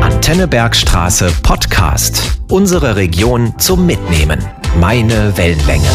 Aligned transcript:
Antenne 0.00 0.48
Bergstraße 0.48 1.30
Podcast. 1.42 2.40
Unsere 2.48 2.96
Region 2.96 3.58
zum 3.58 3.84
Mitnehmen. 3.84 4.42
Meine 4.80 5.36
Wellenlänge. 5.36 5.88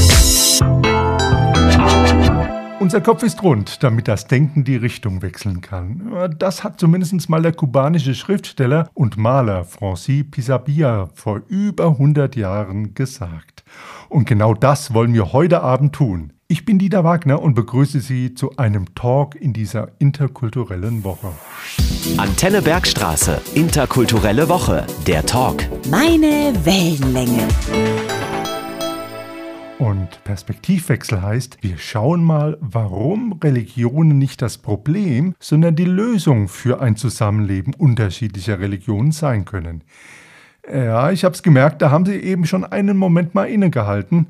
Unser 2.79 3.01
Kopf 3.01 3.23
ist 3.23 3.41
rund, 3.41 3.81
damit 3.81 4.07
das 4.07 4.27
Denken 4.27 4.63
die 4.63 4.75
Richtung 4.75 5.23
wechseln 5.23 5.61
kann. 5.61 6.35
Das 6.37 6.63
hat 6.63 6.79
zumindest 6.79 7.27
mal 7.27 7.41
der 7.41 7.53
kubanische 7.53 8.13
Schriftsteller 8.13 8.89
und 8.93 9.17
Maler 9.17 9.65
Francis 9.65 10.29
Pisabia 10.29 11.09
vor 11.15 11.41
über 11.47 11.87
100 11.87 12.35
Jahren 12.35 12.93
gesagt. 12.93 13.63
Und 14.09 14.27
genau 14.27 14.53
das 14.53 14.93
wollen 14.93 15.13
wir 15.13 15.33
heute 15.33 15.61
Abend 15.61 15.93
tun. 15.93 16.33
Ich 16.49 16.63
bin 16.63 16.79
Dieter 16.79 17.03
Wagner 17.03 17.41
und 17.41 17.55
begrüße 17.55 17.99
Sie 17.99 18.33
zu 18.33 18.55
einem 18.55 18.95
Talk 18.95 19.35
in 19.35 19.51
dieser 19.51 19.89
interkulturellen 19.99 21.03
Woche. 21.03 21.27
Antenne 22.15 22.61
Bergstraße, 22.61 23.41
interkulturelle 23.53 24.47
Woche, 24.47 24.87
der 25.05 25.25
Talk. 25.25 25.65
Meine 25.91 26.53
Wellenlänge. 26.63 27.49
Und 29.77 30.23
Perspektivwechsel 30.23 31.21
heißt, 31.21 31.57
wir 31.59 31.77
schauen 31.77 32.23
mal, 32.23 32.57
warum 32.61 33.33
Religionen 33.43 34.17
nicht 34.17 34.41
das 34.41 34.57
Problem, 34.57 35.35
sondern 35.41 35.75
die 35.75 35.83
Lösung 35.83 36.47
für 36.47 36.79
ein 36.79 36.95
Zusammenleben 36.95 37.73
unterschiedlicher 37.73 38.61
Religionen 38.61 39.11
sein 39.11 39.43
können. 39.43 39.83
Ja, 40.73 41.11
ich 41.11 41.25
habe 41.25 41.35
es 41.35 41.43
gemerkt, 41.43 41.81
da 41.81 41.91
haben 41.91 42.05
Sie 42.05 42.15
eben 42.15 42.45
schon 42.45 42.63
einen 42.63 42.95
Moment 42.95 43.35
mal 43.35 43.49
innegehalten. 43.49 44.27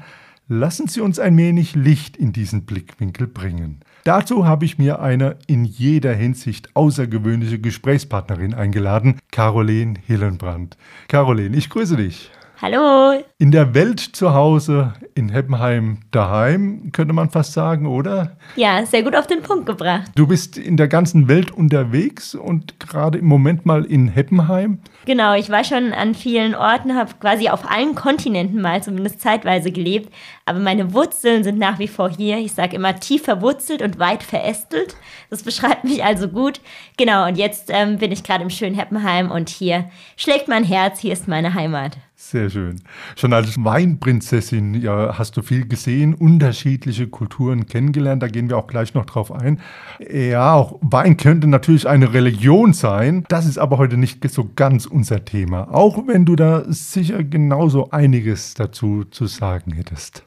Lassen 0.50 0.88
Sie 0.88 1.02
uns 1.02 1.20
ein 1.20 1.36
wenig 1.36 1.76
Licht 1.76 2.16
in 2.16 2.32
diesen 2.32 2.66
Blickwinkel 2.66 3.28
bringen. 3.28 3.82
Dazu 4.06 4.46
habe 4.46 4.64
ich 4.64 4.78
mir 4.78 5.02
eine 5.02 5.36
in 5.46 5.66
jeder 5.66 6.14
Hinsicht 6.14 6.74
außergewöhnliche 6.74 7.60
Gesprächspartnerin 7.60 8.54
eingeladen, 8.54 9.20
Caroline 9.32 9.96
Hillenbrand. 10.08 10.78
Caroline, 11.10 11.58
ich 11.58 11.70
grüße 11.70 11.98
dich. 11.98 12.32
Hallo. 12.60 13.22
In 13.38 13.52
der 13.52 13.76
Welt 13.76 14.00
zu 14.00 14.34
Hause, 14.34 14.94
in 15.14 15.30
Heppenheim 15.30 16.00
daheim, 16.10 16.92
könnte 16.92 17.14
man 17.14 17.30
fast 17.30 17.54
sagen, 17.54 17.86
oder? 17.86 18.36
Ja, 18.56 18.84
sehr 18.84 19.04
gut 19.04 19.16
auf 19.16 19.28
den 19.28 19.44
Punkt 19.44 19.68
gebracht. 19.68 20.12
Du 20.16 20.26
bist 20.26 20.58
in 20.58 20.76
der 20.76 20.88
ganzen 20.88 21.28
Welt 21.28 21.52
unterwegs 21.52 22.34
und 22.34 22.80
gerade 22.80 23.20
im 23.20 23.28
Moment 23.28 23.68
mal 23.68 23.86
in 23.86 24.08
Heppenheim. 24.08 24.80
Genau, 25.06 25.36
ich 25.36 25.52
war 25.52 25.64
schon 25.64 25.94
an 25.94 26.16
vielen 26.16 26.56
Orten, 26.56 26.96
habe 26.96 27.12
quasi 27.20 27.48
auf 27.50 27.70
allen 27.70 27.94
Kontinenten 27.94 28.60
mal 28.60 28.82
zumindest 28.82 29.22
zeitweise 29.22 29.72
gelebt, 29.72 30.12
aber 30.46 30.58
meine 30.58 30.94
Wurzeln 30.96 31.44
sind 31.44 31.60
nach 31.60 31.78
wie 31.78 31.88
vor 31.88 32.10
hier. 32.10 32.40
Ich 32.40 32.54
sage 32.54 32.76
immer 32.76 33.00
tief 33.00 33.22
verwurzelt 33.22 33.84
und 33.84 34.00
weit 34.00 34.24
verästelt. 34.24 34.96
Das 35.30 35.44
beschreibt 35.44 35.84
mich 35.84 36.04
also 36.04 36.28
gut. 36.28 36.60
Genau, 36.98 37.28
und 37.28 37.38
jetzt 37.38 37.70
ähm, 37.72 38.00
bin 38.00 38.12
ich 38.12 38.24
gerade 38.24 38.44
im 38.44 38.50
schönen 38.50 38.74
Heppenheim 38.74 39.30
und 39.30 39.50
hier 39.50 39.92
schlägt 40.16 40.48
mein 40.48 40.64
Herz, 40.64 41.00
hier 41.00 41.14
ist 41.14 41.28
meine 41.28 41.54
Heimat. 41.54 41.98
Sehr 42.20 42.50
schön. 42.50 42.82
Schon 43.16 43.32
als 43.32 43.64
Weinprinzessin 43.64 44.74
ja, 44.82 45.20
hast 45.20 45.38
du 45.38 45.44
viel 45.44 45.68
gesehen, 45.68 46.16
unterschiedliche 46.16 47.08
Kulturen 47.08 47.68
kennengelernt. 47.68 48.24
Da 48.24 48.28
gehen 48.28 48.50
wir 48.50 48.58
auch 48.58 48.66
gleich 48.66 48.96
noch 48.96 49.06
drauf 49.06 49.32
ein. 49.32 49.60
Ja, 50.00 50.56
auch 50.56 50.80
Wein 50.82 51.18
könnte 51.18 51.46
natürlich 51.46 51.88
eine 51.88 52.16
Religion 52.16 52.74
sein. 52.74 53.24
Das 53.30 53.46
ist 53.46 53.60
aber 53.60 53.78
heute 53.78 53.98
nicht 53.98 54.28
so 54.32 54.50
ganz 54.56 54.88
unser 54.88 55.26
Thema. 55.26 55.72
Auch 55.72 56.08
wenn 56.08 56.26
du 56.26 56.36
da 56.36 56.64
sicher 56.68 57.24
genauso 57.24 57.92
einiges 57.92 58.56
dazu 58.56 59.04
zu 59.04 59.28
sagen 59.28 59.74
hättest. 59.74 60.27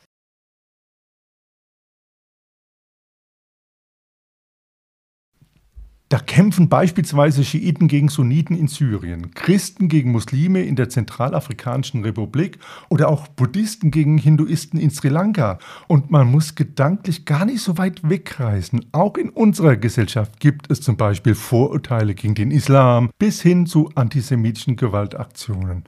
Da 6.11 6.19
kämpfen 6.19 6.69
beispielsweise 6.69 7.45
Schiiten 7.45 7.87
gegen 7.87 8.09
Sunniten 8.09 8.57
in 8.57 8.67
Syrien, 8.67 9.33
Christen 9.33 9.89
gegen 9.89 10.11
Muslime 10.11 10.65
in 10.65 10.75
der 10.75 10.89
Zentralafrikanischen 10.89 12.03
Republik 12.03 12.59
oder 12.89 13.09
auch 13.09 13.29
Buddhisten 13.29 13.93
gegen 13.93 14.19
Hinduisten 14.19 14.81
in 14.81 14.91
Sri 14.91 15.07
Lanka. 15.07 15.61
Und 15.87 16.11
man 16.11 16.29
muss 16.29 16.57
gedanklich 16.57 17.27
gar 17.27 17.45
nicht 17.45 17.61
so 17.63 17.79
weit 17.79 18.01
wegreisen. 18.03 18.87
Auch 18.91 19.17
in 19.17 19.29
unserer 19.29 19.77
Gesellschaft 19.77 20.41
gibt 20.41 20.69
es 20.69 20.81
zum 20.81 20.97
Beispiel 20.97 21.37
Vorurteile 21.37 22.17
gegen 22.17 22.35
den 22.35 22.51
Islam 22.51 23.11
bis 23.21 23.41
hin 23.41 23.67
zu 23.67 23.93
antisemitischen 23.95 24.75
Gewaltaktionen. 24.75 25.85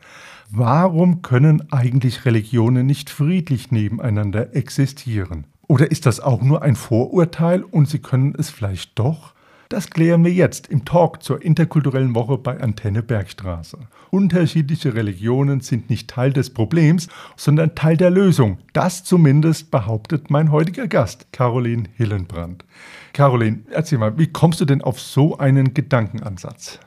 Warum 0.53 1.23
können 1.23 1.73
eigentlich 1.73 2.25
Religionen 2.27 2.87
nicht 2.87 3.11
friedlich 3.11 3.73
nebeneinander 3.73 4.55
existieren? 4.55 5.49
Oder 5.67 5.91
ist 5.91 6.07
das 6.07 6.21
auch 6.21 6.43
nur 6.43 6.63
ein 6.63 6.77
Vorurteil 6.77 7.65
und 7.65 7.89
sie 7.89 7.99
können 7.99 8.37
es 8.39 8.51
vielleicht 8.51 8.97
doch? 9.01 9.32
Das 9.73 9.89
klären 9.89 10.23
wir 10.23 10.31
jetzt 10.31 10.67
im 10.67 10.85
Talk 10.85 11.23
zur 11.23 11.43
interkulturellen 11.43 12.15
Woche 12.15 12.37
bei 12.37 12.61
Antenne 12.61 13.03
Bergstraße. 13.03 13.79
Unterschiedliche 14.11 14.93
Religionen 14.93 15.63
sind 15.63 15.89
nicht 15.89 16.11
Teil 16.11 16.31
des 16.31 16.51
Problems, 16.51 17.09
sondern 17.37 17.75
Teil 17.75 17.97
der 17.97 18.11
Lösung. 18.11 18.59
Das 18.75 19.03
zumindest 19.03 19.71
behauptet 19.71 20.29
mein 20.29 20.53
heutiger 20.53 20.89
Gast, 20.89 21.33
Caroline 21.33 21.85
Hillenbrand. 21.97 22.67
Caroline, 23.13 23.65
erzähl 23.71 23.99
mal, 23.99 24.17
wie 24.19 24.27
kommst 24.27 24.61
du 24.61 24.65
denn 24.65 24.83
auf 24.83 25.01
so 25.01 25.37
einen 25.37 25.75
Gedankenansatz? 25.75 26.79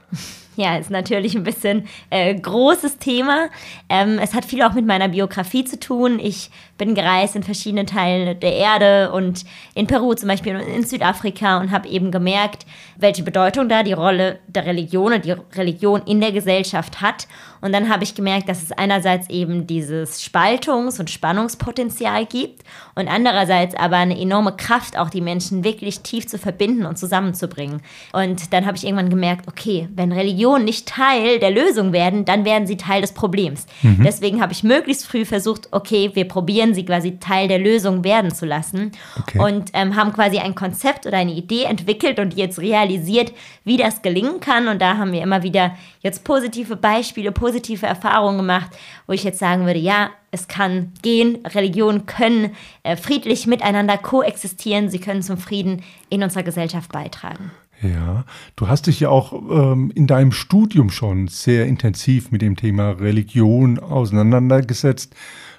Ja, 0.57 0.77
ist 0.77 0.89
natürlich 0.89 1.35
ein 1.35 1.43
bisschen 1.43 1.85
äh, 2.09 2.33
großes 2.33 2.97
Thema. 2.97 3.49
Ähm, 3.89 4.19
es 4.19 4.33
hat 4.33 4.45
viel 4.45 4.61
auch 4.61 4.73
mit 4.73 4.85
meiner 4.85 5.09
Biografie 5.09 5.65
zu 5.65 5.77
tun. 5.77 6.17
Ich 6.17 6.49
bin 6.77 6.95
gereist 6.95 7.35
in 7.35 7.43
verschiedene 7.43 7.85
Teile 7.85 8.35
der 8.35 8.53
Erde 8.53 9.11
und 9.11 9.43
in 9.73 9.87
Peru 9.87 10.13
zum 10.13 10.29
Beispiel 10.29 10.55
und 10.55 10.61
in 10.61 10.85
Südafrika 10.85 11.57
und 11.57 11.71
habe 11.71 11.89
eben 11.89 12.09
gemerkt, 12.09 12.65
welche 12.95 13.23
Bedeutung 13.23 13.67
da 13.67 13.83
die 13.83 13.93
Rolle 13.93 14.39
der 14.47 14.65
Religion 14.65 15.13
und 15.13 15.25
die 15.25 15.35
Religion 15.55 16.01
in 16.05 16.21
der 16.21 16.31
Gesellschaft 16.31 17.01
hat. 17.01 17.27
Und 17.61 17.73
dann 17.73 17.89
habe 17.89 18.03
ich 18.03 18.15
gemerkt, 18.15 18.49
dass 18.49 18.61
es 18.61 18.71
einerseits 18.71 19.29
eben 19.29 19.67
dieses 19.67 20.21
Spaltungs- 20.21 20.99
und 20.99 21.09
Spannungspotenzial 21.09 22.25
gibt 22.25 22.63
und 22.95 23.07
andererseits 23.07 23.75
aber 23.75 23.97
eine 23.97 24.19
enorme 24.19 24.55
Kraft, 24.55 24.97
auch 24.97 25.09
die 25.09 25.21
Menschen 25.21 25.63
wirklich 25.63 26.01
tief 26.01 26.27
zu 26.27 26.37
verbinden 26.37 26.85
und 26.85 26.97
zusammenzubringen. 26.97 27.81
Und 28.13 28.53
dann 28.53 28.65
habe 28.65 28.77
ich 28.77 28.83
irgendwann 28.83 29.09
gemerkt, 29.09 29.47
okay, 29.47 29.87
wenn 29.95 30.11
Religionen 30.11 30.65
nicht 30.65 30.87
Teil 30.87 31.39
der 31.39 31.51
Lösung 31.51 31.93
werden, 31.93 32.25
dann 32.25 32.45
werden 32.45 32.67
sie 32.67 32.77
Teil 32.77 33.01
des 33.01 33.13
Problems. 33.13 33.65
Mhm. 33.81 34.03
Deswegen 34.03 34.41
habe 34.41 34.53
ich 34.53 34.63
möglichst 34.63 35.07
früh 35.07 35.25
versucht, 35.25 35.69
okay, 35.71 36.11
wir 36.13 36.27
probieren 36.27 36.73
sie 36.73 36.85
quasi 36.85 37.17
Teil 37.19 37.47
der 37.47 37.59
Lösung 37.59 38.03
werden 38.03 38.33
zu 38.33 38.45
lassen 38.45 38.91
okay. 39.19 39.39
und 39.39 39.71
ähm, 39.73 39.95
haben 39.95 40.13
quasi 40.13 40.37
ein 40.37 40.55
Konzept 40.55 41.05
oder 41.05 41.17
eine 41.17 41.33
Idee 41.33 41.63
entwickelt 41.63 42.19
und 42.19 42.35
jetzt 42.35 42.59
realisiert, 42.59 43.31
wie 43.63 43.77
das 43.77 44.01
gelingen 44.01 44.39
kann. 44.39 44.67
Und 44.67 44.81
da 44.81 44.97
haben 44.97 45.11
wir 45.11 45.21
immer 45.21 45.43
wieder 45.43 45.75
jetzt 46.01 46.23
positive 46.23 46.75
Beispiele, 46.75 47.31
positive 47.31 47.44
Erfahrungen 47.87 48.37
gemacht, 48.37 48.71
wo 49.07 49.13
ich 49.13 49.23
jetzt 49.23 49.39
sagen 49.39 49.65
würde, 49.65 49.79
ja, 49.79 50.09
es 50.31 50.47
kann 50.47 50.91
gehen, 51.01 51.39
Religionen 51.45 52.05
können 52.05 52.51
äh, 52.83 52.95
friedlich 52.95 53.47
miteinander 53.47 53.97
koexistieren, 53.97 54.89
sie 54.89 54.99
können 54.99 55.21
zum 55.21 55.37
Frieden 55.37 55.83
in 56.09 56.23
unserer 56.23 56.43
Gesellschaft 56.43 56.91
beitragen. 56.91 57.51
Ja, 57.81 58.25
du 58.55 58.67
hast 58.67 58.87
dich 58.87 59.01
ja 59.01 59.09
auch 59.09 59.33
ähm, 59.33 59.91
in 59.95 60.07
deinem 60.07 60.31
Studium 60.31 60.89
schon 60.89 61.27
sehr 61.27 61.65
intensiv 61.65 62.31
mit 62.31 62.41
dem 62.41 62.55
Thema 62.55 62.91
Religion 62.91 63.79
auseinandergesetzt. 63.79 65.13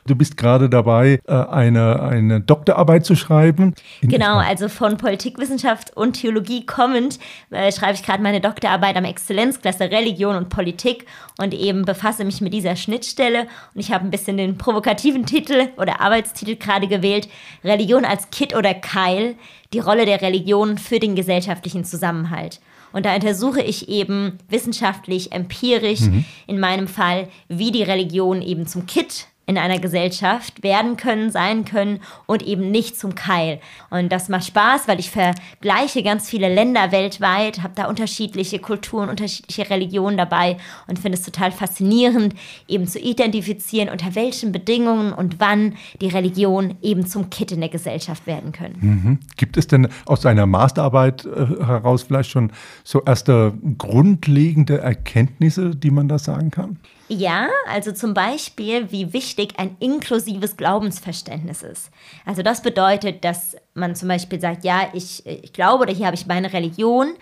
Du 0.06 0.14
bist 0.14 0.36
gerade 0.36 0.68
dabei, 0.68 1.20
äh, 1.26 1.32
eine, 1.32 2.00
eine 2.00 2.40
Doktorarbeit 2.40 3.04
zu 3.04 3.16
schreiben. 3.16 3.74
Genau, 4.00 4.38
also 4.38 4.68
von 4.68 4.96
Politikwissenschaft 4.96 5.96
und 5.96 6.14
Theologie 6.14 6.64
kommend 6.64 7.18
äh, 7.50 7.72
schreibe 7.72 7.94
ich 7.94 8.02
gerade 8.02 8.22
meine 8.22 8.40
Doktorarbeit 8.40 8.96
am 8.96 9.04
Exzellenzklasse 9.04 9.90
Religion 9.90 10.36
und 10.36 10.48
Politik 10.48 11.06
und 11.38 11.54
eben 11.54 11.84
befasse 11.84 12.24
mich 12.24 12.40
mit 12.40 12.52
dieser 12.52 12.76
Schnittstelle. 12.76 13.46
Und 13.74 13.80
ich 13.80 13.92
habe 13.92 14.04
ein 14.04 14.10
bisschen 14.10 14.36
den 14.36 14.56
provokativen 14.56 15.26
Titel 15.26 15.68
oder 15.76 16.00
Arbeitstitel 16.00 16.56
gerade 16.56 16.86
gewählt, 16.86 17.28
Religion 17.64 18.04
als 18.04 18.30
Kit 18.30 18.54
oder 18.54 18.74
Keil, 18.74 19.34
die 19.72 19.80
Rolle 19.80 20.06
der 20.06 20.22
Religion 20.22 20.78
für 20.78 21.00
den 21.00 21.16
gesellschaftlichen 21.16 21.84
Zusammenhalt. 21.84 22.60
Und 22.92 23.04
da 23.04 23.14
untersuche 23.14 23.60
ich 23.60 23.88
eben 23.88 24.38
wissenschaftlich, 24.48 25.32
empirisch, 25.32 26.00
mhm. 26.00 26.24
in 26.46 26.58
meinem 26.58 26.88
Fall, 26.88 27.28
wie 27.48 27.70
die 27.70 27.82
Religion 27.82 28.40
eben 28.40 28.66
zum 28.66 28.86
Kit 28.86 29.26
in 29.46 29.58
einer 29.58 29.78
Gesellschaft 29.78 30.64
werden 30.64 30.96
können, 30.96 31.30
sein 31.30 31.64
können 31.64 32.00
und 32.26 32.42
eben 32.42 32.72
nicht 32.72 32.98
zum 32.98 33.14
Keil. 33.14 33.60
Und 33.90 34.10
das 34.10 34.28
macht 34.28 34.46
Spaß, 34.46 34.88
weil 34.88 34.98
ich 34.98 35.10
vergleiche 35.10 36.02
ganz 36.02 36.28
viele 36.28 36.52
Länder 36.52 36.90
weltweit, 36.90 37.62
habe 37.62 37.74
da 37.76 37.86
unterschiedliche 37.86 38.58
Kulturen, 38.58 39.08
unterschiedliche 39.08 39.70
Religionen 39.70 40.16
dabei 40.16 40.56
und 40.88 40.98
finde 40.98 41.16
es 41.16 41.24
total 41.24 41.52
faszinierend, 41.52 42.34
eben 42.66 42.88
zu 42.88 42.98
identifizieren, 42.98 43.88
unter 43.88 44.16
welchen 44.16 44.50
Bedingungen 44.50 45.12
und 45.12 45.38
wann 45.38 45.74
die 46.00 46.08
Religion 46.08 46.76
eben 46.82 47.06
zum 47.06 47.30
Kit 47.30 47.52
in 47.52 47.60
der 47.60 47.68
Gesellschaft 47.68 48.26
werden 48.26 48.50
können. 48.50 48.78
Mhm. 48.80 49.18
Gibt 49.36 49.56
es 49.56 49.68
denn 49.68 49.88
aus 50.06 50.20
deiner 50.20 50.46
Masterarbeit 50.46 51.24
äh, 51.24 51.64
heraus 51.64 52.02
vielleicht 52.02 52.30
schon 52.30 52.50
so 52.82 53.02
erste 53.04 53.54
grundlegende 53.78 54.78
Erkenntnisse, 54.78 55.76
die 55.76 55.92
man 55.92 56.08
da 56.08 56.18
sagen 56.18 56.50
kann? 56.50 56.78
Ja, 57.08 57.48
also 57.68 57.92
zum 57.92 58.14
Beispiel, 58.14 58.90
wie 58.90 59.12
wichtig 59.12 59.58
ein 59.58 59.76
inklusives 59.78 60.56
Glaubensverständnis 60.56 61.62
ist. 61.62 61.90
Also 62.24 62.42
das 62.42 62.62
bedeutet, 62.62 63.24
dass 63.24 63.56
man 63.76 63.94
zum 63.94 64.08
Beispiel 64.08 64.40
sagt, 64.40 64.64
ja, 64.64 64.88
ich, 64.92 65.24
ich 65.26 65.52
glaube 65.52 65.82
oder 65.82 65.92
hier 65.92 66.06
habe 66.06 66.16
ich 66.16 66.26
meine 66.26 66.52
Religion 66.52 67.14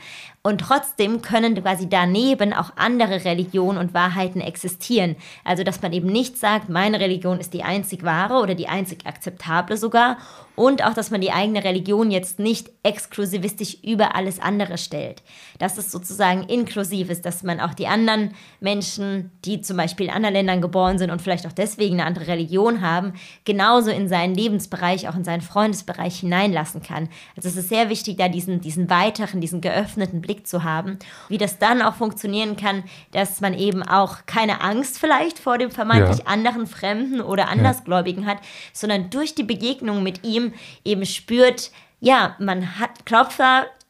und 0.43 0.61
trotzdem 0.61 1.23
können 1.23 1.55
quasi 1.55 1.89
daneben 1.89 2.53
auch 2.53 2.73
andere 2.77 3.25
Religionen 3.25 3.79
und 3.79 3.95
Wahrheiten 3.95 4.43
existieren. 4.43 5.17
Also 5.43 5.65
dass 5.65 5.81
man 5.81 5.93
eben 5.93 6.09
nicht 6.09 6.37
sagt, 6.39 6.69
meine 6.69 7.01
Religion 7.01 7.41
ist 7.41 7.55
die 7.55 7.63
einzig 7.63 8.05
wahre 8.05 8.43
oder 8.43 8.55
die 8.55 8.69
einzig 8.69 9.07
akzeptable 9.07 9.77
sogar 9.77 10.19
und 10.57 10.85
auch, 10.85 10.95
dass 10.95 11.11
man 11.11 11.21
die 11.21 11.33
eigene 11.33 11.65
Religion 11.65 12.11
jetzt 12.11 12.39
nicht 12.39 12.71
exklusivistisch 12.83 13.79
über 13.83 14.15
alles 14.15 14.39
andere 14.39 14.79
stellt. 14.79 15.23
Dass 15.59 15.79
es 15.79 15.91
sozusagen 15.91 16.45
inklusiv 16.45 17.11
ist, 17.11 17.25
dass 17.25 17.43
man 17.43 17.59
auch 17.59 17.75
die 17.75 17.89
anderen 17.89 18.35
Menschen, 18.61 19.33
die 19.45 19.63
zum 19.63 19.77
Beispiel 19.77 20.07
in 20.07 20.13
anderen 20.13 20.35
Ländern 20.35 20.61
geboren 20.61 20.99
sind 20.99 21.11
und 21.11 21.23
vielleicht 21.23 21.47
auch 21.47 21.53
deswegen 21.53 21.95
eine 21.95 22.07
andere 22.07 22.29
Religion 22.29 22.83
haben, 22.83 23.15
genauso 23.45 23.91
in 23.91 24.09
seinen 24.09 24.35
Lebensbereich, 24.35 25.09
auch 25.09 25.17
in 25.17 25.25
seinen 25.25 25.41
Freundesbereich 25.41 26.23
hineinlassen 26.45 26.83
kann. 26.83 27.09
Also 27.37 27.49
es 27.49 27.57
ist 27.57 27.69
sehr 27.69 27.89
wichtig, 27.89 28.19
da 28.19 28.29
diesen, 28.29 28.61
diesen 28.61 28.89
weiteren, 28.91 29.41
diesen 29.41 29.61
geöffneten 29.61 30.21
Blick 30.21 30.47
zu 30.47 30.65
haben. 30.65 30.99
Wie 31.29 31.39
das 31.39 31.59
dann 31.59 31.83
auch 31.83 31.95
funktionieren 31.95 32.57
kann, 32.57 32.85
dass 33.13 33.41
man 33.41 33.55
eben 33.55 33.83
auch 33.83 34.27
keine 34.27 34.61
Angst 34.61 34.99
vielleicht 34.99 35.39
vor 35.39 35.59
dem 35.59 35.71
vermeintlich 35.71 36.19
ja. 36.19 36.27
anderen 36.27 36.67
Fremden 36.67 37.21
oder 37.21 37.49
Andersgläubigen 37.49 38.25
ja. 38.25 38.31
hat, 38.31 38.39
sondern 38.73 39.11
durch 39.11 39.35
die 39.35 39.43
Begegnung 39.43 40.03
mit 40.03 40.25
ihm 40.25 40.53
eben 40.85 41.07
spürt, 41.07 41.71
ja, 42.01 42.37
man 42.39 42.79
hat, 42.79 43.07
glaubt 43.07 43.33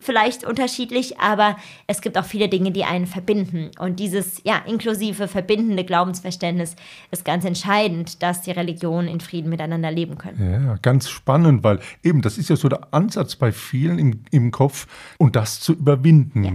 vielleicht 0.05 0.45
unterschiedlich, 0.45 1.19
aber 1.19 1.57
es 1.87 2.01
gibt 2.01 2.19
auch 2.19 2.25
viele 2.25 2.49
Dinge, 2.49 2.71
die 2.71 2.85
einen 2.85 3.07
verbinden. 3.07 3.71
Und 3.79 3.99
dieses 3.99 4.43
ja, 4.45 4.59
inklusive, 4.67 5.29
verbindende 5.29 5.85
Glaubensverständnis 5.85 6.77
ist 7.11 7.25
ganz 7.25 7.45
entscheidend, 7.45 8.23
dass 8.23 8.43
die 8.43 8.51
Religionen 8.51 9.09
in 9.09 9.21
Frieden 9.21 9.51
miteinander 9.51 9.91
leben 9.91 10.19
können. 10.19 10.53
Ja, 10.67 10.77
ganz 10.83 11.09
spannend, 11.09 11.65
weil 11.65 11.81
eben 12.03 12.23
das 12.23 12.39
ist 12.39 12.51
ja 12.51 12.57
so 12.57 12.69
der 12.69 12.89
Ansatz 12.93 13.37
bei 13.37 13.53
vielen 13.53 13.99
im, 13.99 14.25
im 14.31 14.51
Kopf 14.51 14.87
und 15.19 15.37
das 15.37 15.61
zu 15.61 15.73
überwinden. 15.73 16.45
Ja. 16.45 16.53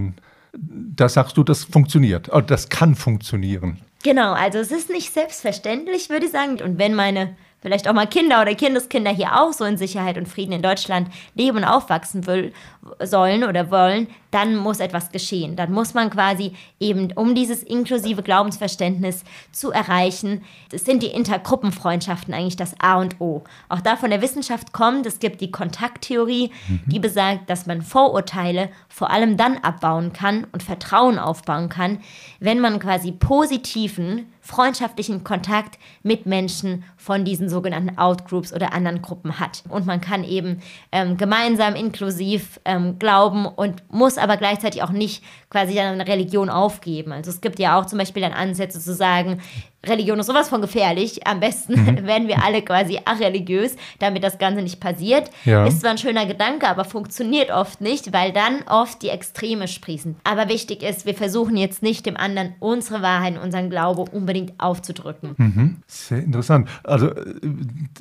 Da 0.52 1.08
sagst 1.08 1.36
du, 1.36 1.44
das 1.44 1.64
funktioniert, 1.64 2.30
also 2.32 2.46
das 2.46 2.68
kann 2.68 2.94
funktionieren. 2.94 3.78
Genau, 4.02 4.32
also 4.32 4.58
es 4.58 4.72
ist 4.72 4.88
nicht 4.88 5.12
selbstverständlich, 5.12 6.08
würde 6.08 6.26
ich 6.26 6.32
sagen. 6.32 6.60
Und 6.62 6.78
wenn 6.78 6.94
meine 6.94 7.36
vielleicht 7.60 7.88
auch 7.88 7.92
mal 7.92 8.06
Kinder 8.06 8.40
oder 8.42 8.54
Kindeskinder 8.54 9.10
hier 9.10 9.40
auch 9.40 9.52
so 9.52 9.64
in 9.64 9.76
Sicherheit 9.76 10.16
und 10.16 10.28
Frieden 10.28 10.52
in 10.52 10.62
Deutschland 10.62 11.08
leben 11.34 11.58
und 11.58 11.64
aufwachsen 11.64 12.26
will, 12.26 12.52
sollen 13.02 13.44
oder 13.44 13.70
wollen, 13.70 14.08
dann 14.30 14.56
muss 14.56 14.80
etwas 14.80 15.10
geschehen. 15.10 15.56
Dann 15.56 15.72
muss 15.72 15.92
man 15.92 16.08
quasi 16.08 16.52
eben, 16.78 17.12
um 17.12 17.34
dieses 17.34 17.62
inklusive 17.62 18.22
Glaubensverständnis 18.22 19.24
zu 19.52 19.70
erreichen, 19.70 20.42
das 20.70 20.84
sind 20.84 21.02
die 21.02 21.08
Intergruppenfreundschaften 21.08 22.32
eigentlich 22.32 22.56
das 22.56 22.74
A 22.80 23.00
und 23.00 23.20
O. 23.20 23.42
Auch 23.68 23.80
da 23.80 23.96
von 23.96 24.10
der 24.10 24.22
Wissenschaft 24.22 24.72
kommt, 24.72 25.04
es 25.06 25.18
gibt 25.18 25.40
die 25.40 25.50
Kontakttheorie, 25.50 26.50
mhm. 26.68 26.80
die 26.86 27.00
besagt, 27.00 27.50
dass 27.50 27.66
man 27.66 27.82
Vorurteile 27.82 28.70
vor 28.88 29.10
allem 29.10 29.36
dann 29.36 29.58
abbauen 29.58 30.12
kann 30.12 30.46
und 30.52 30.62
Vertrauen 30.62 31.18
aufbauen 31.18 31.68
kann, 31.68 31.98
wenn 32.38 32.60
man 32.60 32.78
quasi 32.78 33.12
positiven 33.12 34.26
freundschaftlichen 34.50 35.22
Kontakt 35.22 35.78
mit 36.02 36.26
Menschen 36.26 36.84
von 36.96 37.24
diesen 37.24 37.48
sogenannten 37.48 37.96
Outgroups 37.98 38.52
oder 38.52 38.72
anderen 38.72 39.00
Gruppen 39.00 39.38
hat. 39.38 39.62
Und 39.68 39.86
man 39.86 40.00
kann 40.00 40.24
eben 40.24 40.60
ähm, 40.90 41.16
gemeinsam 41.16 41.76
inklusiv 41.76 42.58
ähm, 42.64 42.98
glauben 42.98 43.46
und 43.46 43.84
muss 43.92 44.18
aber 44.18 44.36
gleichzeitig 44.36 44.82
auch 44.82 44.90
nicht 44.90 45.22
quasi 45.50 45.78
eine 45.78 46.06
Religion 46.06 46.50
aufgeben. 46.50 47.12
Also 47.12 47.30
es 47.30 47.40
gibt 47.40 47.60
ja 47.60 47.78
auch 47.78 47.86
zum 47.86 47.98
Beispiel 47.98 48.22
dann 48.22 48.32
Ansätze 48.32 48.80
zu 48.80 48.92
sagen, 48.92 49.40
Religion 49.86 50.18
ist 50.18 50.26
sowas 50.26 50.48
von 50.48 50.60
gefährlich. 50.60 51.26
Am 51.26 51.40
besten 51.40 51.72
mhm. 51.72 52.06
werden 52.06 52.28
wir 52.28 52.44
alle 52.44 52.62
quasi 52.62 53.00
areligiös, 53.04 53.76
damit 53.98 54.22
das 54.22 54.38
Ganze 54.38 54.62
nicht 54.62 54.80
passiert. 54.80 55.30
Ja. 55.44 55.66
Ist 55.66 55.80
zwar 55.80 55.92
ein 55.92 55.98
schöner 55.98 56.26
Gedanke, 56.26 56.68
aber 56.68 56.84
funktioniert 56.84 57.50
oft 57.50 57.80
nicht, 57.80 58.12
weil 58.12 58.32
dann 58.32 58.62
oft 58.68 59.02
die 59.02 59.08
Extreme 59.08 59.68
sprießen. 59.68 60.16
Aber 60.24 60.48
wichtig 60.48 60.82
ist, 60.82 61.06
wir 61.06 61.14
versuchen 61.14 61.56
jetzt 61.56 61.82
nicht 61.82 62.04
dem 62.04 62.16
anderen 62.16 62.54
unsere 62.60 63.02
Wahrheit, 63.02 63.42
unseren 63.42 63.70
Glaube 63.70 64.02
unbedingt 64.02 64.52
aufzudrücken. 64.58 65.34
Mhm. 65.36 65.76
Sehr 65.86 66.18
interessant. 66.18 66.68
Also 66.84 67.08
äh, 67.08 67.34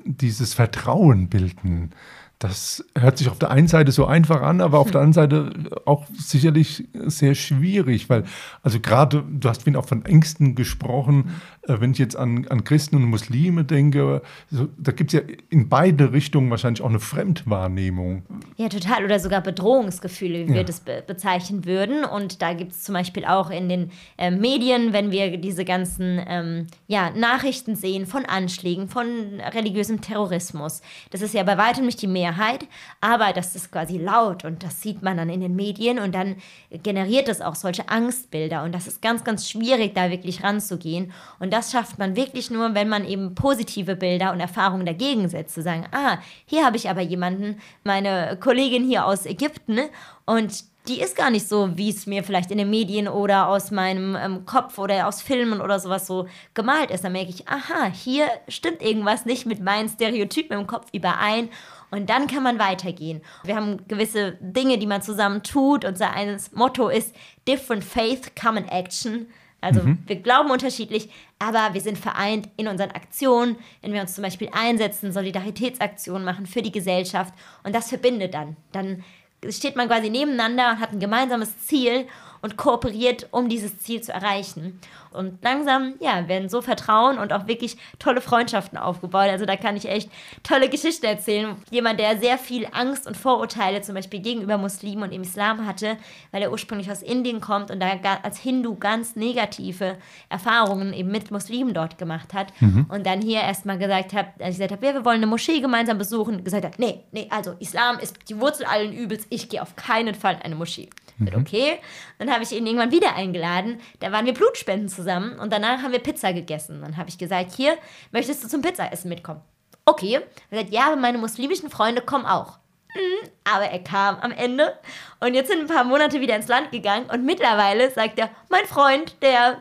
dieses 0.03 0.53
Vertrauen 0.53 1.29
bilden 1.29 1.91
das 2.39 2.85
hört 2.97 3.17
sich 3.17 3.27
auf 3.27 3.37
der 3.37 3.51
einen 3.51 3.67
Seite 3.67 3.91
so 3.91 4.05
einfach 4.05 4.41
an, 4.41 4.61
aber 4.61 4.79
auf 4.79 4.91
der 4.91 5.01
anderen 5.01 5.29
Seite 5.29 5.51
auch 5.85 6.05
sicherlich 6.17 6.87
sehr 6.93 7.35
schwierig, 7.35 8.09
weil, 8.09 8.23
also 8.63 8.79
gerade, 8.79 9.25
du 9.29 9.49
hast 9.49 9.63
vorhin 9.63 9.75
auch 9.75 9.85
von 9.85 10.05
Ängsten 10.05 10.55
gesprochen, 10.55 11.41
äh, 11.63 11.81
wenn 11.81 11.91
ich 11.91 11.97
jetzt 11.97 12.15
an, 12.15 12.47
an 12.47 12.63
Christen 12.63 12.95
und 12.95 13.03
Muslime 13.03 13.65
denke, 13.65 14.21
so, 14.49 14.69
da 14.77 14.93
gibt 14.93 15.13
es 15.13 15.19
ja 15.19 15.35
in 15.49 15.67
beide 15.67 16.13
Richtungen 16.13 16.49
wahrscheinlich 16.49 16.81
auch 16.81 16.89
eine 16.89 17.01
Fremdwahrnehmung. 17.01 18.23
Ja, 18.55 18.69
total, 18.69 19.03
oder 19.03 19.19
sogar 19.19 19.41
Bedrohungsgefühle, 19.41 20.47
wie 20.47 20.51
ja. 20.51 20.55
wir 20.55 20.63
das 20.63 20.79
be 20.79 21.03
bezeichnen 21.05 21.65
würden. 21.65 22.05
Und 22.05 22.41
da 22.41 22.53
gibt 22.53 22.71
es 22.71 22.83
zum 22.83 22.93
Beispiel 22.93 23.25
auch 23.25 23.49
in 23.49 23.67
den 23.67 23.91
äh, 24.17 24.31
Medien, 24.31 24.93
wenn 24.93 25.11
wir 25.11 25.37
diese 25.37 25.65
ganzen 25.65 26.21
ähm, 26.25 26.67
ja, 26.87 27.09
Nachrichten 27.09 27.75
sehen 27.75 28.05
von 28.05 28.25
Anschlägen, 28.25 28.87
von 28.87 29.07
religiösem 29.53 29.99
Terrorismus. 29.99 30.81
Das 31.09 31.21
ist 31.21 31.33
ja 31.33 31.43
bei 31.43 31.57
weitem 31.57 31.85
nicht 31.85 32.01
die 32.01 32.07
Mehrheit 32.07 32.28
Mehrheit, 32.29 32.67
aber 33.01 33.33
das 33.33 33.55
ist 33.55 33.71
quasi 33.71 33.97
laut 33.97 34.45
und 34.45 34.63
das 34.63 34.81
sieht 34.81 35.01
man 35.01 35.17
dann 35.17 35.29
in 35.29 35.41
den 35.41 35.55
Medien 35.55 35.99
und 35.99 36.13
dann 36.13 36.35
generiert 36.83 37.27
es 37.27 37.41
auch 37.41 37.55
solche 37.55 37.89
Angstbilder 37.89 38.63
und 38.63 38.73
das 38.73 38.87
ist 38.87 39.01
ganz, 39.01 39.23
ganz 39.23 39.49
schwierig, 39.49 39.95
da 39.95 40.09
wirklich 40.09 40.43
ranzugehen 40.43 41.11
und 41.39 41.51
das 41.51 41.71
schafft 41.71 41.97
man 41.97 42.15
wirklich 42.15 42.51
nur, 42.51 42.75
wenn 42.75 42.89
man 42.89 43.05
eben 43.05 43.35
positive 43.35 43.95
Bilder 43.95 44.31
und 44.31 44.39
Erfahrungen 44.39 44.85
dagegen 44.85 45.27
setzt, 45.29 45.55
zu 45.55 45.61
sagen, 45.61 45.85
ah, 45.91 46.17
hier 46.45 46.65
habe 46.65 46.77
ich 46.77 46.89
aber 46.89 47.01
jemanden, 47.01 47.59
meine 47.83 48.37
Kollegin 48.39 48.83
hier 48.83 49.05
aus 49.05 49.25
Ägypten 49.25 49.79
und 50.25 50.69
die 50.89 51.01
ist 51.01 51.15
gar 51.15 51.29
nicht 51.29 51.47
so, 51.47 51.77
wie 51.77 51.89
es 51.89 52.07
mir 52.07 52.23
vielleicht 52.23 52.51
in 52.51 52.57
den 52.57 52.69
Medien 52.69 53.07
oder 53.07 53.47
aus 53.47 53.69
meinem 53.69 54.15
ähm, 54.15 54.45
Kopf 54.45 54.77
oder 54.79 55.07
aus 55.07 55.21
Filmen 55.21 55.61
oder 55.61 55.79
sowas 55.79 56.07
so 56.07 56.27
gemalt 56.53 56.89
ist. 56.89 57.03
Dann 57.03 57.11
merke 57.11 57.29
ich, 57.29 57.47
aha, 57.47 57.91
hier 57.93 58.25
stimmt 58.47 58.81
irgendwas 58.81 59.25
nicht 59.25 59.45
mit 59.45 59.61
meinen 59.61 59.87
Stereotypen 59.87 60.57
im 60.57 60.67
Kopf 60.67 60.87
überein. 60.91 61.49
Und 61.91 62.09
dann 62.09 62.27
kann 62.27 62.43
man 62.43 62.59
weitergehen. 62.59 63.21
Wir 63.43 63.55
haben 63.55 63.87
gewisse 63.87 64.37
Dinge, 64.41 64.77
die 64.77 64.87
man 64.87 65.01
zusammen 65.01 65.43
tut. 65.43 65.85
Unser 65.85 66.11
eines 66.11 66.51
Motto 66.51 66.89
ist 66.89 67.15
Different 67.47 67.83
Faith, 67.83 68.35
Common 68.39 68.67
Action. 68.67 69.27
Also 69.61 69.81
mhm. 69.81 69.97
wir 70.05 70.17
glauben 70.17 70.51
unterschiedlich, 70.51 71.09
aber 71.37 71.73
wir 71.73 71.81
sind 71.81 71.97
vereint 71.97 72.47
in 72.57 72.67
unseren 72.67 72.91
Aktionen, 72.91 73.57
wenn 73.81 73.93
wir 73.93 74.01
uns 74.01 74.15
zum 74.15 74.23
Beispiel 74.23 74.49
einsetzen, 74.53 75.11
Solidaritätsaktionen 75.11 76.23
machen 76.23 76.45
für 76.45 76.61
die 76.61 76.71
Gesellschaft 76.71 77.33
und 77.63 77.75
das 77.75 77.89
verbindet 77.89 78.33
dann. 78.33 78.55
Dann 78.71 79.03
steht 79.49 79.75
man 79.75 79.87
quasi 79.87 80.09
nebeneinander 80.09 80.71
und 80.71 80.79
hat 80.79 80.93
ein 80.93 80.99
gemeinsames 80.99 81.65
Ziel 81.65 82.07
und 82.41 82.57
kooperiert, 82.57 83.27
um 83.31 83.49
dieses 83.49 83.79
Ziel 83.79 84.01
zu 84.01 84.13
erreichen. 84.13 84.79
Und 85.11 85.43
langsam, 85.43 85.95
ja, 85.99 86.27
werden 86.27 86.49
so 86.49 86.61
Vertrauen 86.61 87.17
und 87.17 87.33
auch 87.33 87.47
wirklich 87.47 87.77
tolle 87.97 88.21
Freundschaften 88.21 88.77
aufgebaut. 88.77 89.29
Also 89.29 89.45
da 89.45 89.55
kann 89.55 89.75
ich 89.75 89.89
echt 89.89 90.09
tolle 90.43 90.69
Geschichten 90.69 91.05
erzählen. 91.05 91.55
Jemand, 91.71 91.99
der 91.99 92.19
sehr 92.19 92.37
viel 92.37 92.67
Angst 92.71 93.07
und 93.07 93.17
Vorurteile 93.17 93.81
zum 93.81 93.95
Beispiel 93.95 94.19
gegenüber 94.19 94.57
Muslimen 94.57 95.03
und 95.03 95.11
im 95.11 95.23
Islam 95.23 95.65
hatte, 95.65 95.97
weil 96.31 96.43
er 96.43 96.51
ursprünglich 96.51 96.91
aus 96.91 97.01
Indien 97.01 97.41
kommt 97.41 97.71
und 97.71 97.79
da 97.79 97.89
als 98.21 98.37
Hindu 98.37 98.75
ganz 98.75 99.15
negative 99.15 99.97
Erfahrungen 100.29 100.93
eben 100.93 101.09
mit 101.09 101.31
Muslimen 101.31 101.73
dort 101.73 101.97
gemacht 101.97 102.33
hat. 102.33 102.53
Mhm. 102.59 102.85
Und 102.89 103.05
dann 103.05 103.21
hier 103.21 103.41
erstmal 103.41 103.79
gesagt 103.79 104.13
hat, 104.13 104.27
als 104.39 104.55
ich 104.55 104.57
gesagt 104.57 104.71
habe, 104.73 104.85
ja, 104.85 104.93
wir 104.93 105.05
wollen 105.05 105.17
eine 105.17 105.27
Moschee 105.27 105.59
gemeinsam 105.59 105.97
besuchen, 105.97 106.43
gesagt 106.43 106.65
hat, 106.65 106.77
nee, 106.77 107.03
nee, 107.11 107.27
also 107.31 107.55
Islam 107.59 107.97
ist 107.97 108.17
die 108.29 108.39
Wurzel 108.39 108.65
allen 108.65 108.93
Übels, 108.93 109.25
ich 109.29 109.49
gehe 109.49 109.61
auf 109.61 109.75
keinen 109.75 110.13
Fall 110.13 110.35
in 110.35 110.41
eine 110.41 110.55
Moschee. 110.55 110.89
Mhm. 111.19 111.35
Okay. 111.35 111.79
Dann 112.17 112.31
habe 112.31 112.43
ich 112.43 112.51
ihn 112.51 112.65
irgendwann 112.65 112.91
wieder 112.91 113.15
eingeladen. 113.15 113.79
Da 113.99 114.11
waren 114.11 114.25
wir 114.25 114.33
Blutspenden 114.33 114.89
zusammen 114.89 115.37
und 115.39 115.53
danach 115.53 115.83
haben 115.83 115.91
wir 115.91 115.99
Pizza 115.99 116.33
gegessen. 116.33 116.81
Dann 116.81 116.97
habe 116.97 117.09
ich 117.09 117.17
gesagt, 117.17 117.53
hier, 117.55 117.77
möchtest 118.11 118.43
du 118.43 118.47
zum 118.47 118.61
Pizzaessen 118.61 119.09
mitkommen? 119.09 119.41
Okay. 119.85 120.15
Er 120.15 120.21
hat 120.21 120.49
gesagt, 120.49 120.73
ja, 120.73 120.87
aber 120.87 120.95
meine 120.95 121.17
muslimischen 121.17 121.69
Freunde 121.69 122.01
kommen 122.01 122.25
auch. 122.25 122.59
Mhm, 122.95 123.29
aber 123.43 123.65
er 123.65 123.83
kam 123.83 124.17
am 124.17 124.31
Ende 124.31 124.73
und 125.21 125.33
jetzt 125.33 125.49
sind 125.49 125.59
ein 125.59 125.67
paar 125.67 125.83
Monate 125.83 126.21
wieder 126.21 126.35
ins 126.35 126.47
Land 126.47 126.71
gegangen 126.71 127.05
und 127.11 127.25
mittlerweile 127.25 127.91
sagt 127.91 128.17
er, 128.19 128.29
mein 128.49 128.65
Freund, 128.65 129.15
der 129.21 129.57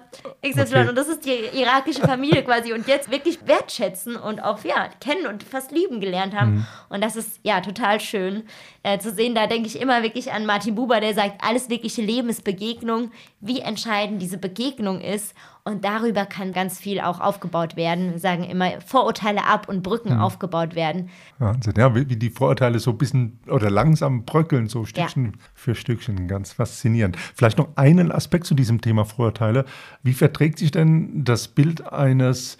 XY, 0.46 0.60
okay. 0.60 0.88
und 0.88 0.96
das 0.96 1.08
ist 1.08 1.24
die 1.24 1.58
irakische 1.60 2.02
Familie 2.02 2.44
quasi 2.44 2.72
und 2.72 2.86
jetzt 2.86 3.10
wirklich 3.10 3.40
wertschätzen 3.46 4.14
und 4.14 4.40
auch, 4.40 4.62
ja, 4.64 4.88
kennen 5.00 5.26
und 5.26 5.42
fast 5.42 5.72
lieben 5.72 6.00
gelernt 6.00 6.34
haben. 6.34 6.56
Mhm. 6.56 6.66
Und 6.90 7.02
das 7.02 7.16
ist, 7.16 7.40
ja, 7.42 7.60
total 7.60 8.00
schön 8.00 8.44
äh, 8.84 8.98
zu 8.98 9.10
sehen. 9.10 9.34
Da 9.34 9.48
denke 9.48 9.66
ich 9.66 9.80
immer 9.80 10.02
wirklich 10.04 10.32
an 10.32 10.46
Martin 10.46 10.76
Buber, 10.76 11.00
der 11.00 11.14
sagt, 11.14 11.42
alles 11.44 11.68
wirkliche 11.68 12.02
Leben 12.02 12.28
ist 12.28 12.44
Begegnung, 12.44 13.10
wie 13.40 13.60
entscheidend 13.60 14.22
diese 14.22 14.38
Begegnung 14.38 15.00
ist 15.00 15.34
und 15.68 15.84
darüber 15.84 16.24
kann 16.24 16.52
ganz 16.52 16.78
viel 16.78 16.98
auch 16.98 17.20
aufgebaut 17.20 17.76
werden. 17.76 18.12
Wir 18.12 18.18
sagen 18.18 18.44
immer 18.44 18.80
Vorurteile 18.80 19.44
ab 19.44 19.68
und 19.68 19.82
Brücken 19.82 20.14
mhm. 20.14 20.20
aufgebaut 20.20 20.74
werden. 20.74 21.10
Wahnsinn, 21.38 21.74
ja, 21.76 21.94
wie, 21.94 22.06
die 22.06 22.30
Vorurteile 22.30 22.78
so 22.78 22.92
ein 22.92 22.98
bisschen 22.98 23.38
oder 23.48 23.68
langsam 23.68 24.24
bröckeln, 24.24 24.68
so 24.68 24.86
Stückchen 24.86 25.26
ja. 25.26 25.32
Für 25.58 25.74
Stückchen. 25.74 26.28
Ganz 26.28 26.52
faszinierend. 26.52 27.16
Vielleicht 27.34 27.58
noch 27.58 27.76
einen 27.76 28.12
Aspekt 28.12 28.46
zu 28.46 28.54
diesem 28.54 28.80
Thema 28.80 29.04
Vorurteile. 29.04 29.64
Wie 30.02 30.14
verträgt 30.14 30.58
sich 30.58 30.70
denn 30.70 31.24
das 31.24 31.48
Bild 31.48 31.92
eines 31.92 32.58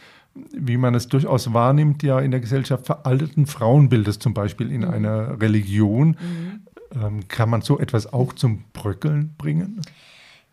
wie 0.52 0.76
man 0.76 0.94
es 0.94 1.08
durchaus 1.08 1.52
wahrnimmt, 1.52 2.02
ja 2.02 2.20
in 2.20 2.30
der 2.30 2.40
Gesellschaft 2.40 2.86
veralteten 2.86 3.46
Frauenbildes, 3.46 4.18
zum 4.18 4.34
Beispiel 4.34 4.70
in 4.70 4.82
mhm. 4.82 4.90
einer 4.90 5.40
Religion. 5.40 6.08
Mhm. 6.10 6.60
Ähm, 7.02 7.28
kann 7.28 7.50
man 7.50 7.62
so 7.62 7.78
etwas 7.78 8.12
auch 8.12 8.32
zum 8.32 8.64
Bröckeln 8.72 9.34
bringen? 9.36 9.80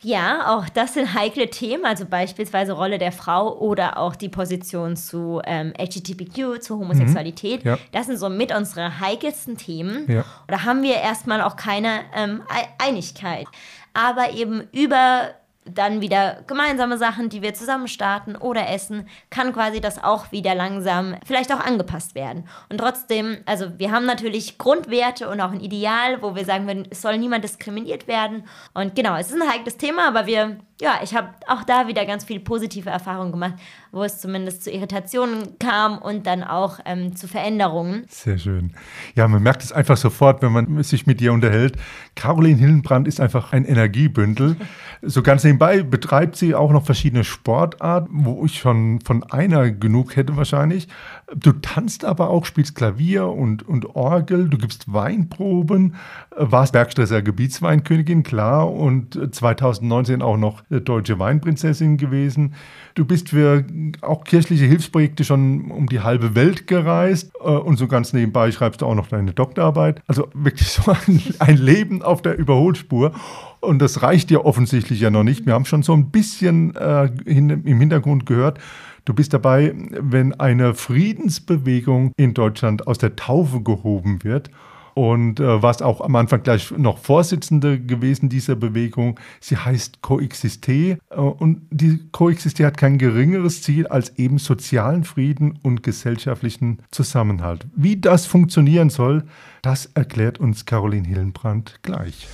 Ja, 0.05 0.55
auch 0.55 0.69
das 0.69 0.93
sind 0.93 1.15
heikle 1.15 1.50
Themen, 1.50 1.83
also 1.83 2.05
beispielsweise 2.05 2.74
Rolle 2.74 3.00
der 3.00 3.12
Frau 3.12 3.57
oder 3.57 3.97
auch 3.97 4.15
die 4.15 4.29
Position 4.29 4.95
zu 4.95 5.41
ähm, 5.45 5.74
LGBTQ, 5.79 6.62
zu 6.62 6.77
Homosexualität. 6.77 7.65
Mhm, 7.65 7.71
ja. 7.71 7.77
Das 7.91 8.05
sind 8.05 8.19
so 8.19 8.29
mit 8.29 8.55
unsere 8.55 9.00
heikelsten 9.00 9.57
Themen. 9.57 10.05
Ja. 10.07 10.24
Da 10.47 10.63
haben 10.63 10.83
wir 10.83 10.97
erstmal 10.97 11.41
auch 11.41 11.55
keine 11.55 12.01
ähm, 12.15 12.43
Einigkeit. 12.77 13.47
Aber 13.95 14.29
eben 14.33 14.67
über 14.71 15.31
dann 15.65 16.00
wieder 16.00 16.43
gemeinsame 16.45 16.98
Sachen, 16.98 17.29
die 17.29 17.41
wir 17.41 17.53
zusammen 17.53 17.88
starten 17.88 18.36
oder 18.36 18.69
essen, 18.69 19.07
kann 19.29 19.51
quasi 19.51 19.81
das 19.81 20.03
auch 20.03 20.31
wieder 20.31 20.53
langsam 20.53 21.15
vielleicht 21.25 21.51
auch 21.51 21.60
angepasst 21.60 22.13
werden. 22.13 22.48
Und 22.69 22.77
trotzdem, 22.77 23.38
also 23.45 23.77
wir 23.77 23.91
haben 23.91 24.05
natürlich 24.05 24.57
Grundwerte 24.57 25.27
und 25.27 25.41
auch 25.41 25.51
ein 25.51 25.60
Ideal, 25.60 26.22
wo 26.22 26.36
wir 26.36 26.45
sagen, 26.45 26.86
es 26.89 27.01
soll 27.01 27.17
niemand 27.17 27.43
diskriminiert 27.43 28.07
werden. 28.07 28.48
Und 28.74 28.95
genau, 28.95 29.15
es 29.17 29.31
ist 29.31 29.41
ein 29.41 29.50
heikles 29.50 29.77
Thema, 29.77 30.07
aber 30.07 30.27
wir 30.27 30.57
ja, 30.82 31.00
ich 31.01 31.15
habe 31.15 31.29
auch 31.48 31.63
da 31.63 31.88
wieder 31.88 32.05
ganz 32.05 32.25
viele 32.25 32.41
positive 32.41 32.89
Erfahrungen 32.89 33.32
gemacht, 33.32 33.53
wo 33.94 34.03
es 34.03 34.20
zumindest 34.20 34.62
zu 34.62 34.72
Irritationen 34.72 35.58
kam 35.58 35.98
und 35.98 36.27
dann 36.27 36.44
auch 36.44 36.79
ähm, 36.86 37.15
zu 37.15 37.29
Veränderungen. 37.29 38.03
Sehr 38.10 38.38
schön. 38.38 38.74
Ja, 39.15 39.25
man 39.29 39.41
merkt 39.41 39.63
es 39.63 39.72
einfach 39.72 39.96
sofort, 39.96 40.41
wenn 40.41 40.51
man 40.51 40.84
sich 40.84 41.08
mit 41.08 41.22
dir 41.22 41.32
unterhält. 41.32 41.77
Caroline 42.15 42.58
Hillenbrand 42.58 43.08
ist 43.08 43.22
einfach 43.22 43.53
ein 43.53 43.63
Energiebündel. 43.63 44.58
so 45.01 45.24
ganz 45.24 45.46
nebenbei 45.46 45.82
betreibt 45.82 46.36
sie 46.36 46.53
auch 46.53 46.72
noch 46.72 46.86
verschiedene 46.86 47.24
Sportarten, 47.24 48.25
wo 48.25 48.44
ich 48.44 48.60
schon 48.60 49.00
von 49.00 49.24
einer 49.24 49.72
genug 49.72 50.17
hätte 50.17 50.36
wahrscheinlich. 50.36 50.89
Du 51.34 51.53
tanzt 51.53 52.03
aber 52.03 52.29
auch, 52.29 52.44
spielst 52.46 52.75
Klavier 52.75 53.27
und, 53.27 53.65
und 53.65 53.96
Orgel, 53.96 54.50
du 54.50 54.58
gibst 54.58 54.91
Weinproben, 54.91 55.96
warst 56.36 56.74
Bergstresser 56.74 57.22
Gebietsweinkönigin, 57.22 58.24
klar, 58.24 58.70
und 58.72 59.34
2019 59.34 60.22
auch 60.22 60.38
noch 60.38 60.64
deutsche 60.69 61.19
Weinprinzessin 61.19 61.98
gewesen. 61.98 62.53
Du 62.95 63.05
bist 63.05 63.29
für 63.29 63.65
auch 64.01 64.24
kirchliche 64.24 64.65
Hilfsprojekte 64.65 65.24
schon 65.24 65.72
um 65.72 65.88
die 65.88 66.01
halbe 66.01 66.36
Welt 66.36 66.67
gereist 66.67 67.31
äh, 67.43 67.50
und 67.50 67.77
so 67.77 67.88
ganz 67.88 68.13
nebenbei 68.13 68.51
schreibst 68.51 68.81
du 68.81 68.86
auch 68.86 68.95
noch 68.95 69.07
deine 69.07 69.34
Doktorarbeit. 69.34 70.01
Also 70.07 70.27
wirklich 70.34 70.69
so 70.69 70.91
ein, 70.91 71.22
ein 71.39 71.57
Leben 71.57 72.01
auf 72.01 72.22
der 72.22 72.38
Überholspur. 72.38 73.13
Und 73.60 73.79
das 73.79 74.01
reicht 74.01 74.29
dir 74.29 74.45
offensichtlich 74.45 75.00
ja 75.00 75.10
noch 75.10 75.24
nicht. 75.24 75.45
Wir 75.45 75.53
haben 75.53 75.65
schon 75.65 75.84
so 75.84 75.93
ein 75.93 76.12
bisschen 76.12 76.75
äh, 76.75 77.10
hin, 77.25 77.50
im 77.50 77.79
Hintergrund 77.79 78.25
gehört, 78.25 78.60
Du 79.05 79.13
bist 79.13 79.34
dabei, 79.34 79.75
wenn 79.91 80.34
eine 80.39 80.74
Friedensbewegung 80.74 82.12
in 82.17 82.34
Deutschland 82.34 82.88
aus 82.88 82.98
der 82.98 83.15
Taufe 83.15 83.62
gehoben 83.62 84.24
wird 84.24 84.50
und 84.95 85.41
äh, 85.41 85.61
warst 85.61 85.83
auch 85.83 86.01
am 86.01 86.15
Anfang 86.15 86.41
gleich 86.41 86.71
noch 86.71 86.97
Vorsitzende 86.97 87.79
gewesen 87.79 88.29
dieser 88.29 88.55
Bewegung. 88.55 89.19
Sie 89.41 89.57
heißt 89.57 90.01
Coexiste 90.01 90.71
äh, 90.71 91.15
und 91.15 91.61
die 91.69 91.99
Coexiste 92.11 92.65
hat 92.65 92.77
kein 92.77 92.97
geringeres 92.97 93.61
Ziel 93.61 93.87
als 93.87 94.17
eben 94.17 94.37
sozialen 94.39 95.03
Frieden 95.03 95.59
und 95.61 95.83
gesellschaftlichen 95.83 96.79
Zusammenhalt. 96.91 97.67
Wie 97.75 97.97
das 97.97 98.25
funktionieren 98.25 98.89
soll, 98.89 99.25
das 99.61 99.87
erklärt 99.93 100.39
uns 100.39 100.65
Caroline 100.65 101.07
Hillenbrand 101.07 101.79
gleich. 101.83 102.27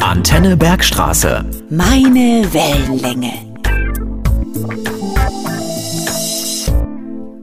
Antenne 0.00 0.54
Bergstraße. 0.56 1.48
Meine 1.70 2.44
Wellenlänge. 2.52 3.32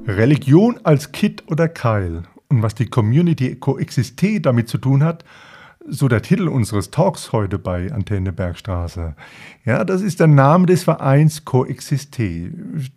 Religion 0.07 0.79
als 0.83 1.11
Kitt 1.11 1.43
oder 1.47 1.67
Keil 1.67 2.23
und 2.49 2.61
was 2.61 2.75
die 2.75 2.87
Community 2.87 3.55
Coexiste 3.55 4.39
damit 4.41 4.69
zu 4.69 4.77
tun 4.77 5.03
hat, 5.03 5.23
so 5.87 6.07
der 6.07 6.21
Titel 6.21 6.47
unseres 6.47 6.89
Talks 6.89 7.31
heute 7.31 7.59
bei 7.59 7.91
Antenne 7.91 8.31
Bergstraße. 8.31 9.15
Ja, 9.65 9.83
das 9.83 10.01
ist 10.01 10.19
der 10.19 10.27
Name 10.27 10.65
des 10.65 10.83
Vereins 10.83 11.45
Coexiste. 11.45 12.49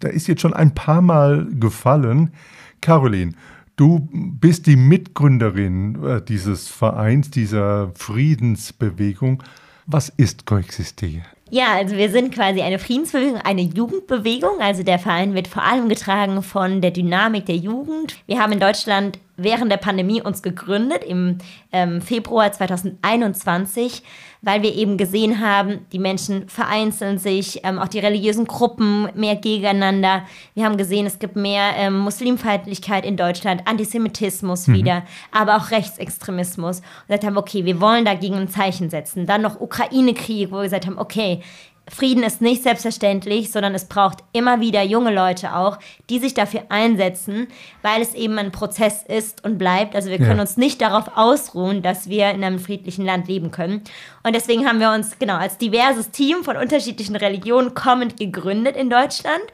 Der 0.02 0.12
ist 0.12 0.26
jetzt 0.26 0.40
schon 0.40 0.54
ein 0.54 0.74
paar 0.74 1.02
Mal 1.02 1.46
gefallen. 1.50 2.32
Caroline, 2.80 3.34
du 3.76 4.08
bist 4.12 4.66
die 4.66 4.76
Mitgründerin 4.76 6.02
äh, 6.02 6.22
dieses 6.22 6.68
Vereins, 6.68 7.30
dieser 7.30 7.92
Friedensbewegung. 7.94 9.42
Was 9.86 10.08
ist 10.08 10.46
Coexiste? 10.46 11.22
Ja, 11.50 11.74
also 11.74 11.96
wir 11.96 12.10
sind 12.10 12.34
quasi 12.34 12.60
eine 12.60 12.78
Friedensbewegung, 12.78 13.40
eine 13.40 13.62
Jugendbewegung. 13.62 14.60
Also 14.60 14.82
der 14.82 14.98
Verein 14.98 15.34
wird 15.34 15.48
vor 15.48 15.62
allem 15.62 15.88
getragen 15.88 16.42
von 16.42 16.80
der 16.80 16.90
Dynamik 16.90 17.46
der 17.46 17.56
Jugend. 17.56 18.16
Wir 18.26 18.38
haben 18.38 18.52
in 18.52 18.60
Deutschland 18.60 19.18
während 19.38 19.72
der 19.72 19.78
Pandemie 19.78 20.20
uns 20.20 20.42
gegründet 20.42 21.02
im 21.04 21.38
ähm, 21.72 22.02
Februar 22.02 22.52
2021, 22.52 24.02
weil 24.42 24.62
wir 24.62 24.74
eben 24.74 24.98
gesehen 24.98 25.40
haben, 25.40 25.86
die 25.92 25.98
Menschen 25.98 26.48
vereinzeln 26.48 27.18
sich, 27.18 27.60
ähm, 27.64 27.78
auch 27.78 27.88
die 27.88 28.00
religiösen 28.00 28.46
Gruppen 28.46 29.08
mehr 29.14 29.36
gegeneinander. 29.36 30.24
Wir 30.54 30.64
haben 30.64 30.76
gesehen, 30.76 31.06
es 31.06 31.18
gibt 31.18 31.36
mehr 31.36 31.72
ähm, 31.76 31.98
Muslimfeindlichkeit 32.00 33.06
in 33.06 33.16
Deutschland, 33.16 33.62
Antisemitismus 33.66 34.66
mhm. 34.66 34.74
wieder, 34.74 35.04
aber 35.32 35.56
auch 35.56 35.70
Rechtsextremismus. 35.70 36.78
Und 36.78 37.06
gesagt 37.06 37.24
haben, 37.24 37.36
okay, 37.38 37.64
wir 37.64 37.80
wollen 37.80 38.04
dagegen 38.04 38.34
ein 38.34 38.48
Zeichen 38.48 38.90
setzen. 38.90 39.26
Dann 39.26 39.42
noch 39.42 39.60
Ukraine-Krieg, 39.60 40.50
wo 40.50 40.56
wir 40.56 40.64
gesagt 40.64 40.86
haben, 40.86 40.98
okay, 40.98 41.42
Frieden 41.90 42.22
ist 42.22 42.40
nicht 42.40 42.62
selbstverständlich, 42.62 43.50
sondern 43.50 43.74
es 43.74 43.86
braucht 43.86 44.18
immer 44.32 44.60
wieder 44.60 44.82
junge 44.82 45.12
Leute 45.12 45.54
auch, 45.54 45.78
die 46.10 46.18
sich 46.18 46.34
dafür 46.34 46.62
einsetzen, 46.68 47.48
weil 47.82 48.02
es 48.02 48.14
eben 48.14 48.38
ein 48.38 48.52
Prozess 48.52 49.02
ist 49.02 49.44
und 49.44 49.58
bleibt. 49.58 49.94
Also 49.94 50.10
wir 50.10 50.18
können 50.18 50.36
ja. 50.36 50.40
uns 50.40 50.56
nicht 50.56 50.80
darauf 50.80 51.16
ausruhen, 51.16 51.82
dass 51.82 52.08
wir 52.08 52.30
in 52.30 52.44
einem 52.44 52.58
friedlichen 52.58 53.04
Land 53.04 53.28
leben 53.28 53.50
können. 53.50 53.82
Und 54.22 54.34
deswegen 54.34 54.66
haben 54.66 54.80
wir 54.80 54.90
uns 54.92 55.18
genau 55.18 55.36
als 55.36 55.58
diverses 55.58 56.10
Team 56.10 56.44
von 56.44 56.56
unterschiedlichen 56.56 57.16
Religionen 57.16 57.74
kommend 57.74 58.16
gegründet 58.16 58.76
in 58.76 58.90
Deutschland 58.90 59.44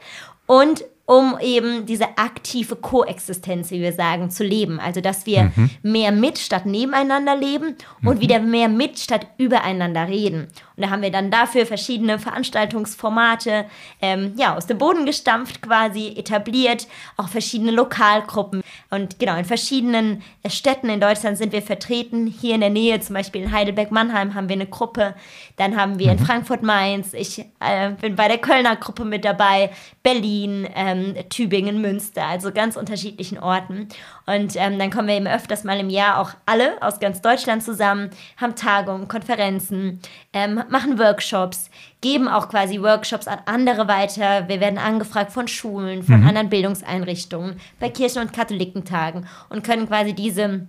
und 0.45 0.85
um 1.05 1.37
eben 1.39 1.85
diese 1.85 2.17
aktive 2.17 2.75
Koexistenz, 2.75 3.69
wie 3.69 3.81
wir 3.81 3.93
sagen, 3.93 4.31
zu 4.31 4.43
leben. 4.43 4.79
Also, 4.79 5.01
dass 5.01 5.25
wir 5.27 5.51
mhm. 5.55 5.69
mehr 5.83 6.11
mit 6.11 6.39
statt 6.39 6.65
nebeneinander 6.65 7.35
leben 7.35 7.75
und 8.03 8.17
mhm. 8.17 8.21
wieder 8.21 8.39
mehr 8.39 8.69
mit 8.69 8.97
statt 8.97 9.27
übereinander 9.37 10.07
reden. 10.07 10.47
Und 10.75 10.83
da 10.83 10.89
haben 10.89 11.03
wir 11.03 11.11
dann 11.11 11.29
dafür 11.29 11.67
verschiedene 11.67 12.17
Veranstaltungsformate 12.17 13.65
ähm, 14.01 14.33
ja, 14.35 14.55
aus 14.55 14.65
dem 14.65 14.79
Boden 14.79 15.05
gestampft 15.05 15.61
quasi, 15.61 16.15
etabliert, 16.17 16.87
auch 17.17 17.29
verschiedene 17.29 17.71
Lokalgruppen. 17.71 18.61
Und 18.89 19.19
genau, 19.19 19.37
in 19.37 19.45
verschiedenen 19.45 20.23
Städten 20.47 20.89
in 20.89 20.99
Deutschland 20.99 21.37
sind 21.37 21.53
wir 21.53 21.61
vertreten. 21.61 22.25
Hier 22.27 22.55
in 22.55 22.61
der 22.61 22.71
Nähe, 22.71 22.99
zum 22.99 23.13
Beispiel 23.13 23.43
in 23.43 23.51
Heidelberg-Mannheim, 23.51 24.33
haben 24.33 24.49
wir 24.49 24.55
eine 24.55 24.65
Gruppe. 24.65 25.13
Dann 25.57 25.77
haben 25.77 25.99
wir 25.99 26.11
mhm. 26.11 26.19
in 26.19 26.25
Frankfurt-Mainz, 26.25 27.13
ich 27.13 27.45
äh, 27.59 27.91
bin 28.01 28.15
bei 28.15 28.27
der 28.27 28.37
Kölner 28.39 28.75
Gruppe 28.75 29.05
mit 29.05 29.23
dabei, 29.23 29.71
Berlin, 30.03 30.67
ähm, 30.75 31.15
Tübingen, 31.29 31.81
Münster, 31.81 32.25
also 32.25 32.51
ganz 32.51 32.75
unterschiedlichen 32.75 33.39
Orten. 33.39 33.87
Und 34.25 34.55
ähm, 34.55 34.77
dann 34.77 34.91
kommen 34.91 35.07
wir 35.07 35.15
eben 35.15 35.27
öfters 35.27 35.63
mal 35.63 35.79
im 35.79 35.89
Jahr 35.89 36.19
auch 36.19 36.31
alle 36.45 36.81
aus 36.81 36.99
ganz 36.99 37.21
Deutschland 37.21 37.63
zusammen, 37.63 38.09
haben 38.37 38.55
Tagungen, 38.55 39.07
Konferenzen, 39.07 40.01
ähm, 40.33 40.61
machen 40.69 40.99
Workshops, 40.99 41.69
geben 42.01 42.27
auch 42.27 42.49
quasi 42.49 42.81
Workshops 42.81 43.27
an 43.27 43.39
andere 43.45 43.87
weiter. 43.87 44.47
Wir 44.47 44.59
werden 44.59 44.77
angefragt 44.77 45.31
von 45.31 45.47
Schulen, 45.47 46.03
von 46.03 46.21
mhm. 46.21 46.27
anderen 46.27 46.49
Bildungseinrichtungen, 46.49 47.59
bei 47.79 47.89
Kirchen- 47.89 48.21
und 48.21 48.33
Katholikentagen 48.33 49.27
und 49.49 49.63
können 49.63 49.87
quasi 49.87 50.13
diese 50.13 50.67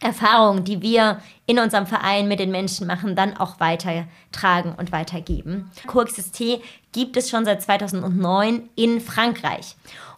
Erfahrungen, 0.00 0.64
die 0.64 0.82
wir 0.82 1.20
in 1.46 1.58
unserem 1.58 1.86
Verein 1.86 2.28
mit 2.28 2.40
den 2.40 2.50
Menschen 2.50 2.86
machen, 2.86 3.16
dann 3.16 3.36
auch 3.36 3.60
weitertragen 3.60 4.74
und 4.76 4.92
weitergeben. 4.92 5.70
Coexisté 5.86 6.60
gibt 6.92 7.16
es 7.16 7.30
schon 7.30 7.44
seit 7.44 7.62
2009 7.62 8.68
in 8.74 9.00
Frankreich. 9.00 9.76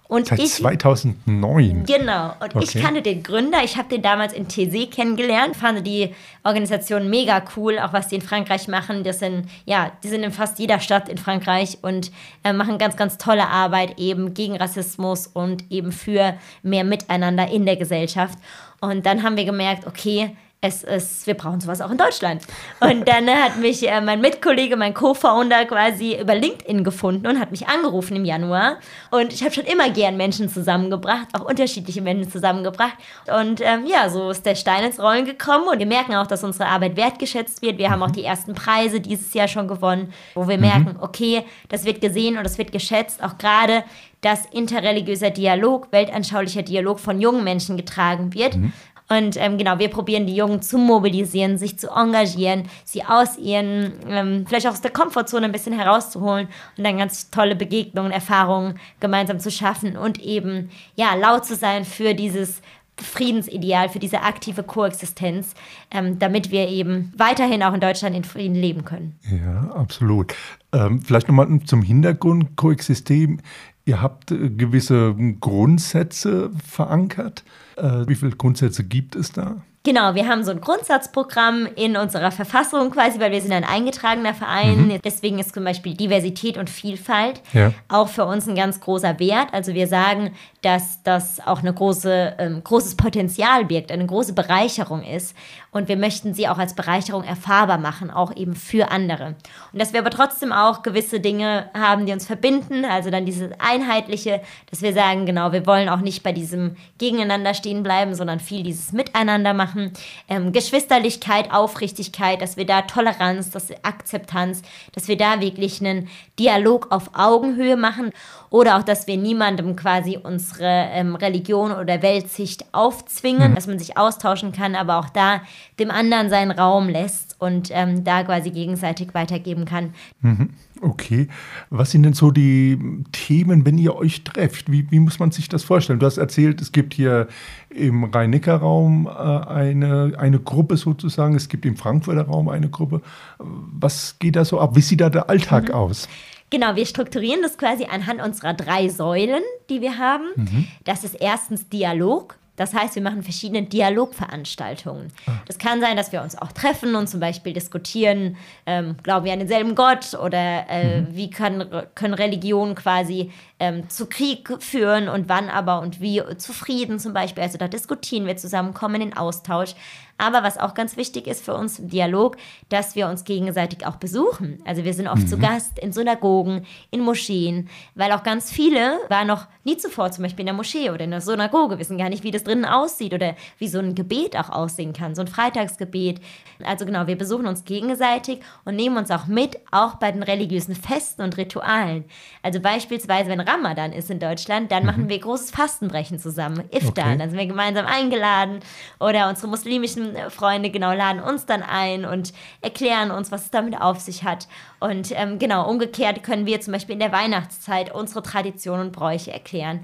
Und 0.08 0.26
Seit 0.26 0.38
ich, 0.38 0.54
2009. 0.54 1.84
Genau. 1.84 2.32
Und 2.40 2.56
okay. 2.56 2.64
ich 2.64 2.82
kannte 2.82 3.02
den 3.02 3.22
Gründer. 3.22 3.62
Ich 3.62 3.76
habe 3.76 3.90
den 3.90 4.00
damals 4.00 4.32
in 4.32 4.48
TC 4.48 4.90
kennengelernt. 4.90 5.54
Fand 5.54 5.86
die 5.86 6.14
Organisation 6.44 7.10
mega 7.10 7.42
cool, 7.56 7.78
auch 7.78 7.92
was 7.92 8.08
die 8.08 8.14
in 8.14 8.22
Frankreich 8.22 8.68
machen. 8.68 9.04
Das 9.04 9.18
sind, 9.18 9.50
ja, 9.66 9.92
die 10.02 10.08
sind 10.08 10.22
in 10.22 10.32
fast 10.32 10.58
jeder 10.58 10.80
Stadt 10.80 11.10
in 11.10 11.18
Frankreich 11.18 11.78
und 11.82 12.10
äh, 12.42 12.54
machen 12.54 12.78
ganz, 12.78 12.96
ganz 12.96 13.18
tolle 13.18 13.48
Arbeit 13.48 13.98
eben 13.98 14.32
gegen 14.32 14.56
Rassismus 14.56 15.26
und 15.26 15.70
eben 15.70 15.92
für 15.92 16.38
mehr 16.62 16.84
Miteinander 16.84 17.50
in 17.50 17.66
der 17.66 17.76
Gesellschaft. 17.76 18.38
Und 18.80 19.06
dann 19.06 19.22
haben 19.22 19.36
wir 19.36 19.44
gemerkt, 19.44 19.86
okay, 19.86 20.36
es 20.60 20.82
ist, 20.82 21.26
wir 21.28 21.34
brauchen 21.34 21.60
sowas 21.60 21.80
auch 21.80 21.90
in 21.90 21.98
Deutschland. 21.98 22.42
Und 22.80 23.06
dann 23.06 23.28
hat 23.28 23.58
mich 23.58 23.88
äh, 23.88 24.00
mein 24.00 24.20
Mitkollege, 24.20 24.76
mein 24.76 24.92
Co-Founder 24.92 25.66
quasi 25.66 26.18
über 26.20 26.34
LinkedIn 26.34 26.82
gefunden 26.82 27.28
und 27.28 27.38
hat 27.38 27.52
mich 27.52 27.68
angerufen 27.68 28.16
im 28.16 28.24
Januar. 28.24 28.78
Und 29.12 29.32
ich 29.32 29.44
habe 29.44 29.54
schon 29.54 29.66
immer 29.66 29.88
gern 29.90 30.16
Menschen 30.16 30.48
zusammengebracht, 30.48 31.28
auch 31.34 31.44
unterschiedliche 31.44 32.02
Menschen 32.02 32.28
zusammengebracht. 32.32 32.94
Und 33.32 33.60
ähm, 33.60 33.86
ja, 33.86 34.08
so 34.08 34.30
ist 34.30 34.44
der 34.46 34.56
Stein 34.56 34.82
ins 34.82 34.98
Rollen 34.98 35.26
gekommen. 35.26 35.68
Und 35.68 35.78
wir 35.78 35.86
merken 35.86 36.16
auch, 36.16 36.26
dass 36.26 36.42
unsere 36.42 36.66
Arbeit 36.66 36.96
wertgeschätzt 36.96 37.62
wird. 37.62 37.78
Wir 37.78 37.90
haben 37.90 38.02
auch 38.02 38.10
die 38.10 38.24
ersten 38.24 38.54
Preise 38.54 39.00
dieses 39.00 39.32
Jahr 39.34 39.46
schon 39.46 39.68
gewonnen, 39.68 40.12
wo 40.34 40.48
wir 40.48 40.56
mhm. 40.56 40.62
merken, 40.62 40.96
okay, 41.00 41.44
das 41.68 41.84
wird 41.84 42.00
gesehen 42.00 42.36
und 42.36 42.42
das 42.42 42.58
wird 42.58 42.72
geschätzt. 42.72 43.22
Auch 43.22 43.38
gerade 43.38 43.84
dass 44.20 44.46
interreligiöser 44.46 45.30
Dialog, 45.30 45.88
weltanschaulicher 45.92 46.62
Dialog 46.62 46.98
von 46.98 47.20
jungen 47.20 47.44
Menschen 47.44 47.76
getragen 47.76 48.34
wird. 48.34 48.56
Mhm. 48.56 48.72
Und 49.08 49.36
ähm, 49.38 49.56
genau, 49.56 49.78
wir 49.78 49.88
probieren 49.88 50.26
die 50.26 50.36
Jungen 50.36 50.60
zu 50.60 50.76
mobilisieren, 50.78 51.56
sich 51.56 51.78
zu 51.78 51.88
engagieren, 51.88 52.64
sie 52.84 53.04
aus 53.04 53.38
ihren, 53.38 53.92
ähm, 54.06 54.44
vielleicht 54.46 54.66
auch 54.66 54.72
aus 54.72 54.82
der 54.82 54.90
Komfortzone 54.90 55.46
ein 55.46 55.52
bisschen 55.52 55.78
herauszuholen 55.78 56.48
und 56.76 56.84
dann 56.84 56.98
ganz 56.98 57.30
tolle 57.30 57.56
Begegnungen, 57.56 58.12
Erfahrungen 58.12 58.78
gemeinsam 59.00 59.40
zu 59.40 59.50
schaffen 59.50 59.96
und 59.96 60.20
eben, 60.20 60.70
ja, 60.94 61.14
laut 61.14 61.46
zu 61.46 61.56
sein 61.56 61.84
für 61.84 62.14
dieses 62.14 62.60
Friedensideal, 63.02 63.88
für 63.88 63.98
diese 63.98 64.22
aktive 64.22 64.62
Koexistenz, 64.62 65.54
ähm, 65.90 66.18
damit 66.18 66.50
wir 66.50 66.68
eben 66.68 67.12
weiterhin 67.16 67.62
auch 67.62 67.72
in 67.72 67.80
Deutschland 67.80 68.16
in 68.16 68.24
Frieden 68.24 68.56
leben 68.56 68.84
können. 68.84 69.14
Ja, 69.30 69.70
absolut. 69.70 70.34
Ähm, 70.72 71.00
vielleicht 71.00 71.28
nochmal 71.28 71.60
zum 71.64 71.82
Hintergrund 71.82 72.56
Koexistem. 72.56 73.40
Ihr 73.84 74.02
habt 74.02 74.32
äh, 74.32 74.50
gewisse 74.50 75.14
Grundsätze 75.40 76.50
verankert. 76.66 77.44
Äh, 77.78 78.08
wie 78.08 78.14
viele 78.14 78.32
Grundsätze 78.32 78.84
gibt 78.84 79.16
es 79.16 79.32
da? 79.32 79.62
Genau, 79.84 80.14
wir 80.14 80.28
haben 80.28 80.44
so 80.44 80.50
ein 80.50 80.60
Grundsatzprogramm 80.60 81.66
in 81.76 81.96
unserer 81.96 82.30
Verfassung 82.30 82.90
quasi, 82.90 83.20
weil 83.20 83.30
wir 83.30 83.40
sind 83.40 83.52
ein 83.52 83.64
eingetragener 83.64 84.34
Verein. 84.34 84.88
Mhm. 84.88 85.00
Deswegen 85.02 85.38
ist 85.38 85.54
zum 85.54 85.64
Beispiel 85.64 85.94
Diversität 85.94 86.58
und 86.58 86.68
Vielfalt 86.68 87.40
ja. 87.54 87.72
auch 87.88 88.08
für 88.08 88.26
uns 88.26 88.46
ein 88.48 88.54
ganz 88.54 88.80
großer 88.80 89.18
Wert. 89.18 89.48
Also 89.52 89.72
wir 89.72 89.86
sagen, 89.86 90.32
dass 90.62 91.02
das 91.04 91.40
auch 91.40 91.62
ein 91.62 91.74
große, 91.74 92.34
ähm, 92.38 92.62
großes 92.64 92.96
Potenzial 92.96 93.64
birgt, 93.64 93.90
eine 93.90 94.04
große 94.04 94.34
Bereicherung 94.34 95.04
ist. 95.04 95.34
Und 95.70 95.88
wir 95.88 95.96
möchten 95.96 96.32
sie 96.32 96.48
auch 96.48 96.56
als 96.58 96.74
Bereicherung 96.74 97.24
erfahrbar 97.24 97.76
machen, 97.76 98.10
auch 98.10 98.34
eben 98.34 98.54
für 98.54 98.90
andere. 98.90 99.36
Und 99.72 99.80
dass 99.80 99.92
wir 99.92 100.00
aber 100.00 100.10
trotzdem 100.10 100.50
auch 100.50 100.82
gewisse 100.82 101.20
Dinge 101.20 101.68
haben, 101.74 102.06
die 102.06 102.12
uns 102.12 102.26
verbinden. 102.26 102.86
Also 102.86 103.10
dann 103.10 103.26
dieses 103.26 103.50
Einheitliche, 103.58 104.40
dass 104.70 104.80
wir 104.80 104.94
sagen, 104.94 105.26
genau, 105.26 105.52
wir 105.52 105.66
wollen 105.66 105.90
auch 105.90 106.00
nicht 106.00 106.22
bei 106.22 106.32
diesem 106.32 106.76
Gegeneinander 106.96 107.52
stehen 107.52 107.82
bleiben, 107.82 108.14
sondern 108.14 108.40
viel 108.40 108.62
dieses 108.62 108.92
Miteinander 108.92 109.52
machen. 109.52 109.92
Ähm, 110.28 110.52
Geschwisterlichkeit, 110.52 111.52
Aufrichtigkeit, 111.52 112.40
dass 112.40 112.56
wir 112.56 112.64
da 112.64 112.82
Toleranz, 112.82 113.50
dass 113.50 113.70
Akzeptanz, 113.82 114.62
dass 114.92 115.06
wir 115.06 115.18
da 115.18 115.40
wirklich 115.40 115.80
einen 115.80 116.08
Dialog 116.38 116.90
auf 116.90 117.10
Augenhöhe 117.14 117.76
machen 117.76 118.12
oder 118.50 118.78
auch, 118.78 118.82
dass 118.82 119.06
wir 119.06 119.16
niemandem 119.16 119.76
quasi 119.76 120.18
unsere 120.22 120.88
ähm, 120.92 121.14
Religion 121.14 121.72
oder 121.72 122.02
Weltsicht 122.02 122.66
aufzwingen, 122.72 123.50
mhm. 123.50 123.54
dass 123.54 123.66
man 123.66 123.78
sich 123.78 123.96
austauschen 123.96 124.52
kann, 124.52 124.74
aber 124.74 124.98
auch 124.98 125.08
da 125.10 125.42
dem 125.78 125.90
anderen 125.90 126.30
seinen 126.30 126.50
Raum 126.50 126.88
lässt 126.88 127.36
und 127.38 127.70
ähm, 127.72 128.04
da 128.04 128.24
quasi 128.24 128.50
gegenseitig 128.50 129.14
weitergeben 129.14 129.64
kann. 129.64 129.94
Mhm. 130.20 130.50
Okay. 130.80 131.28
Was 131.70 131.90
sind 131.90 132.04
denn 132.04 132.12
so 132.12 132.30
die 132.30 132.78
Themen, 133.12 133.64
wenn 133.66 133.78
ihr 133.78 133.96
euch 133.96 134.24
trefft? 134.24 134.70
Wie, 134.70 134.90
wie 134.90 135.00
muss 135.00 135.18
man 135.18 135.30
sich 135.30 135.48
das 135.48 135.64
vorstellen? 135.64 135.98
Du 135.98 136.06
hast 136.06 136.18
erzählt, 136.18 136.60
es 136.60 136.72
gibt 136.72 136.94
hier 136.94 137.28
im 137.70 138.04
Rhein-Neckar-Raum 138.04 139.06
äh, 139.06 139.10
eine, 139.10 140.12
eine 140.18 140.38
Gruppe 140.38 140.76
sozusagen, 140.76 141.34
es 141.34 141.48
gibt 141.48 141.66
im 141.66 141.76
Frankfurter 141.76 142.22
Raum 142.22 142.48
eine 142.48 142.68
Gruppe. 142.68 143.02
Was 143.38 144.18
geht 144.18 144.36
da 144.36 144.44
so 144.44 144.60
ab? 144.60 144.76
Wie 144.76 144.80
sieht 144.80 145.00
da 145.00 145.10
der 145.10 145.28
Alltag 145.28 145.68
mhm. 145.68 145.74
aus? 145.74 146.08
Genau, 146.50 146.76
wir 146.76 146.86
strukturieren 146.86 147.42
das 147.42 147.58
quasi 147.58 147.84
anhand 147.84 148.22
unserer 148.22 148.54
drei 148.54 148.88
Säulen, 148.88 149.42
die 149.68 149.80
wir 149.80 149.98
haben. 149.98 150.24
Mhm. 150.36 150.68
Das 150.84 151.04
ist 151.04 151.14
erstens 151.14 151.68
Dialog. 151.68 152.38
Das 152.58 152.74
heißt, 152.74 152.96
wir 152.96 153.02
machen 153.02 153.22
verschiedene 153.22 153.62
Dialogveranstaltungen. 153.62 155.12
Ah. 155.26 155.32
Das 155.46 155.58
kann 155.58 155.80
sein, 155.80 155.96
dass 155.96 156.10
wir 156.10 156.22
uns 156.22 156.36
auch 156.36 156.50
treffen 156.50 156.96
und 156.96 157.06
zum 157.06 157.20
Beispiel 157.20 157.52
diskutieren, 157.52 158.36
ähm, 158.66 158.96
glauben 159.04 159.26
wir 159.26 159.32
an 159.32 159.38
denselben 159.38 159.76
Gott 159.76 160.14
oder 160.14 160.68
äh, 160.68 161.02
mhm. 161.02 161.06
wie 161.12 161.30
können, 161.30 161.68
können 161.94 162.14
Religionen 162.14 162.74
quasi 162.74 163.30
ähm, 163.60 163.88
zu 163.88 164.06
Krieg 164.06 164.60
führen 164.60 165.08
und 165.08 165.28
wann 165.28 165.48
aber 165.48 165.80
und 165.80 166.00
wie 166.00 166.20
zu 166.36 166.52
Frieden 166.52 166.98
zum 166.98 167.12
Beispiel. 167.12 167.44
Also 167.44 167.58
da 167.58 167.68
diskutieren 167.68 168.26
wir 168.26 168.36
zusammen, 168.36 168.74
kommen 168.74 169.00
in 169.00 169.16
Austausch. 169.16 169.76
Aber 170.18 170.42
was 170.42 170.58
auch 170.58 170.74
ganz 170.74 170.96
wichtig 170.96 171.26
ist 171.28 171.44
für 171.44 171.54
uns 171.54 171.78
im 171.78 171.88
Dialog, 171.88 172.36
dass 172.68 172.96
wir 172.96 173.08
uns 173.08 173.24
gegenseitig 173.24 173.86
auch 173.86 173.96
besuchen. 173.96 174.60
Also 174.64 174.84
wir 174.84 174.92
sind 174.92 175.06
oft 175.06 175.22
mhm. 175.22 175.28
zu 175.28 175.38
Gast 175.38 175.78
in 175.78 175.92
Synagogen, 175.92 176.66
in 176.90 177.00
Moscheen, 177.00 177.68
weil 177.94 178.10
auch 178.12 178.24
ganz 178.24 178.50
viele 178.50 178.98
waren 179.08 179.28
noch 179.28 179.46
nie 179.64 179.76
zuvor 179.76 180.10
zum 180.10 180.24
Beispiel 180.24 180.40
in 180.40 180.46
der 180.46 180.54
Moschee 180.54 180.90
oder 180.90 181.04
in 181.04 181.12
der 181.12 181.20
Synagoge, 181.20 181.78
wissen 181.78 181.98
gar 181.98 182.08
nicht, 182.08 182.24
wie 182.24 182.32
das 182.32 182.42
drinnen 182.42 182.64
aussieht 182.64 183.14
oder 183.14 183.36
wie 183.58 183.68
so 183.68 183.78
ein 183.78 183.94
Gebet 183.94 184.36
auch 184.36 184.50
aussehen 184.50 184.92
kann, 184.92 185.14
so 185.14 185.22
ein 185.22 185.28
Freitagsgebet. 185.28 186.20
Also 186.64 186.84
genau, 186.84 187.06
wir 187.06 187.16
besuchen 187.16 187.46
uns 187.46 187.64
gegenseitig 187.64 188.40
und 188.64 188.74
nehmen 188.74 188.96
uns 188.96 189.10
auch 189.12 189.26
mit, 189.26 189.58
auch 189.70 189.96
bei 189.96 190.10
den 190.10 190.24
religiösen 190.24 190.74
Festen 190.74 191.22
und 191.22 191.36
Ritualen. 191.36 192.04
Also 192.42 192.60
beispielsweise, 192.60 193.30
wenn 193.30 193.40
Ramadan 193.40 193.92
ist 193.92 194.10
in 194.10 194.18
Deutschland, 194.18 194.72
dann 194.72 194.80
mhm. 194.82 194.86
machen 194.86 195.08
wir 195.08 195.18
großes 195.20 195.52
Fastenbrechen 195.52 196.18
zusammen, 196.18 196.64
Iftar. 196.72 197.06
Okay. 197.06 197.18
Dann 197.18 197.30
sind 197.30 197.38
wir 197.38 197.46
gemeinsam 197.46 197.86
eingeladen 197.86 198.60
oder 198.98 199.28
unsere 199.28 199.46
muslimischen 199.48 200.07
Freunde 200.30 200.70
genau 200.70 200.92
laden 200.92 201.20
uns 201.20 201.46
dann 201.46 201.62
ein 201.62 202.04
und 202.04 202.32
erklären 202.60 203.10
uns, 203.10 203.32
was 203.32 203.44
es 203.44 203.50
damit 203.50 203.80
auf 203.80 204.00
sich 204.00 204.24
hat. 204.24 204.48
Und 204.80 205.12
ähm, 205.12 205.38
genau, 205.38 205.68
umgekehrt 205.68 206.22
können 206.22 206.46
wir 206.46 206.60
zum 206.60 206.72
Beispiel 206.72 206.94
in 206.94 207.00
der 207.00 207.12
Weihnachtszeit 207.12 207.94
unsere 207.94 208.22
Traditionen 208.22 208.86
und 208.86 208.92
Bräuche 208.92 209.32
erklären. 209.32 209.80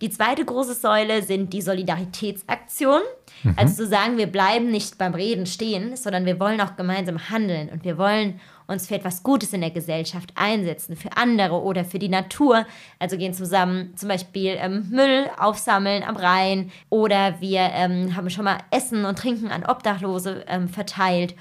Die 0.00 0.10
zweite 0.10 0.44
große 0.44 0.74
Säule 0.74 1.22
sind 1.22 1.52
die 1.52 1.62
Solidaritätsaktionen. 1.62 3.04
Mhm. 3.42 3.54
Also 3.56 3.84
zu 3.84 3.86
sagen, 3.86 4.18
wir 4.18 4.26
bleiben 4.26 4.70
nicht 4.70 4.98
beim 4.98 5.14
Reden 5.14 5.46
stehen, 5.46 5.96
sondern 5.96 6.26
wir 6.26 6.40
wollen 6.40 6.60
auch 6.60 6.76
gemeinsam 6.76 7.30
handeln 7.30 7.68
und 7.68 7.84
wir 7.84 7.96
wollen 7.96 8.40
uns 8.66 8.86
für 8.86 8.94
etwas 8.94 9.22
Gutes 9.22 9.52
in 9.52 9.60
der 9.60 9.70
Gesellschaft 9.70 10.32
einsetzen, 10.34 10.96
für 10.96 11.16
andere 11.16 11.62
oder 11.62 11.84
für 11.84 11.98
die 11.98 12.08
Natur. 12.08 12.66
Also 12.98 13.16
gehen 13.16 13.34
zusammen 13.34 13.96
zum 13.96 14.08
Beispiel 14.08 14.56
ähm, 14.58 14.88
Müll 14.90 15.30
aufsammeln 15.38 16.02
am 16.02 16.16
Rhein 16.16 16.70
oder 16.90 17.40
wir 17.40 17.60
ähm, 17.72 18.16
haben 18.16 18.30
schon 18.30 18.44
mal 18.44 18.58
Essen 18.70 19.04
und 19.04 19.18
Trinken 19.18 19.50
an 19.50 19.64
Obdachlose 19.64 20.44
ähm, 20.48 20.68
verteilt. 20.68 21.34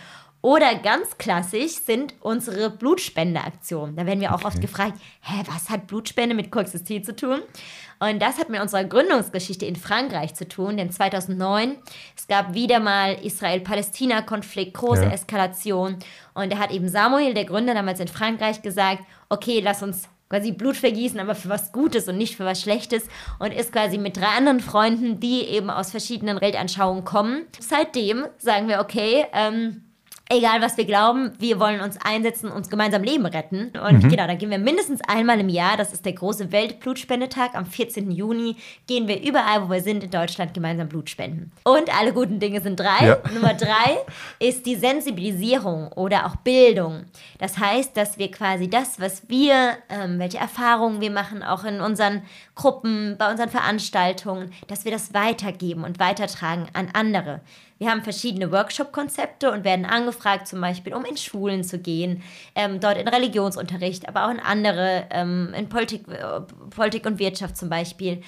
Oder 0.44 0.76
ganz 0.76 1.18
klassisch 1.18 1.72
sind 1.72 2.16
unsere 2.20 2.70
Blutspendeaktionen. 2.70 3.96
Da 3.96 4.06
werden 4.06 4.20
wir 4.20 4.32
auch 4.32 4.40
okay. 4.40 4.48
oft 4.48 4.62
gefragt, 4.62 5.00
hä, 5.22 5.42
was 5.48 5.70
hat 5.70 5.88
Blutspende 5.88 6.36
mit 6.36 6.52
Koexistenzität 6.52 7.06
zu 7.06 7.16
tun? 7.16 7.40
Und 8.04 8.22
das 8.22 8.38
hat 8.38 8.50
mit 8.50 8.60
unserer 8.60 8.84
Gründungsgeschichte 8.84 9.66
in 9.66 9.78
Frankreich 9.78 10.36
zu 10.36 10.46
tun, 10.46 10.76
denn 10.76 10.92
2009, 10.92 11.78
es 12.18 12.28
gab 12.28 12.54
wieder 12.54 12.82
mal 12.82 13.14
Israel-Palästina-Konflikt, 13.24 14.74
große 14.74 15.04
ja. 15.04 15.12
Eskalation. 15.12 16.00
Und 16.34 16.52
da 16.52 16.58
hat 16.58 16.72
eben 16.72 16.90
Samuel, 16.90 17.34
der 17.34 17.46
Gründer, 17.46 17.74
damals 17.74 18.02
in 18.02 18.10
Frankreich 18.10 18.62
gesagt, 18.62 19.04
okay, 19.30 19.62
lass 19.62 19.84
uns 19.84 20.10
quasi 20.30 20.52
Blut 20.52 20.76
vergießen, 20.76 21.18
aber 21.18 21.34
für 21.34 21.48
was 21.48 21.72
Gutes 21.72 22.10
und 22.10 22.18
nicht 22.18 22.36
für 22.36 22.44
was 22.44 22.62
Schlechtes 22.62 23.08
und 23.40 23.54
ist 23.54 23.72
quasi 23.72 23.98
mit 23.98 24.18
drei 24.18 24.36
anderen 24.38 24.60
Freunden, 24.60 25.22
die 25.22 25.44
eben 25.44 25.70
aus 25.70 25.92
verschiedenen 25.92 26.42
Weltanschauungen 26.42 27.06
kommen. 27.06 27.46
Seitdem 27.58 28.26
sagen 28.38 28.68
wir, 28.68 28.82
okay, 28.82 29.28
ähm, 29.32 29.93
egal 30.30 30.62
was 30.62 30.78
wir 30.78 30.86
glauben, 30.86 31.34
wir 31.40 31.60
wollen 31.60 31.82
uns 31.82 31.98
einsetzen, 32.04 32.50
uns 32.50 32.70
gemeinsam 32.70 33.04
Leben 33.04 33.26
retten. 33.26 33.72
Und 33.78 34.04
mhm. 34.04 34.10
genau, 34.10 34.28
dann 34.28 34.38
gehen 34.38 34.50
wir 34.50 34.58
mindestens 34.58 35.02
einmal 35.08 35.40
im 35.40 35.50
Jahr, 35.50 35.78
das 35.78 35.94
ist 35.94 36.06
der 36.06 36.14
große 36.14 36.52
Weltblutspendetag, 36.52 37.56
am 37.56 37.66
14. 37.66 38.12
Juni, 38.12 38.56
gehen 38.88 39.08
wir 39.08 39.22
überall, 39.22 39.66
wo 39.66 39.72
wir 39.72 39.82
sind 39.82 40.04
in 40.04 40.12
Deutschland, 40.12 40.54
gemeinsam 40.54 40.88
Blut 40.88 41.10
spenden. 41.10 41.52
Und 41.64 41.96
alle 41.98 42.14
guten 42.14 42.40
Dinge 42.40 42.62
sind 42.62 42.80
drei. 42.80 43.08
Ja. 43.08 43.18
Nummer 43.34 43.54
drei 43.54 43.98
ist 44.40 44.66
die 44.66 44.76
Sensibilisierung 44.76 45.92
oder 45.94 46.26
auch 46.26 46.38
Bildung. 46.38 47.06
Das 47.40 47.58
heißt, 47.58 47.96
dass 47.96 48.18
wir 48.18 48.32
quasi 48.32 48.70
das, 48.70 49.00
was 49.00 49.30
wir, 49.30 49.78
ähm, 49.90 50.20
welche 50.20 50.38
Erfahrungen 50.38 51.02
wir 51.02 51.12
machen, 51.12 51.44
auch 51.44 51.64
in 51.64 51.82
unseren 51.82 52.24
Gruppen, 52.56 53.16
bei 53.18 53.30
unseren 53.30 53.50
Veranstaltungen, 53.50 54.52
dass 54.68 54.86
wir 54.86 54.92
das 54.92 55.14
weitergeben 55.14 55.84
und 55.84 56.00
weitertragen 56.00 56.68
an 56.74 56.90
andere. 56.94 57.42
Wir 57.84 57.92
haben 57.92 58.02
verschiedene 58.02 58.50
Workshop-Konzepte 58.50 59.52
und 59.52 59.66
werden 59.66 59.84
angefragt, 59.84 60.48
zum 60.48 60.62
Beispiel, 60.62 60.94
um 60.94 61.04
in 61.04 61.18
Schulen 61.18 61.66
zu 61.66 61.80
gehen, 61.80 62.24
ähm, 62.56 62.80
dort 62.80 62.98
in 62.98 63.10
Religionsunterricht, 63.10 64.08
aber 64.08 64.26
auch 64.26 64.30
in 64.30 64.40
andere, 64.40 65.04
ähm, 65.10 65.54
in 65.54 65.68
Politik, 65.68 66.08
äh, 66.08 66.40
Politik 66.70 67.06
und 67.06 67.20
Wirtschaft 67.20 67.58
zum 67.58 67.68
Beispiel. 67.68 68.22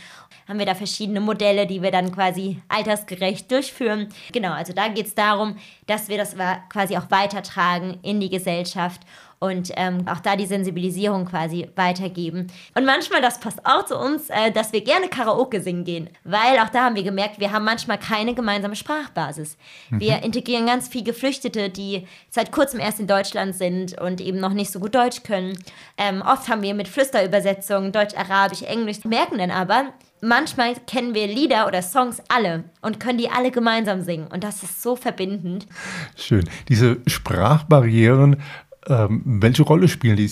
Haben 0.49 0.59
wir 0.59 0.65
da 0.65 0.75
verschiedene 0.75 1.21
Modelle, 1.21 1.67
die 1.67 1.81
wir 1.81 1.91
dann 1.91 2.11
quasi 2.11 2.61
altersgerecht 2.67 3.49
durchführen. 3.49 4.09
Genau, 4.33 4.51
also 4.51 4.73
da 4.73 4.89
geht 4.89 5.07
es 5.07 5.15
darum, 5.15 5.55
dass 5.87 6.09
wir 6.09 6.17
das 6.17 6.35
quasi 6.67 6.97
auch 6.97 7.09
weitertragen 7.09 7.97
in 8.01 8.19
die 8.19 8.29
Gesellschaft 8.29 9.03
und 9.39 9.71
ähm, 9.75 10.07
auch 10.07 10.19
da 10.19 10.35
die 10.35 10.45
Sensibilisierung 10.45 11.25
quasi 11.25 11.69
weitergeben. 11.75 12.47
Und 12.73 12.85
manchmal, 12.85 13.21
das 13.21 13.39
passt 13.39 13.65
auch 13.65 13.85
zu 13.85 13.97
uns, 13.97 14.29
äh, 14.29 14.51
dass 14.51 14.73
wir 14.73 14.81
gerne 14.81 15.07
Karaoke 15.07 15.61
singen 15.61 15.83
gehen, 15.83 16.09
weil 16.23 16.59
auch 16.59 16.69
da 16.69 16.85
haben 16.85 16.95
wir 16.95 17.03
gemerkt, 17.03 17.39
wir 17.39 17.51
haben 17.51 17.65
manchmal 17.65 17.97
keine 17.97 18.33
gemeinsame 18.33 18.75
Sprachbasis. 18.75 19.57
Mhm. 19.89 19.99
Wir 19.99 20.23
integrieren 20.23 20.65
ganz 20.65 20.87
viele 20.87 21.05
Geflüchtete, 21.05 21.69
die 21.69 22.07
seit 22.29 22.51
kurzem 22.51 22.79
erst 22.79 22.99
in 22.99 23.07
Deutschland 23.07 23.55
sind 23.55 23.99
und 23.99 24.21
eben 24.21 24.39
noch 24.39 24.53
nicht 24.53 24.71
so 24.71 24.79
gut 24.79 24.95
Deutsch 24.95 25.23
können. 25.23 25.57
Ähm, 25.97 26.21
oft 26.21 26.47
haben 26.47 26.61
wir 26.61 26.73
mit 26.73 26.87
Flüsterübersetzungen 26.87 27.91
Deutsch, 27.91 28.15
Arabisch, 28.15 28.61
Englisch, 28.61 29.03
merken 29.03 29.37
dann 29.37 29.51
aber, 29.51 29.93
manchmal 30.21 30.75
kennen 30.87 31.13
wir 31.13 31.27
Lieder 31.27 31.67
oder 31.67 31.81
Songs 31.81 32.21
alle 32.27 32.65
und 32.81 32.99
können 32.99 33.17
die 33.17 33.29
alle 33.29 33.51
gemeinsam 33.51 34.01
singen. 34.01 34.27
Und 34.27 34.43
das 34.43 34.63
ist 34.63 34.81
so 34.81 34.95
verbindend. 34.95 35.67
Schön. 36.15 36.43
Diese 36.67 36.97
Sprachbarrieren, 37.07 38.41
ähm, 38.87 39.21
welche 39.25 39.63
Rolle 39.63 39.87
spielen 39.87 40.17
die? 40.17 40.25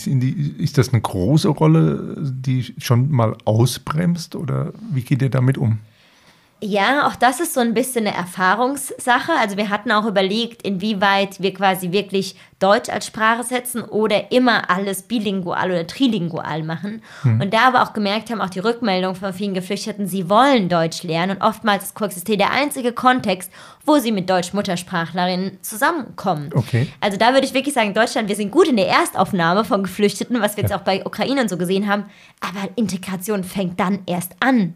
Ist 0.64 0.78
das 0.78 0.90
eine 0.90 1.02
große 1.02 1.50
Rolle, 1.50 2.16
die 2.20 2.74
schon 2.78 3.10
mal 3.12 3.36
ausbremst 3.46 4.36
oder 4.36 4.74
wie 4.92 5.02
geht 5.02 5.22
ihr 5.22 5.30
damit 5.30 5.58
um? 5.58 5.80
Ja, 6.66 7.08
auch 7.08 7.16
das 7.16 7.42
ist 7.42 7.54
so 7.54 7.60
ein 7.60 7.74
bisschen 7.74 8.08
eine 8.08 8.16
Erfahrungssache. 8.16 9.34
Also 9.38 9.58
wir 9.58 9.70
hatten 9.70 9.92
auch 9.92 10.06
überlegt, 10.06 10.62
inwieweit 10.62 11.42
wir 11.42 11.54
quasi 11.54 11.92
wirklich 11.92 12.38
Deutsch 12.60 12.88
als 12.88 13.06
Sprache 13.06 13.44
setzen 13.44 13.82
oder 13.82 14.32
immer 14.32 14.70
alles 14.70 15.02
bilingual 15.02 15.72
oder 15.72 15.86
trilingual 15.86 16.64
machen. 16.64 17.02
Mhm. 17.24 17.42
Und 17.42 17.54
da 17.54 17.68
aber 17.68 17.84
auch 17.84 17.92
gemerkt 17.92 18.32
haben, 18.32 18.40
auch 18.40 18.50
die 18.50 18.60
Rückmeldung 18.60 19.16
von 19.16 19.34
vielen 19.34 19.54
Geflüchteten, 19.54 20.08
sie 20.08 20.30
wollen 20.30 20.70
Deutsch 20.70 21.04
lernen 21.04 21.36
und 21.36 21.44
oftmals 21.44 21.84
ist 21.84 21.98
Coexisté 21.98 22.38
der 22.38 22.52
einzige 22.52 22.94
Kontext, 22.94 23.52
wo 23.86 23.98
sie 23.98 24.14
mit 24.14 24.30
Deutsch-Muttersprachlerinnen 24.30 25.62
zusammenkommen. 25.62 26.52
Okay. 26.56 26.88
Also 27.02 27.18
da 27.18 27.34
würde 27.34 27.46
ich 27.46 27.54
wirklich 27.54 27.74
sagen, 27.74 27.94
Deutschland, 27.94 28.30
wir 28.30 28.38
sind 28.38 28.52
gut 28.52 28.70
in 28.70 28.78
der 28.78 28.88
Erstaufnahme 28.88 29.66
von 29.66 29.84
Geflüchteten, 29.84 30.40
was 30.42 30.56
wir 30.56 30.62
jetzt 30.62 30.72
ja. 30.72 30.78
auch 30.78 30.84
bei 30.84 31.06
Ukrainern 31.06 31.50
so 31.50 31.58
gesehen 31.58 31.90
haben, 31.90 32.06
aber 32.40 32.70
Integration 32.76 33.44
fängt 33.44 33.82
dann 33.82 34.00
erst 34.06 34.38
an. 34.40 34.76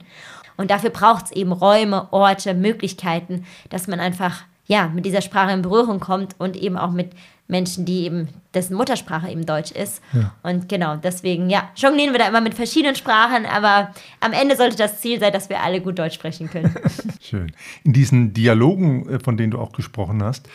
Und 0.58 0.72
dafür 0.72 0.90
braucht 0.90 1.26
es 1.26 1.32
eben 1.32 1.52
Räume, 1.52 2.12
Orte, 2.12 2.54
Möglichkeiten, 2.54 3.46
dass 3.70 3.88
man 3.88 4.00
einfach 4.00 4.44
ja, 4.68 4.90
mit 4.94 5.06
dieser 5.06 5.22
Sprache 5.22 5.52
in 5.52 5.62
Berührung 5.62 6.00
kommt 6.00 6.36
und 6.40 6.58
eben 6.58 6.78
auch 6.78 6.92
mit 6.92 7.12
Menschen, 7.48 7.86
die 7.86 8.04
eben, 8.04 8.28
dessen 8.54 8.76
Muttersprache 8.76 9.30
eben 9.30 9.46
Deutsch 9.46 9.72
ist. 9.72 10.02
Ja. 10.12 10.34
Und 10.44 10.68
genau, 10.68 10.98
deswegen, 10.98 11.50
ja, 11.50 11.70
jonglieren 11.78 12.14
wir 12.14 12.20
da 12.20 12.28
immer 12.28 12.42
mit 12.42 12.54
verschiedenen 12.54 12.96
Sprachen, 12.96 13.46
aber 13.46 13.94
am 14.20 14.34
Ende 14.34 14.58
sollte 14.58 14.76
das 14.76 15.00
Ziel 15.00 15.20
sein, 15.20 15.32
dass 15.32 15.50
wir 15.50 15.62
alle 15.62 15.80
gut 15.80 15.98
Deutsch 15.98 16.16
sprechen 16.16 16.50
können. 16.50 16.76
Schön. 17.22 17.54
In 17.86 17.94
diesen 17.94 18.34
Dialogen, 18.34 19.08
äh, 19.08 19.20
von 19.20 19.38
denen 19.38 19.52
du 19.52 19.60
auch 19.60 19.72
gesprochen 19.72 20.22
hast, 20.22 20.48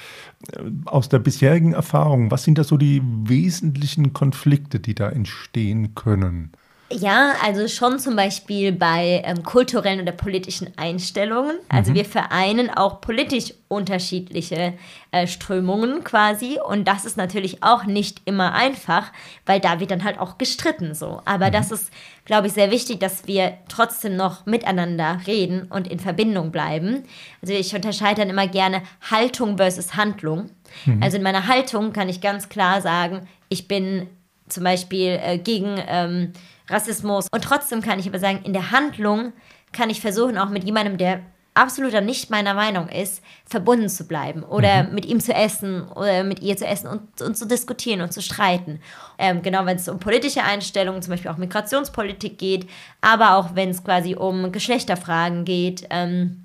äh, 0.53 0.61
aus 0.85 1.09
der 1.09 1.19
bisherigen 1.19 1.73
Erfahrung, 1.73 2.31
was 2.31 2.45
sind 2.45 2.59
da 2.59 2.65
so 2.65 2.77
die 2.77 3.01
wesentlichen 3.03 4.13
Konflikte, 4.13 4.79
die 4.79 4.95
da 4.95 5.09
entstehen 5.09 5.95
können? 5.95 6.53
Ja, 6.95 7.35
also 7.43 7.69
schon 7.69 7.99
zum 7.99 8.17
Beispiel 8.17 8.73
bei 8.73 9.23
ähm, 9.25 9.43
kulturellen 9.43 10.01
oder 10.01 10.13
politischen 10.13 10.69
Einstellungen. 10.77 11.59
Also 11.69 11.91
mhm. 11.91 11.97
wir 11.97 12.05
vereinen 12.05 12.71
auch 12.71 13.01
politisch 13.01 13.55
unterschiedliche 13.69 14.75
äh, 15.11 15.27
Strömungen 15.27 16.05
quasi. 16.05 16.59
Und 16.65 16.87
das 16.87 17.05
ist 17.05 17.17
natürlich 17.17 17.63
auch 17.63 17.85
nicht 17.85 18.23
immer 18.27 18.55
einfach, 18.55 19.11
weil 19.47 19.61
da 19.61 19.81
wird 19.81 19.91
dann 19.91 20.05
halt 20.05 20.19
auch 20.19 20.39
gestritten 20.39 20.95
so. 20.95 21.23
Aber 21.25 21.49
mhm. 21.49 21.53
das 21.53 21.71
ist, 21.71 21.91
glaube 22.25 22.49
ich, 22.49 22.53
sehr 22.53 22.71
wichtig, 22.71 23.01
dass 23.01 23.27
wir 23.27 23.55
trotzdem 23.69 24.17
noch 24.17 24.45
miteinander 24.47 25.21
reden 25.27 25.67
und 25.71 25.89
in 25.89 25.99
Verbindung 25.99 26.53
bleiben. 26.53 27.05
Also 27.41 27.55
ich 27.55 27.75
unterscheide 27.75 28.21
dann 28.21 28.31
immer 28.31 28.47
gerne 28.47 28.83
Haltung 29.11 29.57
versus 29.57 29.97
Handlung. 29.97 30.51
Mhm. 30.85 31.03
Also 31.03 31.17
in 31.17 31.23
meiner 31.23 31.47
Haltung 31.47 31.93
kann 31.93 32.09
ich 32.09 32.21
ganz 32.21 32.49
klar 32.49 32.81
sagen, 32.81 33.27
ich 33.49 33.67
bin 33.69 34.09
zum 34.49 34.65
Beispiel 34.65 35.19
äh, 35.23 35.39
gegen... 35.39 35.77
Ähm, 35.87 36.33
Rassismus. 36.69 37.29
Und 37.31 37.45
trotzdem 37.45 37.83
kann 37.83 37.99
ich 37.99 38.09
aber 38.09 38.19
sagen, 38.19 38.41
in 38.45 38.53
der 38.53 38.71
Handlung 38.71 39.33
kann 39.73 39.91
ich 39.91 40.01
versuchen, 40.01 40.39
auch 40.39 40.51
mit 40.51 40.65
jemandem, 40.65 40.99
der 40.99 41.21
absoluter 41.55 42.01
nicht 42.01 42.31
meiner 42.31 42.55
Meinung 42.55 42.89
ist, 42.89 43.23
verbunden 43.45 43.89
zu 43.89 44.07
bleiben 44.07 44.43
oder 44.43 44.85
mhm. 44.85 44.95
mit 44.95 45.05
ihm 45.05 45.21
zu 45.21 45.35
essen 45.35 45.87
oder 45.89 46.25
mit 46.25 46.41
ihr 46.41 46.57
zu 46.57 46.67
essen 46.67 46.89
und, 46.89 47.21
und 47.21 47.37
zu 47.37 47.47
diskutieren 47.47 48.01
und 48.01 48.13
zu 48.13 48.23
streiten. 48.23 48.81
Ähm, 49.19 49.43
genau, 49.43 49.67
wenn 49.67 49.77
es 49.77 49.89
um 49.89 49.99
politische 49.99 50.43
Einstellungen, 50.43 51.03
zum 51.03 51.11
Beispiel 51.11 51.31
auch 51.31 51.37
Migrationspolitik 51.37 52.39
geht, 52.39 52.69
aber 53.01 53.37
auch 53.37 53.55
wenn 53.55 53.71
es 53.71 53.85
quasi 53.85 54.15
um 54.15 54.51
Geschlechterfragen 54.51 55.45
geht, 55.45 55.87
ähm, 55.91 56.42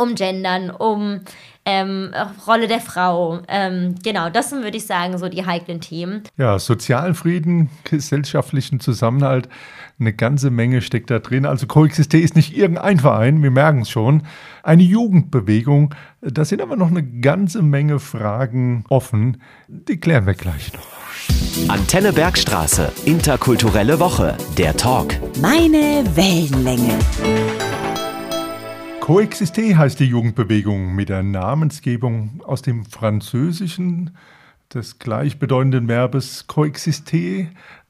um 0.00 0.14
Gendern, 0.14 0.70
um 0.70 1.20
ähm, 1.64 2.10
Rolle 2.46 2.66
der 2.66 2.80
Frau. 2.80 3.40
Ähm, 3.48 3.94
genau, 4.02 4.30
das 4.30 4.50
sind, 4.50 4.62
würde 4.62 4.76
ich 4.76 4.86
sagen, 4.86 5.18
so 5.18 5.28
die 5.28 5.44
heiklen 5.44 5.80
Themen. 5.80 6.22
Ja, 6.36 6.58
sozialen 6.58 7.14
Frieden, 7.14 7.70
gesellschaftlichen 7.84 8.80
Zusammenhalt, 8.80 9.48
eine 9.98 10.14
ganze 10.14 10.50
Menge 10.50 10.80
steckt 10.80 11.10
da 11.10 11.18
drin. 11.18 11.44
Also 11.44 11.66
Coexisté 11.66 12.18
ist 12.18 12.34
nicht 12.34 12.56
irgendein 12.56 12.98
Verein, 12.98 13.42
wir 13.42 13.50
merken 13.50 13.82
es 13.82 13.90
schon. 13.90 14.22
Eine 14.62 14.82
Jugendbewegung, 14.82 15.94
da 16.22 16.44
sind 16.44 16.62
aber 16.62 16.76
noch 16.76 16.88
eine 16.88 17.02
ganze 17.02 17.62
Menge 17.62 17.98
Fragen 17.98 18.84
offen. 18.88 19.42
Die 19.68 20.00
klären 20.00 20.26
wir 20.26 20.34
gleich 20.34 20.72
noch. 20.72 20.88
Antenne 21.68 22.12
Bergstraße, 22.14 22.90
interkulturelle 23.04 24.00
Woche, 24.00 24.36
der 24.56 24.76
Talk. 24.76 25.14
Meine 25.40 26.04
Wellenlänge. 26.14 26.98
Coexisté 29.10 29.74
heißt 29.74 29.98
die 29.98 30.04
Jugendbewegung 30.04 30.94
mit 30.94 31.08
der 31.08 31.24
Namensgebung 31.24 32.42
aus 32.46 32.62
dem 32.62 32.84
Französischen 32.84 34.10
des 34.74 34.98
gleichbedeutenden 34.98 35.88
Verbes 35.88 36.46
coexister 36.46 37.48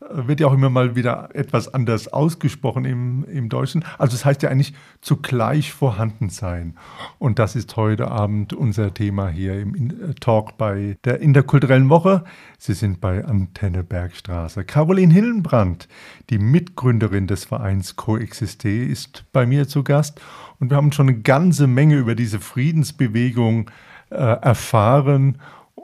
wird 0.09 0.41
ja 0.41 0.47
auch 0.47 0.55
immer 0.55 0.71
mal 0.71 0.97
wieder 0.97 1.29
etwas 1.35 1.73
anders 1.73 2.09
ausgesprochen 2.09 2.85
im, 2.87 3.25
im 3.25 3.49
Deutschen. 3.49 3.85
Also 3.99 4.15
es 4.15 4.25
heißt 4.25 4.43
ja 4.43 4.49
eigentlich 4.49 4.73
zugleich 5.03 5.73
vorhanden 5.73 6.31
sein. 6.31 6.77
Und 7.19 7.39
das 7.39 7.55
ist 7.55 7.77
heute 7.77 8.11
Abend 8.11 8.55
unser 8.55 8.95
Thema 8.95 9.29
hier 9.29 9.61
im 9.61 10.15
Talk 10.21 10.57
bei 10.57 10.97
der 11.05 11.21
Interkulturellen 11.21 11.91
Woche. 11.91 12.25
Sie 12.59 12.73
sind 12.73 13.01
bei 13.01 13.25
Antenne 13.25 13.85
Bergstraße. 13.85 14.65
Caroline 14.65 15.13
Hillenbrand, 15.13 15.87
die 16.31 16.39
Mitgründerin 16.39 17.27
des 17.27 17.45
Vereins 17.45 17.97
Coexisté, 17.97 18.85
ist 18.85 19.25
bei 19.33 19.45
mir 19.45 19.69
zu 19.69 19.85
Gast. 19.85 20.21
Und 20.59 20.71
wir 20.71 20.79
haben 20.79 20.93
schon 20.93 21.09
eine 21.09 21.21
ganze 21.21 21.67
Menge 21.67 21.97
über 21.97 22.15
diese 22.15 22.41
Friedensbewegung 22.41 23.71
äh, 24.11 24.15
erfahren 24.17 25.39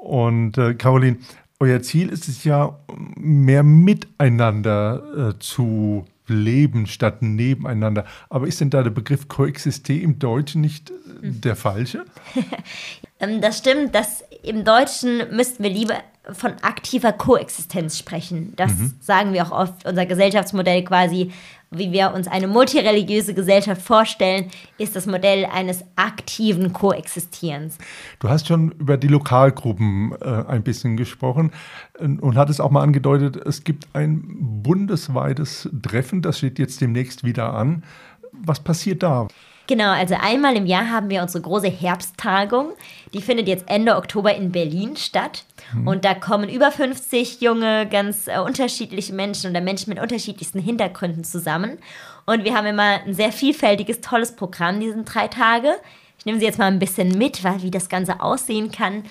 und 0.06 0.56
äh, 0.56 0.74
Caroline, 0.74 1.18
euer 1.58 1.82
Ziel 1.82 2.10
ist 2.10 2.28
es 2.28 2.44
ja, 2.44 2.78
mehr 3.16 3.62
miteinander 3.62 5.34
äh, 5.34 5.38
zu 5.38 6.04
leben 6.28 6.86
statt 6.86 7.22
nebeneinander. 7.22 8.04
Aber 8.28 8.46
ist 8.46 8.60
denn 8.60 8.70
da 8.70 8.82
der 8.82 8.90
Begriff 8.90 9.26
Koexisté 9.28 10.00
im 10.00 10.18
Deutschen 10.18 10.60
nicht 10.60 10.90
äh, 10.90 10.94
der 11.22 11.56
falsche? 11.56 12.04
Ähm, 13.18 13.40
das 13.40 13.56
stimmt, 13.56 13.94
dass 13.94 14.22
im 14.42 14.62
Deutschen 14.62 15.34
müssten 15.34 15.62
wir 15.62 15.70
lieber 15.70 15.94
von 16.32 16.52
aktiver 16.60 17.14
Koexistenz 17.14 17.96
sprechen. 17.96 18.52
Das 18.56 18.72
mhm. 18.72 18.92
sagen 19.00 19.32
wir 19.32 19.46
auch 19.46 19.52
oft. 19.52 19.86
Unser 19.86 20.04
Gesellschaftsmodell 20.04 20.84
quasi 20.84 21.32
wie 21.70 21.92
wir 21.92 22.12
uns 22.14 22.28
eine 22.28 22.46
multireligiöse 22.46 23.34
Gesellschaft 23.34 23.82
vorstellen, 23.82 24.50
ist 24.78 24.94
das 24.94 25.06
Modell 25.06 25.46
eines 25.46 25.84
aktiven 25.96 26.72
Koexistierens. 26.72 27.78
Du 28.20 28.28
hast 28.28 28.46
schon 28.46 28.72
über 28.72 28.96
die 28.96 29.08
Lokalgruppen 29.08 30.12
äh, 30.20 30.44
ein 30.46 30.62
bisschen 30.62 30.96
gesprochen 30.96 31.50
und 31.98 32.36
hattest 32.36 32.60
auch 32.60 32.70
mal 32.70 32.82
angedeutet, 32.82 33.36
es 33.36 33.64
gibt 33.64 33.88
ein 33.94 34.22
bundesweites 34.62 35.68
Treffen, 35.82 36.22
das 36.22 36.38
steht 36.38 36.58
jetzt 36.58 36.80
demnächst 36.80 37.24
wieder 37.24 37.54
an. 37.54 37.82
Was 38.32 38.60
passiert 38.60 39.02
da? 39.02 39.28
Genau, 39.66 39.90
also 39.90 40.14
einmal 40.14 40.56
im 40.56 40.66
Jahr 40.66 40.90
haben 40.90 41.10
wir 41.10 41.22
unsere 41.22 41.42
große 41.42 41.68
Herbsttagung. 41.68 42.72
Die 43.12 43.20
findet 43.20 43.48
jetzt 43.48 43.68
Ende 43.68 43.96
Oktober 43.96 44.34
in 44.34 44.52
Berlin 44.52 44.96
statt. 44.96 45.44
Mhm. 45.74 45.88
Und 45.88 46.04
da 46.04 46.14
kommen 46.14 46.48
über 46.48 46.70
50 46.70 47.40
junge, 47.40 47.88
ganz 47.88 48.28
äh, 48.28 48.38
unterschiedliche 48.38 49.12
Menschen 49.12 49.50
oder 49.50 49.60
Menschen 49.60 49.90
mit 49.90 50.00
unterschiedlichsten 50.00 50.60
Hintergründen 50.60 51.24
zusammen. 51.24 51.78
Und 52.26 52.44
wir 52.44 52.54
haben 52.54 52.66
immer 52.66 53.00
ein 53.04 53.14
sehr 53.14 53.32
vielfältiges, 53.32 54.00
tolles 54.00 54.36
Programm, 54.36 54.78
diese 54.78 55.02
drei 55.02 55.26
Tage. 55.28 55.74
Ich 56.18 56.26
nehme 56.26 56.38
Sie 56.38 56.44
jetzt 56.44 56.58
mal 56.58 56.66
ein 56.66 56.78
bisschen 56.78 57.16
mit, 57.18 57.42
weil, 57.42 57.62
wie 57.62 57.70
das 57.70 57.88
Ganze 57.88 58.20
aussehen 58.20 58.70
kann. 58.70 59.04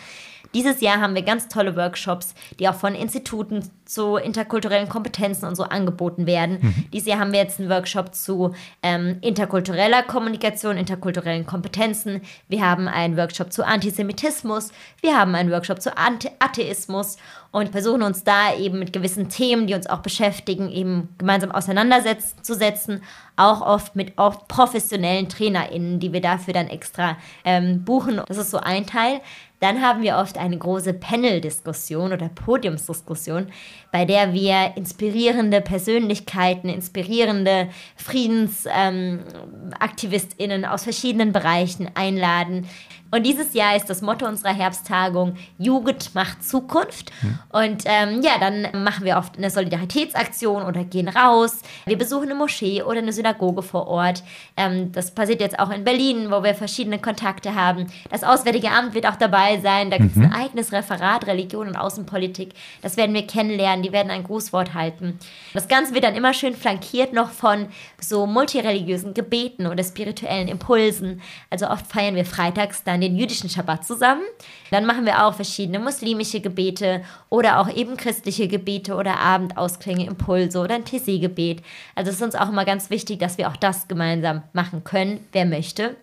Dieses 0.56 0.80
Jahr 0.80 1.02
haben 1.02 1.16
wir 1.16 1.22
ganz 1.22 1.50
tolle 1.50 1.76
Workshops, 1.76 2.34
die 2.60 2.70
auch 2.70 2.76
von 2.76 2.96
Instituten 2.96 3.70
zu 3.84 4.16
interkulturellen 4.16 4.88
Kompetenzen 4.88 5.46
und 5.46 5.56
so 5.56 5.64
angeboten 5.64 6.26
werden. 6.26 6.60
Mhm. 6.62 6.86
Dieses 6.94 7.10
Jahr 7.10 7.20
haben 7.20 7.34
wir 7.34 7.40
jetzt 7.40 7.60
einen 7.60 7.70
Workshop 7.70 8.16
zu 8.16 8.56
ähm, 8.82 9.18
interkultureller 9.20 10.02
Kommunikation, 10.04 10.78
interkulturellen 10.78 11.46
Kompetenzen. 11.46 12.22
Wir 12.48 12.66
haben 12.66 12.88
einen 12.88 13.18
Workshop 13.18 13.52
zu 13.52 13.66
Antisemitismus. 13.66 14.72
Wir 15.02 15.20
haben 15.20 15.36
einen 15.36 15.52
Workshop 15.52 15.82
zu 15.82 15.98
Ante 15.98 16.32
Atheismus 16.40 17.18
und 17.52 17.72
versuchen 17.72 18.02
uns 18.02 18.24
da 18.24 18.56
eben 18.56 18.80
mit 18.80 18.94
gewissen 18.94 19.28
Themen, 19.28 19.68
die 19.68 19.74
uns 19.74 19.88
auch 19.88 20.00
beschäftigen, 20.00 20.72
eben 20.72 21.10
gemeinsam 21.18 21.52
auseinanderzusetzen. 21.52 23.04
Auch 23.36 23.62
oft 23.62 23.98
mit 23.98 24.18
oft 24.18 24.48
professionellen 24.48 25.28
TrainerInnen, 25.28 26.00
die 26.00 26.14
wir 26.14 26.22
dafür 26.22 26.54
dann 26.54 26.68
extra 26.68 27.18
ähm, 27.44 27.84
buchen. 27.84 28.22
Das 28.28 28.38
ist 28.38 28.52
so 28.52 28.58
ein 28.58 28.88
Teil. 28.88 29.20
Dann 29.60 29.82
haben 29.82 30.02
wir 30.02 30.16
oft 30.18 30.38
eine 30.38 30.58
große 30.58 30.94
Panel-Diskussion 30.94 32.14
oder 32.14 32.30
Podiumsdiskussion, 32.30 33.48
bei 33.92 34.06
der 34.06 34.32
wir 34.34 34.74
inspirierende 34.76 35.62
Persönlichkeiten, 35.62 36.70
inspirierende 36.70 37.70
FriedensaktivistInnen 37.96 40.64
ähm, 40.64 40.70
aus 40.70 40.84
verschiedenen 40.84 41.32
Bereichen 41.32 41.90
einladen, 41.96 42.68
und 43.16 43.24
dieses 43.24 43.54
Jahr 43.54 43.76
ist 43.76 43.90
das 43.90 44.02
Motto 44.02 44.28
unserer 44.28 44.54
Herbsttagung 44.54 45.36
Jugend 45.58 46.14
macht 46.14 46.44
Zukunft. 46.44 47.12
Mhm. 47.22 47.40
Und 47.50 47.84
ähm, 47.86 48.22
ja, 48.22 48.38
dann 48.40 48.84
machen 48.84 49.06
wir 49.06 49.18
oft 49.18 49.38
eine 49.38 49.50
Solidaritätsaktion 49.50 50.64
oder 50.64 50.84
gehen 50.84 51.08
raus. 51.08 51.62
Wir 51.86 51.98
besuchen 51.98 52.26
eine 52.26 52.36
Moschee 52.36 52.84
oder 52.84 53.00
eine 53.00 53.14
Synagoge 53.14 53.62
vor 53.62 53.88
Ort. 53.88 54.24
Ähm, 54.58 54.92
das 54.92 55.16
passiert 55.16 55.40
jetzt 55.40 55.60
auch 55.60 55.70
in 55.70 55.84
Berlin, 55.84 56.30
wo 56.30 56.44
wir 56.44 56.56
verschiedene 56.56 57.00
Kontakte 57.00 57.56
haben. 57.56 57.88
Das 58.10 58.24
Auswärtige 58.24 58.72
Amt 58.72 58.94
wird 58.94 59.08
auch 59.08 59.16
dabei 59.16 59.60
sein. 59.62 59.90
Da 59.92 59.98
gibt 59.98 60.12
es 60.12 60.18
mhm. 60.18 60.26
ein 60.26 60.34
eigenes 60.34 60.72
Referat 60.72 61.26
Religion 61.28 61.68
und 61.68 61.78
Außenpolitik. 61.78 62.54
Das 62.82 62.98
werden 62.98 63.16
wir 63.16 63.26
kennenlernen. 63.26 63.84
Die 63.84 63.92
werden 63.92 64.12
ein 64.12 64.24
Grußwort 64.24 64.74
halten. 64.74 65.20
Das 65.54 65.68
Ganze 65.68 65.94
wird 65.94 66.04
dann 66.04 66.16
immer 66.16 66.34
schön 66.34 66.56
flankiert 66.56 67.14
noch 67.14 67.30
von 67.30 67.68
so 68.02 68.26
multireligiösen 68.26 69.14
Gebeten 69.14 69.68
oder 69.68 69.84
spirituellen 69.84 70.48
Impulsen. 70.48 71.22
Also 71.50 71.70
oft 71.70 71.88
feiern 71.88 72.16
wir 72.16 72.26
freitags 72.26 72.84
dann 72.84 73.02
den 73.06 73.18
jüdischen 73.18 73.50
Schabbat 73.50 73.86
zusammen. 73.86 74.24
Dann 74.72 74.86
machen 74.86 75.06
wir 75.06 75.26
auch 75.26 75.34
verschiedene 75.34 75.80
muslimische 75.80 76.42
Gebete 76.42 77.04
oder 77.30 77.60
auch 77.60 77.70
eben 77.70 77.98
christliche 77.98 78.48
Gebete 78.48 78.96
oder 78.96 79.20
Abendausklänge, 79.20 80.06
Impulse 80.06 80.60
oder 80.60 80.76
ein 80.76 80.86
TC-Gebet. 80.86 81.62
Also 81.96 82.10
es 82.10 82.18
ist 82.18 82.24
uns 82.24 82.36
auch 82.36 82.50
immer 82.50 82.66
ganz 82.66 82.90
wichtig, 82.90 83.20
dass 83.20 83.38
wir 83.38 83.50
auch 83.50 83.58
das 83.58 83.88
gemeinsam 83.88 84.44
machen 84.54 84.84
können, 84.84 85.26
wer 85.32 85.46
möchte. 85.46 85.96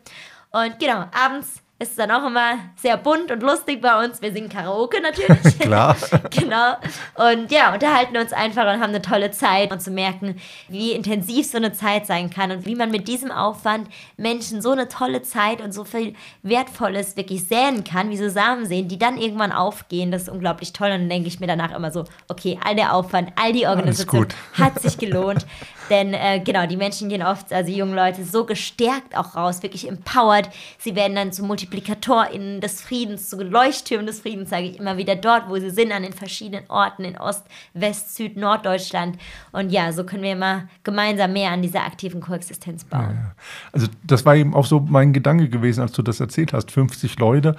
Und 0.51 0.79
genau, 0.79 1.05
abends 1.13 1.63
ist 1.83 1.99
dann 1.99 2.11
auch 2.11 2.27
immer 2.27 2.59
sehr 2.77 2.97
bunt 2.97 3.31
und 3.31 3.43
lustig 3.43 3.81
bei 3.81 4.05
uns. 4.05 4.23
Wir 4.23 4.33
singen 4.33 4.49
Karaoke 4.49 5.01
natürlich. 5.01 5.59
Klar. 5.61 5.97
genau. 6.31 6.77
Und 7.17 7.51
ja, 7.51 7.75
unterhalten 7.75 8.17
uns 8.17 8.33
einfach 8.33 8.63
und 8.63 8.81
haben 8.81 8.91
eine 8.91 9.03
tolle 9.03 9.33
Zeit 9.33 9.73
und 9.73 9.83
zu 9.83 9.91
merken, 9.91 10.37
wie 10.69 10.93
intensiv 10.93 11.47
so 11.47 11.57
eine 11.57 11.73
Zeit 11.73 12.07
sein 12.07 12.31
kann 12.31 12.53
und 12.53 12.67
wie 12.67 12.77
man 12.77 12.91
mit 12.91 13.09
diesem 13.09 13.33
Aufwand 13.33 13.89
Menschen 14.17 14.63
so 14.63 14.71
eine 14.71 14.89
tolle 14.89 15.23
Zeit 15.23 15.61
und 15.61 15.73
so 15.73 15.85
viel 15.85 16.15
Wertvolles 16.43 17.17
wirklich 17.17 17.49
säen 17.49 17.83
kann, 17.83 18.11
wie 18.11 18.17
so 18.17 18.29
Samen 18.29 18.67
sehen, 18.67 18.87
die 18.87 18.99
dann 18.99 19.19
irgendwann 19.19 19.53
aufgehen. 19.53 20.13
Das 20.13 20.23
ist 20.23 20.29
unglaublich 20.29 20.73
toll. 20.73 20.89
Und 20.93 21.01
dann 21.01 21.09
denke 21.09 21.29
ich 21.29 21.41
mir 21.41 21.49
danach 21.49 21.75
immer 21.75 21.91
so, 21.91 22.05
okay, 22.29 22.59
all 22.65 22.77
der 22.77 22.95
Aufwand, 22.95 23.33
all 23.35 23.53
die 23.53 23.67
Organisation 23.67 24.29
hat 24.55 24.81
sich 24.81 24.99
gelohnt. 24.99 25.47
Denn 25.93 26.15
äh, 26.15 26.41
genau, 26.43 26.67
die 26.67 26.79
Menschen 26.79 27.11
gehen 27.11 27.23
oft, 27.23 27.53
also 27.53 27.71
junge 27.71 27.95
Leute, 27.95 28.25
so 28.25 28.47
gestärkt 28.47 29.15
auch 29.15 29.37
raus, 29.37 29.63
wirklich 29.63 29.87
empowered. 29.87 30.49
Sie 30.79 30.97
werden 30.97 31.15
dann 31.15 31.33
zu 31.33 31.45
MultiplikatorInnen 31.45 32.63
des 32.63 32.81
Friedens, 32.81 33.29
zu 33.29 33.43
Leuchttürmen 33.43 34.07
des 34.07 34.21
Friedens, 34.21 34.49
sage 34.49 34.69
ich 34.69 34.79
immer 34.79 34.97
wieder, 34.97 35.17
dort, 35.17 35.51
wo 35.51 35.57
sie 35.59 35.69
sind, 35.69 35.93
an 35.93 36.03
den 36.03 36.15
verschiedenen 36.15 36.65
Orten 36.71 37.05
in 37.05 37.19
Ost, 37.19 37.45
West, 37.75 38.17
Süd, 38.17 38.39
Norddeutschland. 38.39 39.19
Und 39.53 39.71
ja, 39.71 39.93
so 39.93 40.05
können 40.05 40.23
wir 40.23 40.33
immer 40.33 40.67
gemeinsam 40.83 41.35
mehr 41.35 41.51
an 41.51 41.61
dieser 41.61 41.85
aktiven 41.85 42.23
Koexistenz 42.23 42.85
bauen. 42.85 43.03
Ja, 43.03 43.13
ja. 43.13 43.35
Also 43.73 43.87
das 44.03 44.25
war 44.25 44.35
eben 44.35 44.55
auch 44.55 44.65
so 44.65 44.81
mein 44.81 45.13
Gedanke 45.13 45.51
gewesen, 45.51 45.83
als 45.83 45.93
du 45.93 46.01
das 46.01 46.21
erzählt 46.21 46.55
hast. 46.55 46.71
50 46.71 47.19
Leute, 47.19 47.55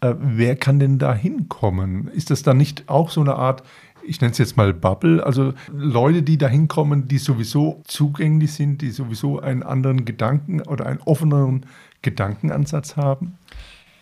äh, 0.00 0.12
wer 0.18 0.56
kann 0.56 0.80
denn 0.80 0.98
da 0.98 1.14
hinkommen? 1.14 2.08
Ist 2.08 2.30
das 2.30 2.42
dann 2.42 2.56
nicht 2.56 2.88
auch 2.88 3.10
so 3.10 3.20
eine 3.20 3.36
Art 3.36 3.62
ich 4.06 4.20
nenne 4.20 4.32
es 4.32 4.38
jetzt 4.38 4.56
mal 4.56 4.72
Bubble, 4.72 5.24
also 5.24 5.52
Leute, 5.72 6.22
die 6.22 6.38
da 6.38 6.48
hinkommen, 6.48 7.08
die 7.08 7.18
sowieso 7.18 7.82
zugänglich 7.84 8.52
sind, 8.52 8.82
die 8.82 8.90
sowieso 8.90 9.40
einen 9.40 9.62
anderen 9.62 10.04
Gedanken 10.04 10.60
oder 10.62 10.86
einen 10.86 11.00
offeneren 11.00 11.66
Gedankenansatz 12.02 12.96
haben? 12.96 13.38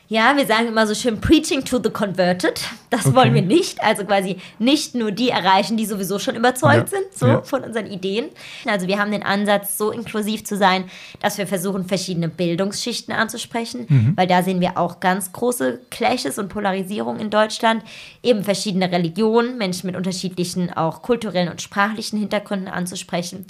Ja, 0.08 0.36
wir 0.36 0.44
sagen 0.44 0.68
immer 0.68 0.86
so 0.86 0.94
schön 0.94 1.18
Preaching 1.18 1.64
to 1.64 1.80
the 1.82 1.88
Converted. 1.88 2.60
Das 2.90 3.06
okay. 3.06 3.16
wollen 3.16 3.34
wir 3.34 3.40
nicht. 3.40 3.82
Also 3.82 4.04
quasi 4.04 4.36
nicht 4.58 4.94
nur 4.94 5.10
die 5.12 5.30
erreichen, 5.30 5.78
die 5.78 5.86
sowieso 5.86 6.18
schon 6.18 6.36
überzeugt 6.36 6.90
ja. 6.92 6.98
sind 6.98 7.14
so 7.14 7.26
ja. 7.26 7.42
von 7.42 7.64
unseren 7.64 7.86
Ideen. 7.86 8.28
Also 8.66 8.86
wir 8.86 8.98
haben 8.98 9.10
den 9.10 9.22
Ansatz, 9.22 9.78
so 9.78 9.90
inklusiv 9.90 10.44
zu 10.44 10.56
sein, 10.56 10.84
dass 11.20 11.38
wir 11.38 11.46
versuchen, 11.46 11.86
verschiedene 11.86 12.28
Bildungsschichten 12.28 13.14
anzusprechen, 13.14 13.86
mhm. 13.88 14.12
weil 14.14 14.26
da 14.26 14.42
sehen 14.42 14.60
wir 14.60 14.76
auch 14.76 15.00
ganz 15.00 15.32
große 15.32 15.80
Clashes 15.90 16.38
und 16.38 16.48
Polarisierung 16.48 17.18
in 17.18 17.30
Deutschland. 17.30 17.82
Eben 18.22 18.44
verschiedene 18.44 18.92
Religionen, 18.92 19.56
Menschen 19.56 19.86
mit 19.86 19.96
unterschiedlichen 19.96 20.70
auch 20.70 21.00
kulturellen 21.00 21.48
und 21.48 21.62
sprachlichen 21.62 22.18
Hintergründen 22.18 22.68
anzusprechen. 22.68 23.46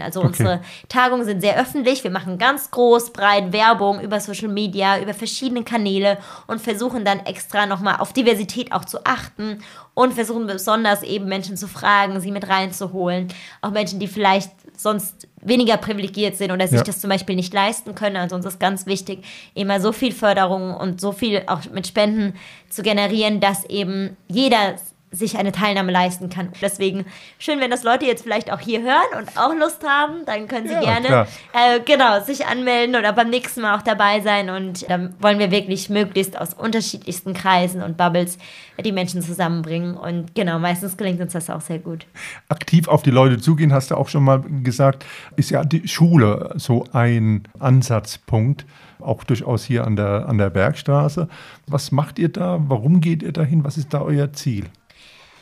Also 0.00 0.20
okay. 0.20 0.28
unsere 0.28 0.60
Tagungen 0.88 1.24
sind 1.24 1.40
sehr 1.40 1.58
öffentlich. 1.58 2.04
Wir 2.04 2.10
machen 2.10 2.38
ganz 2.38 2.70
groß, 2.70 3.12
breit 3.12 3.52
Werbung 3.52 4.00
über 4.00 4.20
Social 4.20 4.48
Media, 4.48 4.98
über 5.00 5.14
verschiedene 5.14 5.64
Kanäle 5.64 6.18
und 6.46 6.60
versuchen 6.60 7.04
dann 7.04 7.20
extra 7.20 7.66
nochmal 7.66 7.96
auf 7.98 8.12
Diversität 8.12 8.72
auch 8.72 8.84
zu 8.84 9.04
achten 9.04 9.62
und 9.94 10.14
versuchen 10.14 10.46
besonders 10.46 11.02
eben 11.02 11.26
Menschen 11.26 11.56
zu 11.56 11.68
fragen, 11.68 12.20
sie 12.20 12.30
mit 12.30 12.48
reinzuholen. 12.48 13.28
Auch 13.62 13.70
Menschen, 13.70 13.98
die 13.98 14.06
vielleicht 14.06 14.50
sonst 14.76 15.26
weniger 15.40 15.76
privilegiert 15.76 16.36
sind 16.36 16.52
oder 16.52 16.68
sich 16.68 16.78
ja. 16.78 16.84
das 16.84 17.00
zum 17.00 17.10
Beispiel 17.10 17.36
nicht 17.36 17.52
leisten 17.52 17.94
können. 17.94 18.16
Also 18.16 18.36
uns 18.36 18.46
ist 18.46 18.60
ganz 18.60 18.86
wichtig, 18.86 19.24
immer 19.54 19.80
so 19.80 19.92
viel 19.92 20.12
Förderung 20.12 20.74
und 20.74 21.00
so 21.00 21.12
viel 21.12 21.42
auch 21.46 21.64
mit 21.72 21.86
Spenden 21.86 22.34
zu 22.68 22.82
generieren, 22.82 23.40
dass 23.40 23.64
eben 23.64 24.16
jeder 24.28 24.76
sich 25.10 25.38
eine 25.38 25.52
Teilnahme 25.52 25.92
leisten 25.92 26.28
kann. 26.28 26.50
Deswegen 26.60 27.06
schön, 27.38 27.60
wenn 27.60 27.70
das 27.70 27.82
Leute 27.82 28.04
jetzt 28.04 28.22
vielleicht 28.22 28.52
auch 28.52 28.60
hier 28.60 28.82
hören 28.82 29.18
und 29.18 29.38
auch 29.38 29.54
Lust 29.54 29.82
haben, 29.86 30.24
dann 30.26 30.48
können 30.48 30.68
sie 30.68 30.74
ja, 30.74 30.80
gerne 30.80 31.26
äh, 31.52 31.80
genau 31.84 32.20
sich 32.20 32.46
anmelden 32.46 32.96
oder 32.96 33.12
beim 33.12 33.30
nächsten 33.30 33.62
Mal 33.62 33.76
auch 33.76 33.82
dabei 33.82 34.20
sein 34.20 34.50
und 34.50 34.88
dann 34.90 35.14
wollen 35.20 35.38
wir 35.38 35.50
wirklich 35.50 35.88
möglichst 35.88 36.38
aus 36.38 36.54
unterschiedlichsten 36.54 37.32
Kreisen 37.32 37.82
und 37.82 37.96
Bubbles 37.96 38.38
die 38.84 38.92
Menschen 38.92 39.22
zusammenbringen 39.22 39.96
und 39.96 40.34
genau, 40.34 40.58
meistens 40.58 40.96
gelingt 40.96 41.20
uns 41.20 41.32
das 41.32 41.50
auch 41.50 41.60
sehr 41.60 41.78
gut. 41.78 42.06
Aktiv 42.48 42.86
auf 42.88 43.02
die 43.02 43.10
Leute 43.10 43.38
zugehen, 43.38 43.72
hast 43.72 43.90
du 43.90 43.96
auch 43.96 44.08
schon 44.08 44.24
mal 44.24 44.42
gesagt, 44.62 45.04
ist 45.36 45.50
ja 45.50 45.64
die 45.64 45.88
Schule 45.88 46.52
so 46.56 46.84
ein 46.92 47.44
Ansatzpunkt 47.58 48.66
auch 49.00 49.24
durchaus 49.24 49.64
hier 49.64 49.86
an 49.86 49.96
der, 49.96 50.28
an 50.28 50.38
der 50.38 50.50
Bergstraße. 50.50 51.28
Was 51.66 51.92
macht 51.92 52.18
ihr 52.18 52.28
da? 52.28 52.58
Warum 52.66 53.00
geht 53.00 53.22
ihr 53.22 53.32
dahin? 53.32 53.64
Was 53.64 53.78
ist 53.78 53.94
da 53.94 54.02
euer 54.02 54.32
Ziel? 54.32 54.66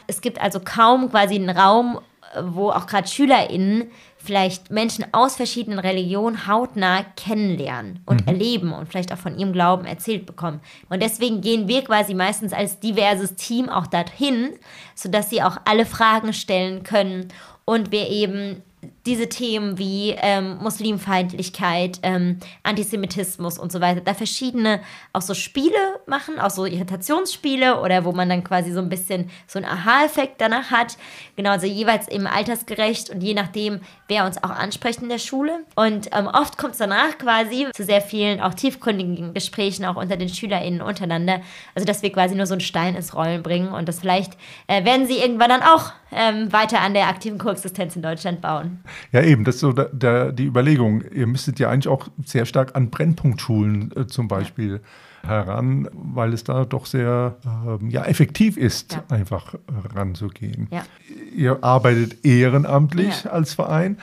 Es 0.06 0.20
gibt 0.20 0.40
also 0.40 0.60
kaum 0.60 1.10
quasi 1.10 1.34
einen 1.34 1.50
Raum, 1.50 2.00
wo 2.42 2.70
auch 2.70 2.86
gerade 2.86 3.08
SchülerInnen 3.08 3.90
vielleicht 4.16 4.70
Menschen 4.70 5.06
aus 5.12 5.36
verschiedenen 5.36 5.78
Religionen 5.78 6.48
hautnah 6.48 7.04
kennenlernen 7.16 8.00
und 8.06 8.22
mhm. 8.22 8.28
erleben 8.28 8.72
und 8.72 8.88
vielleicht 8.88 9.12
auch 9.12 9.18
von 9.18 9.38
ihrem 9.38 9.52
Glauben 9.52 9.86
erzählt 9.86 10.26
bekommen. 10.26 10.60
Und 10.88 11.02
deswegen 11.02 11.40
gehen 11.40 11.68
wir 11.68 11.84
quasi 11.84 12.12
meistens 12.12 12.52
als 12.52 12.80
diverses 12.80 13.36
Team 13.36 13.68
auch 13.68 13.86
dorthin, 13.86 14.54
sodass 14.94 15.30
sie 15.30 15.42
auch 15.42 15.58
alle 15.64 15.86
Fragen 15.86 16.32
stellen 16.32 16.82
können 16.82 17.28
und 17.64 17.92
wir 17.92 18.08
eben 18.08 18.62
diese 19.06 19.28
Themen 19.28 19.78
wie 19.78 20.14
ähm, 20.18 20.58
Muslimfeindlichkeit, 20.58 22.00
ähm, 22.02 22.38
Antisemitismus 22.62 23.58
und 23.58 23.70
so 23.70 23.80
weiter, 23.80 24.00
da 24.00 24.14
verschiedene 24.14 24.80
auch 25.12 25.22
so 25.22 25.34
Spiele 25.34 25.78
machen, 26.06 26.38
auch 26.38 26.50
so 26.50 26.66
Irritationsspiele 26.66 27.80
oder 27.80 28.04
wo 28.04 28.12
man 28.12 28.28
dann 28.28 28.42
quasi 28.44 28.72
so 28.72 28.80
ein 28.80 28.88
bisschen 28.88 29.30
so 29.46 29.58
einen 29.58 29.68
Aha-Effekt 29.68 30.40
danach 30.40 30.70
hat. 30.70 30.96
Genau, 31.36 31.50
also 31.50 31.66
jeweils 31.66 32.08
eben 32.08 32.26
altersgerecht 32.26 33.10
und 33.10 33.20
je 33.20 33.34
nachdem, 33.34 33.80
wer 34.08 34.26
uns 34.26 34.42
auch 34.42 34.50
anspricht 34.50 35.00
in 35.02 35.08
der 35.08 35.18
Schule. 35.18 35.60
Und 35.76 36.08
ähm, 36.12 36.26
oft 36.26 36.58
kommt 36.58 36.72
es 36.72 36.78
danach 36.78 37.18
quasi 37.18 37.68
zu 37.72 37.84
sehr 37.84 38.00
vielen 38.00 38.40
auch 38.40 38.54
tiefgründigen 38.54 39.34
Gesprächen 39.34 39.84
auch 39.84 39.96
unter 39.96 40.16
den 40.16 40.28
SchülerInnen 40.28 40.82
untereinander. 40.82 41.40
Also 41.74 41.86
dass 41.86 42.02
wir 42.02 42.12
quasi 42.12 42.34
nur 42.34 42.46
so 42.46 42.54
einen 42.54 42.60
Stein 42.60 42.96
ins 42.96 43.14
Rollen 43.14 43.42
bringen 43.42 43.68
und 43.68 43.88
das 43.88 44.00
vielleicht 44.00 44.32
äh, 44.66 44.84
werden 44.84 45.06
sie 45.06 45.18
irgendwann 45.18 45.50
dann 45.50 45.62
auch 45.62 45.92
ähm, 46.12 46.52
weiter 46.52 46.80
an 46.80 46.94
der 46.94 47.08
aktiven 47.08 47.38
Koexistenz 47.38 47.96
in 47.96 48.02
Deutschland 48.02 48.40
bauen. 48.40 48.82
Ja, 49.12 49.22
eben, 49.22 49.44
das 49.44 49.56
ist 49.56 49.60
so 49.62 49.72
der, 49.72 49.86
der, 49.86 50.32
die 50.32 50.44
Überlegung. 50.44 51.02
Ihr 51.14 51.26
müsstet 51.26 51.58
ja 51.58 51.70
eigentlich 51.70 51.88
auch 51.88 52.08
sehr 52.24 52.46
stark 52.46 52.74
an 52.76 52.90
Brennpunktschulen 52.90 53.92
äh, 53.96 54.06
zum 54.06 54.28
Beispiel 54.28 54.80
heran, 55.26 55.88
weil 55.92 56.32
es 56.32 56.44
da 56.44 56.64
doch 56.64 56.86
sehr 56.86 57.36
äh, 57.44 57.90
ja, 57.90 58.04
effektiv 58.04 58.56
ist, 58.56 58.94
ja. 58.94 59.04
einfach 59.08 59.54
ranzugehen. 59.94 60.68
Ja. 60.70 60.84
Ihr 61.34 61.62
arbeitet 61.62 62.24
ehrenamtlich 62.24 63.30
als 63.30 63.54
Verein. 63.54 63.98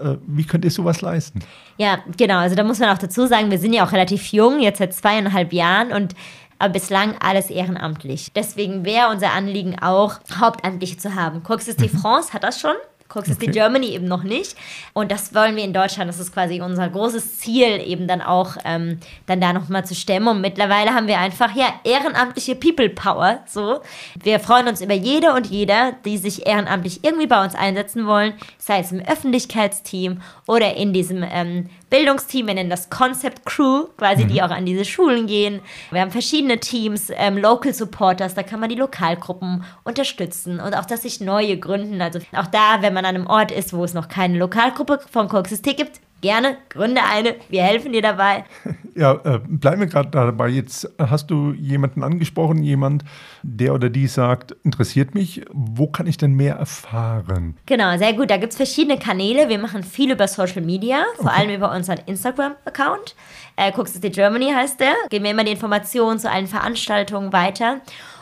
Äh, 0.00 0.16
wie 0.26 0.44
könnt 0.44 0.64
ihr 0.64 0.70
sowas 0.70 1.00
leisten? 1.00 1.40
Ja, 1.78 1.98
genau. 2.16 2.38
Also 2.38 2.54
da 2.54 2.64
muss 2.64 2.78
man 2.78 2.90
auch 2.90 2.98
dazu 2.98 3.26
sagen, 3.26 3.50
wir 3.50 3.58
sind 3.58 3.72
ja 3.72 3.86
auch 3.86 3.92
relativ 3.92 4.32
jung, 4.32 4.60
jetzt 4.60 4.78
seit 4.78 4.94
zweieinhalb 4.94 5.52
Jahren 5.52 5.92
und 5.92 6.14
aber 6.58 6.72
bislang 6.72 7.14
alles 7.20 7.50
ehrenamtlich. 7.50 8.32
Deswegen 8.34 8.84
wäre 8.84 9.10
unser 9.10 9.32
Anliegen 9.32 9.78
auch, 9.80 10.18
Hauptamtliche 10.40 10.96
zu 10.96 11.14
haben. 11.14 11.44
Coexiste 11.44 11.84
mhm. 11.84 11.98
France 11.98 12.32
hat 12.32 12.42
das 12.42 12.60
schon 12.60 12.74
Coexist 13.08 13.42
Okay. 13.42 13.50
Germany 13.52 13.88
eben 13.88 14.06
noch 14.06 14.22
nicht. 14.22 14.56
Und 14.92 15.10
das 15.10 15.34
wollen 15.34 15.56
wir 15.56 15.64
in 15.64 15.72
Deutschland, 15.72 16.08
das 16.08 16.18
ist 16.18 16.32
quasi 16.32 16.60
unser 16.60 16.88
großes 16.88 17.38
Ziel, 17.38 17.80
eben 17.80 18.06
dann 18.06 18.20
auch 18.20 18.56
ähm, 18.64 18.98
dann 19.26 19.40
da 19.40 19.52
nochmal 19.52 19.86
zu 19.86 19.94
stemmen. 19.94 20.28
Und 20.28 20.40
mittlerweile 20.40 20.94
haben 20.94 21.06
wir 21.06 21.18
einfach 21.18 21.54
ja 21.54 21.72
ehrenamtliche 21.84 22.54
People 22.54 22.90
Power. 22.90 23.40
So. 23.46 23.80
Wir 24.22 24.40
freuen 24.40 24.68
uns 24.68 24.80
über 24.80 24.94
jede 24.94 25.32
und 25.32 25.46
jeder, 25.46 25.92
die 26.04 26.18
sich 26.18 26.46
ehrenamtlich 26.46 27.02
irgendwie 27.02 27.26
bei 27.26 27.42
uns 27.42 27.54
einsetzen 27.54 28.06
wollen, 28.06 28.34
sei 28.58 28.80
es 28.80 28.92
im 28.92 29.00
Öffentlichkeitsteam 29.00 30.20
oder 30.46 30.74
in 30.76 30.92
diesem 30.92 31.24
ähm, 31.28 31.70
Bildungsteam, 31.90 32.46
wir 32.46 32.54
nennen 32.54 32.70
das 32.70 32.90
Concept 32.90 33.46
Crew, 33.46 33.86
quasi, 33.96 34.26
die 34.26 34.42
auch 34.42 34.50
an 34.50 34.66
diese 34.66 34.84
Schulen 34.84 35.26
gehen. 35.26 35.60
Wir 35.90 36.00
haben 36.00 36.10
verschiedene 36.10 36.60
Teams, 36.60 37.10
ähm, 37.14 37.38
Local 37.38 37.72
Supporters, 37.72 38.34
da 38.34 38.42
kann 38.42 38.60
man 38.60 38.68
die 38.68 38.74
Lokalgruppen 38.74 39.64
unterstützen 39.84 40.60
und 40.60 40.74
auch, 40.74 40.84
dass 40.84 41.02
sich 41.02 41.20
neue 41.20 41.58
gründen. 41.58 42.00
Also 42.02 42.20
auch 42.32 42.46
da, 42.46 42.82
wenn 42.82 42.94
man 42.94 43.04
an 43.04 43.14
einem 43.14 43.26
Ort 43.26 43.50
ist, 43.50 43.72
wo 43.72 43.84
es 43.84 43.94
noch 43.94 44.08
keine 44.08 44.38
Lokalgruppe 44.38 45.00
von 45.10 45.28
Coexist 45.28 45.64
gibt, 45.64 46.00
gerne 46.20 46.56
gründe 46.68 47.02
eine, 47.02 47.36
wir 47.48 47.62
helfen 47.62 47.92
dir 47.92 48.02
dabei. 48.02 48.44
Ja, 48.98 49.12
äh, 49.12 49.38
bleiben 49.46 49.82
wir 49.82 49.86
gerade 49.86 50.10
dabei. 50.10 50.48
Jetzt 50.48 50.90
hast 50.98 51.30
du 51.30 51.52
jemanden 51.52 52.02
angesprochen, 52.02 52.64
jemand, 52.64 53.04
der 53.44 53.72
oder 53.72 53.90
die 53.90 54.08
sagt, 54.08 54.56
interessiert 54.64 55.14
mich, 55.14 55.44
wo 55.52 55.86
kann 55.86 56.08
ich 56.08 56.16
denn 56.16 56.32
mehr 56.32 56.56
erfahren? 56.56 57.56
Genau, 57.66 57.96
sehr 57.96 58.14
gut. 58.14 58.28
Da 58.28 58.38
gibt 58.38 58.50
es 58.50 58.56
verschiedene 58.56 58.98
Kanäle. 58.98 59.48
Wir 59.48 59.60
machen 59.60 59.84
viel 59.84 60.10
über 60.10 60.26
Social 60.26 60.62
Media, 60.62 61.04
vor 61.14 61.32
allem 61.32 61.50
über 61.50 61.70
unseren 61.70 61.98
Instagram-Account. 62.06 63.14
Äh, 63.54 63.70
Cooks 63.70 64.00
Germany 64.00 64.50
heißt 64.52 64.80
der. 64.80 64.94
Geben 65.10 65.26
wir 65.26 65.30
immer 65.30 65.44
die 65.44 65.52
Informationen 65.52 66.18
zu 66.18 66.28
allen 66.28 66.48
Veranstaltungen 66.48 67.32
weiter. 67.32 67.80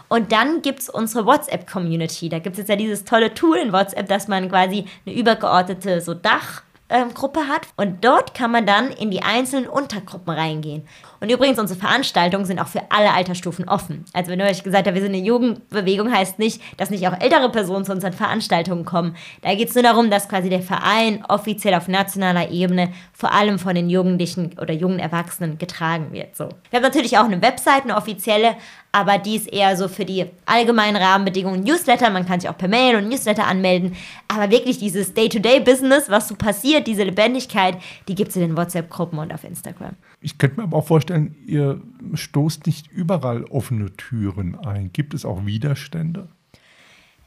Und 0.09 0.31
dann 0.31 0.63
gibt 0.63 0.81
es 0.81 0.89
unsere 0.89 1.27
WhatsApp-Community. 1.27 2.29
Da 2.29 2.39
gibt 2.39 2.55
es 2.55 2.59
jetzt 2.59 2.69
ja 2.69 2.77
dieses 2.77 3.05
tolle 3.05 3.35
Tool 3.35 3.57
in 3.57 3.73
WhatsApp, 3.73 4.09
dass 4.09 4.29
man 4.29 4.49
quasi 4.49 4.85
eine 5.05 5.17
übergeordnete 5.17 6.01
so 6.01 6.15
Dach 6.15 6.63
ähm, 6.88 7.14
Gruppe 7.14 7.49
hat. 7.49 7.68
Und 7.77 8.05
dort 8.05 8.35
kann 8.35 8.51
man 8.51 8.66
dann 8.66 8.90
in 8.90 9.11
die 9.11 9.22
einzelnen 9.22 9.68
Untergruppen 9.68 10.33
reingehen. 10.33 10.87
Und 11.20 11.31
übrigens, 11.31 11.59
unsere 11.59 11.79
Veranstaltungen 11.79 12.44
sind 12.44 12.61
auch 12.61 12.68
für 12.68 12.83
alle 12.90 13.12
Altersstufen 13.12 13.68
offen. 13.68 14.05
Also 14.12 14.31
wenn 14.31 14.38
ihr 14.38 14.46
euch 14.46 14.62
gesagt 14.62 14.87
habt, 14.87 14.94
wir 14.94 15.03
sind 15.03 15.14
eine 15.14 15.25
Jugendbewegung, 15.25 16.12
heißt 16.12 16.38
nicht, 16.38 16.61
dass 16.77 16.90
nicht 16.90 17.07
auch 17.09 17.18
ältere 17.18 17.51
Personen 17.51 17.85
zu 17.85 17.92
unseren 17.92 18.12
Veranstaltungen 18.12 18.85
kommen. 18.85 19.16
Da 19.42 19.55
geht 19.55 19.68
es 19.68 19.75
nur 19.75 19.83
darum, 19.83 20.11
dass 20.11 20.29
quasi 20.29 20.49
der 20.49 20.62
Verein 20.62 21.25
offiziell 21.29 21.75
auf 21.75 21.88
nationaler 21.88 22.51
Ebene 22.51 22.92
vor 23.12 23.33
allem 23.33 23.59
von 23.59 23.75
den 23.75 23.88
Jugendlichen 23.88 24.57
oder 24.61 24.75
jungen 24.75 24.99
Erwachsenen 24.99 25.59
getragen 25.59 26.12
wird. 26.12 26.37
So. 26.37 26.49
Wir 26.70 26.79
haben 26.79 26.85
natürlich 26.85 27.18
auch 27.18 27.25
eine 27.25 27.40
Website, 27.42 27.85
eine 27.85 27.96
offizielle, 27.96 28.57
aber 28.97 29.19
die 29.19 29.37
ist 29.37 29.53
eher 29.53 29.77
so 29.77 29.89
für 29.89 30.07
die 30.07 30.25
allgemeinen 30.47 30.97
Rahmenbedingungen. 30.97 31.63
Newsletter, 31.63 32.09
man 32.09 32.25
kann 32.25 32.41
sich 32.41 32.49
auch 32.49 32.57
per 32.57 32.69
Mail 32.69 32.97
und 32.97 33.11
Newsletter 33.11 33.47
anmelden. 33.47 33.95
Aber 34.27 34.51
wirklich 34.51 34.79
dieses 34.79 35.13
Day-to-Day-Business, 35.13 36.09
was 36.09 36.29
so 36.29 36.35
passiert, 36.35 36.87
diese 36.87 37.03
Lebendigkeit, 37.03 37.77
die 38.09 38.15
gibt 38.15 38.31
es 38.31 38.37
in 38.37 38.41
den 38.41 38.57
WhatsApp-Gruppen 38.57 39.19
und 39.19 39.35
auf 39.35 39.45
Instagram. 39.45 39.97
Ich 40.23 40.39
könnte 40.39 40.57
mir 40.57 40.63
aber 40.63 40.79
auch 40.79 40.87
vorstellen, 40.87 41.37
ihr 41.47 41.79
stoßt 42.15 42.65
nicht 42.65 42.91
überall 42.91 43.45
offene 43.45 43.95
Türen 43.99 44.59
ein. 44.59 44.91
Gibt 44.95 45.13
es 45.13 45.27
auch 45.27 45.45
Widerstände? 45.45 46.29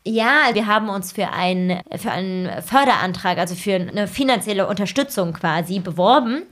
Ja, 0.03 0.49
wir 0.53 0.65
haben 0.65 0.89
uns 0.89 1.11
für 1.11 1.29
einen, 1.29 1.81
für 1.97 2.09
einen 2.09 2.63
Förderantrag, 2.63 3.37
also 3.37 3.53
für 3.53 3.75
eine 3.75 4.07
finanzielle 4.07 4.65
Unterstützung 4.65 5.33
quasi 5.33 5.77
beworben 5.77 6.47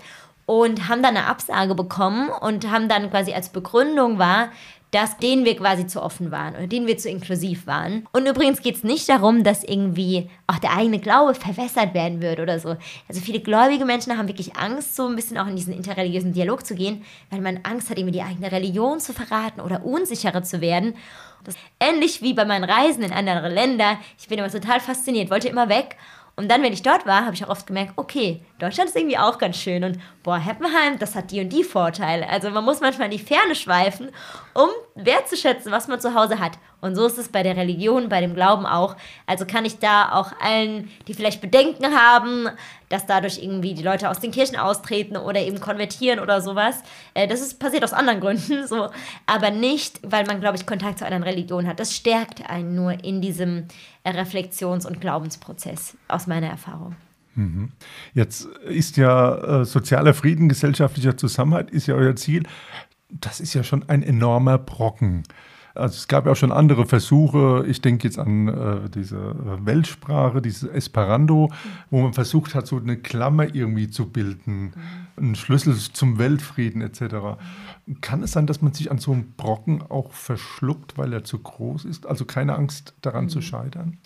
und 0.48 0.88
haben 0.88 1.04
dann 1.04 1.18
eine 1.18 1.28
Absage 1.28 1.76
bekommen 1.76 2.30
und 2.30 2.72
haben 2.72 2.88
dann 2.88 3.12
quasi 3.12 3.34
als 3.34 3.50
Begründung 3.50 4.18
war, 4.18 4.50
dass 4.92 5.18
denen 5.18 5.44
wir 5.44 5.56
quasi 5.58 5.86
zu 5.86 6.02
offen 6.02 6.32
waren 6.32 6.56
oder 6.56 6.68
denen 6.68 6.88
wir 6.88 6.98
zu 6.98 7.10
inklusiv 7.10 7.68
waren. 7.68 8.08
Und 8.14 8.28
übrigens 8.28 8.62
geht 8.62 8.78
es 8.78 8.84
nicht 8.84 9.10
darum, 9.10 9.44
dass 9.44 9.64
irgendwie 9.64 10.30
auch 10.48 10.60
der 10.60 10.76
eigene 10.76 11.00
Glaube 11.00 11.36
verwässert 11.36 11.94
werden 11.94 12.22
würde 12.22 12.42
oder 12.42 12.60
so. 12.60 12.78
Also 13.10 13.22
viele 13.22 13.42
gläubige 13.42 13.86
Menschen 13.86 14.18
haben 14.18 14.28
wirklich 14.28 14.56
Angst, 14.56 14.96
so 14.96 15.08
ein 15.08 15.16
bisschen 15.16 15.38
auch 15.38 15.48
in 15.48 15.56
diesen 15.56 15.74
interreligiösen 15.74 16.34
Dialog 16.34 16.66
zu 16.66 16.76
gehen, 16.76 17.04
weil 17.30 17.42
man 17.42 17.60
Angst 17.64 17.90
hat, 17.90 17.98
irgendwie 17.98 18.18
die 18.18 18.24
eigene 18.24 18.52
Religion 18.52 19.00
zu 19.00 19.14
verraten 19.14 19.60
oder 19.60 19.86
unsicherer 19.86 20.44
zu 20.44 20.62
werden. 20.62 20.96
Das 21.44 21.56
ähnlich 21.80 22.22
wie 22.22 22.34
bei 22.34 22.46
meinen 22.46 22.64
Reisen 22.64 23.04
in 23.04 23.14
andere 23.14 23.50
Länder. 23.50 23.98
Ich 24.18 24.28
bin 24.28 24.40
immer 24.40 24.50
total 24.50 24.80
fasziniert, 24.80 25.30
wollte 25.30 25.48
immer 25.48 25.70
weg. 25.70 25.98
Und 26.40 26.52
dann, 26.52 26.62
wenn 26.62 26.72
ich 26.72 26.84
dort 26.84 27.08
war, 27.08 27.26
habe 27.26 27.34
ich 27.34 27.44
auch 27.44 27.50
oft 27.50 27.66
gemerkt, 27.66 27.94
okay, 27.96 28.42
Deutschland 28.60 28.92
ist 28.92 28.96
irgendwie 28.96 29.18
auch 29.18 29.40
ganz 29.40 29.58
schön. 29.58 29.84
Und 29.84 29.98
boah, 30.22 30.38
Heppenheim, 30.38 31.00
das 31.00 31.16
hat 31.16 31.32
die 31.32 31.42
und 31.42 31.50
die 31.50 31.64
Vorteile. 31.64 32.30
Also 32.30 32.52
man 32.52 32.64
muss 32.64 32.80
manchmal 32.80 33.12
in 33.12 33.18
die 33.18 33.24
Ferne 33.24 33.56
schweifen, 33.56 34.12
um 34.54 34.70
wertzuschätzen, 34.94 35.72
was 35.72 35.88
man 35.88 36.00
zu 36.00 36.14
Hause 36.14 36.40
hat. 36.40 36.60
Und 36.80 36.96
so 36.96 37.08
ist 37.08 37.18
es 37.18 37.30
bei 37.30 37.42
der 37.42 37.58
Religion, 37.58 38.08
bei 38.08 38.22
dem 38.22 38.36
Glauben 38.36 38.68
auch. 38.68 38.96
Also 39.26 39.48
kann 39.48 39.66
ich 39.66 39.80
da 39.80 40.12
auch 40.12 40.32
allen, 40.40 40.92
die 41.08 41.16
vielleicht 41.16 41.42
Bedenken 41.42 41.96
haben, 41.96 42.50
dass 42.90 43.08
dadurch 43.08 43.42
irgendwie 43.42 43.74
die 43.74 43.82
Leute 43.82 44.08
aus 44.10 44.20
den 44.20 44.32
Kirchen 44.32 44.58
austreten 44.58 45.18
oder 45.18 45.42
eben 45.42 45.60
konvertieren 45.60 46.20
oder 46.20 46.40
sowas. 46.40 46.84
Äh, 47.16 47.28
das 47.28 47.42
ist 47.42 47.60
passiert 47.60 47.84
aus 47.84 47.94
anderen 47.94 48.20
Gründen, 48.20 48.68
so. 48.68 48.90
Aber 49.26 49.50
nicht, 49.50 50.00
weil 50.04 50.26
man, 50.26 50.40
glaube 50.40 50.58
ich, 50.58 50.68
Kontakt 50.68 51.00
zu 51.00 51.06
anderen 51.06 51.24
Religionen 51.24 51.68
hat. 51.68 51.80
Das 51.80 51.96
stärkt 51.96 52.48
einen 52.48 52.76
nur 52.76 53.04
in 53.04 53.22
diesem 53.22 53.68
Reflexions- 54.16 54.86
und 54.86 55.02
Glaubensprozess, 55.02 55.98
aus 56.08 56.28
meiner 56.28 56.48
Erfahrung. 56.48 56.96
Jetzt 58.14 58.46
ist 58.68 58.98
ja 58.98 59.62
äh, 59.62 59.66
sozialer 59.66 60.16
Frieden, 60.16 60.50
gesellschaftlicher 60.50 61.18
Zusammenhalt, 61.18 61.70
ist 61.70 61.86
ja 61.86 61.94
euer 61.94 62.16
Ziel. 62.16 62.44
Das 63.10 63.40
ist 63.40 63.54
ja 63.54 63.64
schon 63.64 63.88
ein 63.88 64.02
enormer 64.02 64.58
Brocken. 64.58 65.24
Also 65.78 65.96
es 65.96 66.08
gab 66.08 66.26
ja 66.26 66.32
auch 66.32 66.36
schon 66.36 66.52
andere 66.52 66.86
Versuche, 66.86 67.64
ich 67.68 67.82
denke 67.82 68.08
jetzt 68.08 68.18
an 68.20 68.48
äh, 68.48 68.90
diese 68.90 69.18
äh, 69.18 69.66
Weltsprache, 69.66 70.42
dieses 70.42 70.70
Esperanto, 70.70 71.52
wo 71.90 72.02
man 72.02 72.14
versucht 72.14 72.56
hat, 72.56 72.68
so 72.68 72.78
eine 72.78 72.98
Klammer 72.98 73.54
irgendwie 73.56 73.90
zu 73.90 74.10
bilden, 74.10 74.74
einen 75.16 75.36
Schlüssel 75.36 75.76
zum 75.78 76.18
Weltfrieden 76.18 76.82
etc. 76.82 77.38
Kann 78.02 78.24
es 78.24 78.32
sein, 78.34 78.48
dass 78.48 78.62
man 78.62 78.74
sich 78.74 78.92
an 78.92 78.98
so 78.98 79.12
einem 79.14 79.34
Brocken 79.38 79.82
auch 79.82 80.12
verschluckt, 80.12 80.98
weil 80.98 81.14
er 81.14 81.24
zu 81.24 81.40
groß 81.40 81.86
ist? 81.86 82.06
Also 82.06 82.26
keine 82.26 82.56
Angst 82.56 82.94
daran 83.02 83.30
zu 83.30 83.42
scheitern? 83.42 83.98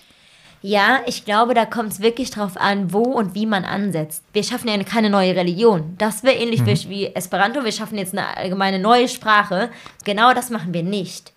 Ja, 0.64 1.00
ich 1.08 1.26
glaube, 1.26 1.56
da 1.56 1.66
kommt 1.66 1.92
es 1.92 2.02
wirklich 2.02 2.30
drauf 2.30 2.56
an, 2.56 2.94
wo 2.94 3.00
und 3.02 3.34
wie 3.34 3.48
man 3.48 3.66
ansetzt. 3.66 4.24
Wir 4.32 4.44
schaffen 4.44 4.68
ja 4.68 4.78
keine 4.84 5.10
neue 5.10 5.36
Religion. 5.36 5.96
Das 5.98 6.22
wäre 6.24 6.36
ähnlich 6.36 6.64
wie- 6.86 6.90
wie 6.90 7.08
Esperanto. 7.16 7.64
Wir 7.64 7.72
schaffen 7.72 7.98
jetzt 7.98 8.14
eine 8.16 8.38
allgemeine 8.38 8.78
neue 8.78 9.08
Sprache. 9.08 9.72
Genau 10.06 10.36
das 10.36 10.52
machen 10.52 10.72
wir 10.72 10.84
nicht. 10.84 11.34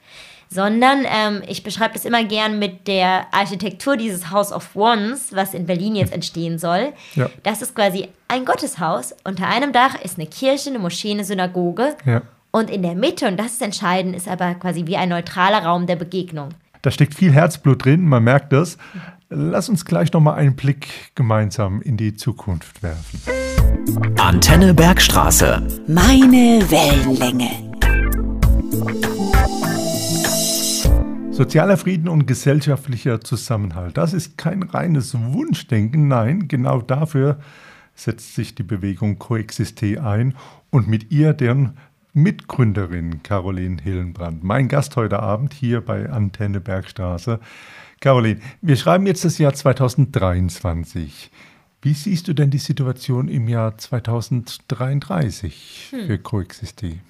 Sondern 0.54 1.04
ähm, 1.04 1.42
ich 1.48 1.64
beschreibe 1.64 1.94
das 1.94 2.04
immer 2.04 2.22
gern 2.22 2.60
mit 2.60 2.86
der 2.86 3.26
Architektur 3.32 3.96
dieses 3.96 4.30
House 4.30 4.52
of 4.52 4.76
Ones, 4.76 5.34
was 5.34 5.52
in 5.52 5.66
Berlin 5.66 5.96
jetzt 5.96 6.12
entstehen 6.12 6.58
soll. 6.58 6.92
Ja. 7.16 7.28
Das 7.42 7.60
ist 7.60 7.74
quasi 7.74 8.06
ein 8.28 8.44
Gotteshaus. 8.44 9.16
Unter 9.24 9.48
einem 9.48 9.72
Dach 9.72 10.00
ist 10.00 10.16
eine 10.16 10.28
Kirche, 10.28 10.70
eine 10.70 10.78
Moschee, 10.78 11.10
eine 11.10 11.24
Synagoge. 11.24 11.96
Ja. 12.04 12.22
Und 12.52 12.70
in 12.70 12.82
der 12.82 12.94
Mitte, 12.94 13.26
und 13.26 13.36
das 13.36 13.54
ist 13.54 13.62
entscheidend, 13.62 14.14
ist 14.14 14.28
aber 14.28 14.54
quasi 14.54 14.86
wie 14.86 14.96
ein 14.96 15.08
neutraler 15.08 15.64
Raum 15.64 15.88
der 15.88 15.96
Begegnung. 15.96 16.50
Da 16.82 16.92
steckt 16.92 17.14
viel 17.14 17.32
Herzblut 17.32 17.84
drin, 17.84 18.06
man 18.06 18.22
merkt 18.22 18.52
das. 18.52 18.78
Lass 19.30 19.68
uns 19.68 19.84
gleich 19.84 20.12
nochmal 20.12 20.36
einen 20.36 20.54
Blick 20.54 20.86
gemeinsam 21.16 21.82
in 21.82 21.96
die 21.96 22.14
Zukunft 22.14 22.80
werfen. 22.80 23.20
Antenne 24.20 24.72
Bergstraße. 24.72 25.66
Meine 25.88 26.62
Wellenlänge. 26.70 27.50
Sozialer 31.34 31.76
Frieden 31.76 32.08
und 32.08 32.26
gesellschaftlicher 32.26 33.20
Zusammenhalt, 33.20 33.96
das 33.96 34.12
ist 34.12 34.38
kein 34.38 34.62
reines 34.62 35.16
Wunschdenken, 35.18 36.06
nein, 36.06 36.46
genau 36.46 36.80
dafür 36.80 37.40
setzt 37.96 38.36
sich 38.36 38.54
die 38.54 38.62
Bewegung 38.62 39.18
Coexiste 39.18 40.00
ein 40.00 40.36
und 40.70 40.86
mit 40.86 41.10
ihr 41.10 41.32
deren 41.32 41.76
Mitgründerin 42.12 43.24
Caroline 43.24 43.82
Hillenbrand. 43.82 44.44
Mein 44.44 44.68
Gast 44.68 44.94
heute 44.94 45.18
Abend 45.18 45.54
hier 45.54 45.80
bei 45.80 46.08
Antenne 46.08 46.60
Bergstraße. 46.60 47.40
Caroline, 47.98 48.38
wir 48.62 48.76
schreiben 48.76 49.06
jetzt 49.06 49.24
das 49.24 49.38
Jahr 49.38 49.54
2023. 49.54 51.32
Wie 51.82 51.94
siehst 51.94 52.28
du 52.28 52.32
denn 52.32 52.50
die 52.50 52.58
Situation 52.58 53.26
im 53.26 53.48
Jahr 53.48 53.76
2033 53.76 55.88
für 55.90 56.18
Coexiste? 56.18 57.00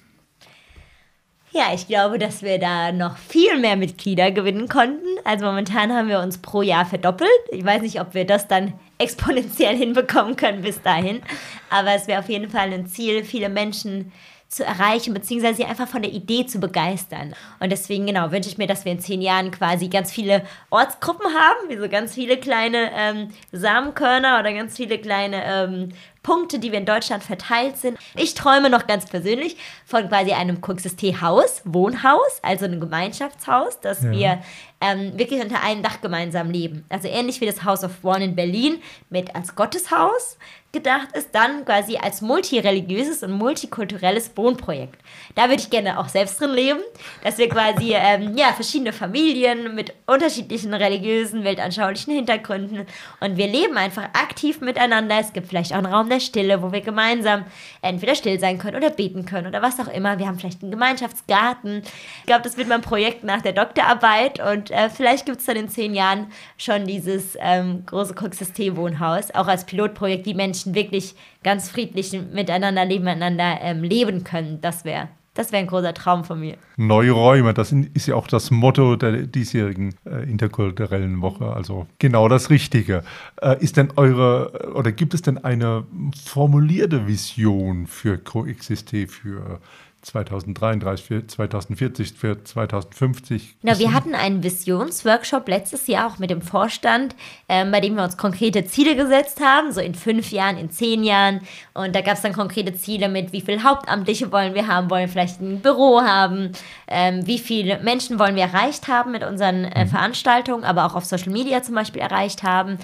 Ja, 1.57 1.73
ich 1.73 1.87
glaube, 1.87 2.19
dass 2.19 2.41
wir 2.41 2.59
da 2.59 2.91
noch 2.91 3.15
viel 3.17 3.57
mehr 3.57 3.77
Mitglieder 3.77 4.29
gewinnen 4.29 4.67
konnten. 4.67 5.07
Also 5.23 5.45
momentan 5.45 5.93
haben 5.93 6.09
wir 6.09 6.19
uns 6.19 6.37
pro 6.39 6.61
Jahr 6.61 6.85
verdoppelt. 6.85 7.29
Ich 7.49 7.63
weiß 7.63 7.81
nicht, 7.81 8.01
ob 8.01 8.13
wir 8.13 8.25
das 8.25 8.49
dann 8.49 8.73
exponentiell 8.97 9.73
hinbekommen 9.73 10.35
können 10.35 10.63
bis 10.63 10.81
dahin. 10.81 11.21
Aber 11.69 11.95
es 11.95 12.07
wäre 12.07 12.19
auf 12.19 12.27
jeden 12.27 12.49
Fall 12.49 12.73
ein 12.73 12.87
Ziel, 12.87 13.23
viele 13.23 13.47
Menschen 13.47 14.11
zu 14.49 14.65
erreichen, 14.65 15.13
beziehungsweise 15.13 15.55
sie 15.55 15.65
einfach 15.65 15.87
von 15.87 16.01
der 16.01 16.11
Idee 16.11 16.45
zu 16.45 16.59
begeistern. 16.59 17.33
Und 17.61 17.71
deswegen, 17.71 18.05
genau, 18.05 18.31
wünsche 18.31 18.49
ich 18.49 18.57
mir, 18.57 18.67
dass 18.67 18.83
wir 18.83 18.91
in 18.91 18.99
zehn 18.99 19.21
Jahren 19.21 19.51
quasi 19.51 19.87
ganz 19.87 20.11
viele 20.11 20.43
Ortsgruppen 20.71 21.25
haben, 21.25 21.69
wie 21.69 21.77
so 21.77 21.87
ganz 21.87 22.13
viele 22.13 22.35
kleine 22.37 22.91
ähm, 22.93 23.29
Samenkörner 23.53 24.39
oder 24.39 24.51
ganz 24.53 24.75
viele 24.75 24.97
kleine 24.97 25.41
ähm, 25.45 25.89
Punkte, 26.25 26.57
die 26.57 26.71
wir 26.71 26.79
in 26.79 26.85
Deutschland 26.87 27.23
verteilt 27.23 27.77
sind. 27.77 27.99
Ich 28.15 28.33
träume 28.33 28.71
noch 28.71 28.87
ganz 28.87 29.05
persönlich 29.05 29.57
von 29.85 30.09
quasi 30.09 30.31
einem 30.31 30.59
Coexiste-Haus, 30.59 31.61
Wohnhaus, 31.65 32.39
also 32.41 32.65
einem 32.65 32.79
Gemeinschaftshaus, 32.79 33.79
dass 33.79 34.01
Ja. 34.01 34.11
wir 34.11 34.41
ähm, 34.81 35.17
wirklich 35.17 35.39
unter 35.41 35.61
einem 35.63 35.83
Dach 35.83 36.01
gemeinsam 36.01 36.49
leben. 36.49 36.83
Also 36.89 37.07
ähnlich 37.07 37.41
wie 37.41 37.45
das 37.45 37.63
House 37.63 37.83
of 37.83 37.91
One 38.03 38.23
in 38.25 38.35
Berlin 38.35 38.81
mit 39.09 39.35
als 39.35 39.55
Gotteshaus 39.55 40.37
gedacht 40.75 41.07
ist, 41.13 41.33
dann 41.33 41.63
quasi 41.65 41.97
als 41.97 42.21
multireligiöses 42.21 43.23
und 43.23 43.31
multikulturelles 43.31 44.31
Wohnprojekt. 44.35 44.99
Da 45.33 45.43
würde 45.43 45.61
ich 45.61 45.69
gerne 45.69 45.97
auch 45.97 46.09
selbst 46.09 46.39
drin 46.39 46.51
leben, 46.51 46.79
dass 47.23 47.37
wir 47.37 47.49
quasi 47.49 47.93
ähm, 47.95 48.37
ja, 48.37 48.53
verschiedene 48.53 48.93
Familien 48.93 49.73
mit 49.73 49.93
unterschiedlichen 50.05 50.73
religiösen, 50.73 51.43
weltanschaulichen 51.43 52.13
Hintergründen 52.13 52.85
und 53.21 53.37
wir 53.37 53.47
leben 53.47 53.77
einfach 53.77 54.03
aktiv 54.13 54.59
miteinander. 54.59 55.17
Es 55.19 55.31
gibt 55.31 55.47
vielleicht 55.47 55.71
auch 55.71 55.77
einen 55.77 55.93
Raum 55.93 56.09
der 56.09 56.19
Stille, 56.19 56.61
wo 56.61 56.71
wir 56.71 56.81
gemeinsam 56.81 57.45
entweder 57.81 58.13
still 58.15 58.39
sein 58.39 58.57
können 58.57 58.75
oder 58.75 58.89
beten 58.89 59.25
können 59.25 59.47
oder 59.47 59.61
was 59.61 59.79
auch 59.79 59.87
immer. 59.87 60.19
Wir 60.19 60.27
haben 60.27 60.37
vielleicht 60.37 60.61
einen 60.61 60.71
Gemeinschaftsgarten. 60.71 61.83
Ich 62.19 62.25
glaube, 62.25 62.43
das 62.43 62.57
wird 62.57 62.67
mein 62.67 62.81
Projekt 62.81 63.23
nach 63.23 63.41
der 63.41 63.53
Doktorarbeit 63.53 64.39
und 64.39 64.71
äh, 64.71 64.89
vielleicht 64.89 65.25
gibt 65.25 65.39
es 65.39 65.45
dann 65.45 65.55
in 65.55 65.69
zehn 65.69 65.95
Jahren 65.95 66.27
schon 66.57 66.85
dieses 66.85 67.37
ähm, 67.39 67.85
große 67.85 68.13
Cook-System-Wohnhaus, 68.13 69.31
auch 69.31 69.47
als 69.47 69.65
Pilotprojekt, 69.65 70.25
wie 70.25 70.33
Menschen 70.33 70.64
wirklich 70.73 71.15
ganz 71.43 71.69
friedlich 71.69 72.11
miteinander, 72.33 72.85
nebeneinander 72.85 73.59
ähm, 73.61 73.83
leben 73.83 74.23
können. 74.23 74.61
Das 74.61 74.85
wäre 74.85 75.09
das 75.35 75.51
wäre 75.51 75.61
ein 75.61 75.67
großer 75.67 75.93
Traum 75.93 76.23
von 76.23 76.39
mir. 76.39 76.55
Neue 76.77 77.11
Räume, 77.11 77.53
das 77.53 77.73
ist 77.73 78.07
ja 78.07 78.15
auch 78.15 78.27
das 78.27 78.51
Motto 78.51 78.95
der 78.95 79.27
diesjährigen 79.27 79.93
äh, 80.05 80.23
interkulturellen 80.29 81.21
Woche. 81.21 81.51
Also 81.51 81.87
genau 81.99 82.29
das 82.29 82.49
Richtige. 82.49 83.03
Äh, 83.41 83.61
ist 83.61 83.75
denn 83.75 83.89
eure 83.97 84.71
oder 84.73 84.93
gibt 84.93 85.13
es 85.13 85.21
denn 85.21 85.37
eine 85.37 85.83
formulierte 86.25 87.05
Vision 87.05 87.85
für 87.85 88.17
Coexiste 88.17 89.07
für 89.07 89.59
2033, 90.05 91.05
für 91.05 91.25
2040, 91.25 92.13
für 92.13 92.43
2050. 92.43 93.57
Na, 93.63 93.79
wir 93.79 93.91
hatten 93.91 94.13
einen 94.13 94.43
Visionsworkshop 94.43 95.47
letztes 95.47 95.87
Jahr 95.87 96.07
auch 96.07 96.19
mit 96.19 96.29
dem 96.29 96.41
Vorstand, 96.41 97.15
ähm, 97.49 97.71
bei 97.71 97.81
dem 97.81 97.95
wir 97.95 98.03
uns 98.03 98.15
konkrete 98.15 98.65
Ziele 98.65 98.95
gesetzt 98.95 99.41
haben, 99.43 99.71
so 99.71 99.81
in 99.81 99.95
fünf 99.95 100.31
Jahren, 100.31 100.57
in 100.57 100.69
zehn 100.69 101.03
Jahren. 101.03 101.41
Und 101.73 101.95
da 101.95 102.01
gab 102.01 102.15
es 102.15 102.21
dann 102.21 102.33
konkrete 102.33 102.73
Ziele 102.75 103.09
mit, 103.09 103.33
wie 103.33 103.41
viele 103.41 103.63
Hauptamtliche 103.63 104.31
wollen 104.31 104.53
wir 104.53 104.67
haben, 104.67 104.89
wollen 104.89 105.07
wir 105.07 105.09
vielleicht 105.09 105.41
ein 105.41 105.61
Büro 105.61 106.01
haben, 106.01 106.51
ähm, 106.87 107.25
wie 107.25 107.39
viele 107.39 107.79
Menschen 107.79 108.19
wollen 108.19 108.35
wir 108.35 108.43
erreicht 108.43 108.87
haben 108.87 109.11
mit 109.11 109.23
unseren 109.23 109.65
äh, 109.65 109.85
mhm. 109.85 109.89
Veranstaltungen, 109.89 110.63
aber 110.63 110.85
auch 110.85 110.95
auf 110.95 111.05
Social 111.05 111.31
Media 111.31 111.63
zum 111.63 111.73
Beispiel 111.73 112.01
erreicht 112.01 112.43
haben. 112.43 112.77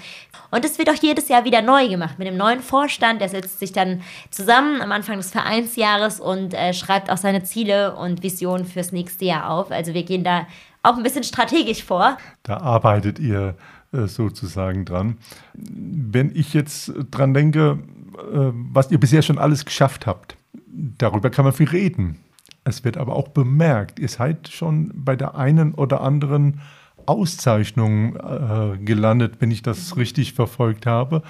Und 0.50 0.64
es 0.64 0.76
wird 0.78 0.90
auch 0.90 1.00
jedes 1.00 1.28
Jahr 1.28 1.44
wieder 1.44 1.62
neu 1.62 1.88
gemacht 1.88 2.18
mit 2.18 2.26
dem 2.26 2.36
neuen 2.36 2.60
Vorstand. 2.60 3.20
Der 3.20 3.28
setzt 3.28 3.60
sich 3.60 3.72
dann 3.72 4.02
zusammen 4.30 4.82
am 4.82 4.90
Anfang 4.92 5.18
des 5.18 5.30
Vereinsjahres 5.30 6.20
und 6.20 6.52
äh, 6.52 6.74
schreibt 6.74 7.11
auch 7.12 7.18
seine 7.18 7.42
Ziele 7.42 7.94
und 7.96 8.22
Visionen 8.22 8.64
fürs 8.64 8.92
nächste 8.92 9.24
Jahr 9.24 9.50
auf. 9.50 9.70
Also 9.70 9.94
wir 9.94 10.02
gehen 10.02 10.24
da 10.24 10.46
auch 10.82 10.96
ein 10.96 11.02
bisschen 11.02 11.24
strategisch 11.24 11.84
vor. 11.84 12.16
Da 12.42 12.58
arbeitet 12.58 13.18
ihr 13.18 13.54
äh, 13.92 14.06
sozusagen 14.06 14.84
dran. 14.84 15.18
Wenn 15.54 16.34
ich 16.34 16.54
jetzt 16.54 16.92
dran 17.10 17.34
denke, 17.34 17.78
äh, 18.18 18.52
was 18.72 18.90
ihr 18.90 18.98
bisher 18.98 19.22
schon 19.22 19.38
alles 19.38 19.64
geschafft 19.64 20.06
habt, 20.06 20.36
darüber 20.66 21.30
kann 21.30 21.44
man 21.44 21.54
viel 21.54 21.68
reden. 21.68 22.18
Es 22.64 22.84
wird 22.84 22.96
aber 22.96 23.16
auch 23.16 23.28
bemerkt, 23.28 23.98
ihr 23.98 24.08
seid 24.08 24.48
schon 24.48 24.92
bei 24.94 25.16
der 25.16 25.34
einen 25.34 25.74
oder 25.74 26.00
anderen 26.00 26.60
Auszeichnung 27.06 28.16
äh, 28.16 28.78
gelandet, 28.78 29.36
wenn 29.40 29.50
ich 29.50 29.62
das 29.62 29.96
richtig 29.96 30.34
verfolgt 30.34 30.86
habe. 30.86 31.22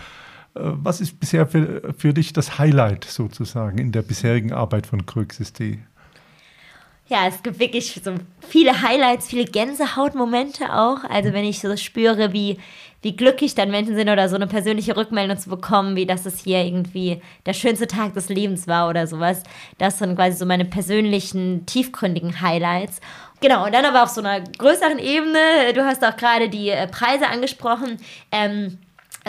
Äh, 0.55 0.61
was 0.63 1.01
ist 1.01 1.19
bisher 1.19 1.47
für, 1.47 1.95
für 1.97 2.13
dich 2.13 2.33
das 2.33 2.59
Highlight 2.59 3.05
sozusagen 3.05 3.79
in 3.79 3.93
der 3.93 4.03
bisherigen 4.03 4.53
Arbeit 4.53 4.87
von 4.87 5.07
Coexiste? 5.07 5.79
Ja, 7.09 7.27
es 7.27 7.43
gibt 7.43 7.59
wirklich 7.59 8.01
so 8.03 8.15
viele 8.41 8.81
Highlights, 8.81 9.27
viele 9.27 9.45
Gänsehautmomente 9.45 10.73
auch. 10.73 11.05
Also 11.05 11.33
wenn 11.35 11.45
ich 11.45 11.61
so 11.61 11.77
spüre, 11.77 12.33
wie, 12.33 12.59
wie 13.03 13.15
glücklich 13.15 13.55
dann 13.55 13.71
Menschen 13.71 13.97
sind 13.97 14.09
oder 14.09 14.31
so 14.31 14.37
eine 14.37 14.47
persönliche 14.47 14.97
Rückmeldung 14.97 15.37
zu 15.37 15.51
bekommen, 15.51 15.95
wie 15.95 16.07
dass 16.07 16.25
es 16.25 16.39
hier 16.41 16.65
irgendwie 16.65 17.21
der 17.45 17.53
schönste 17.53 17.87
Tag 17.87 18.15
des 18.15 18.31
Lebens 18.31 18.67
war 18.67 18.89
oder 18.89 19.07
sowas. 19.07 19.43
Das 19.77 19.99
sind 19.99 20.17
quasi 20.17 20.39
so 20.39 20.47
meine 20.47 20.65
persönlichen, 20.65 21.67
tiefgründigen 21.67 22.41
Highlights. 22.41 23.01
Genau, 23.41 23.67
und 23.67 23.75
dann 23.75 23.85
aber 23.85 24.05
auf 24.05 24.09
so 24.09 24.23
einer 24.23 24.41
größeren 24.41 24.99
Ebene, 24.99 25.75
du 25.75 25.85
hast 25.85 26.03
auch 26.05 26.17
gerade 26.17 26.49
die 26.49 26.71
äh, 26.71 26.87
Preise 26.87 27.27
angesprochen. 27.29 27.99
Ähm, 28.31 28.79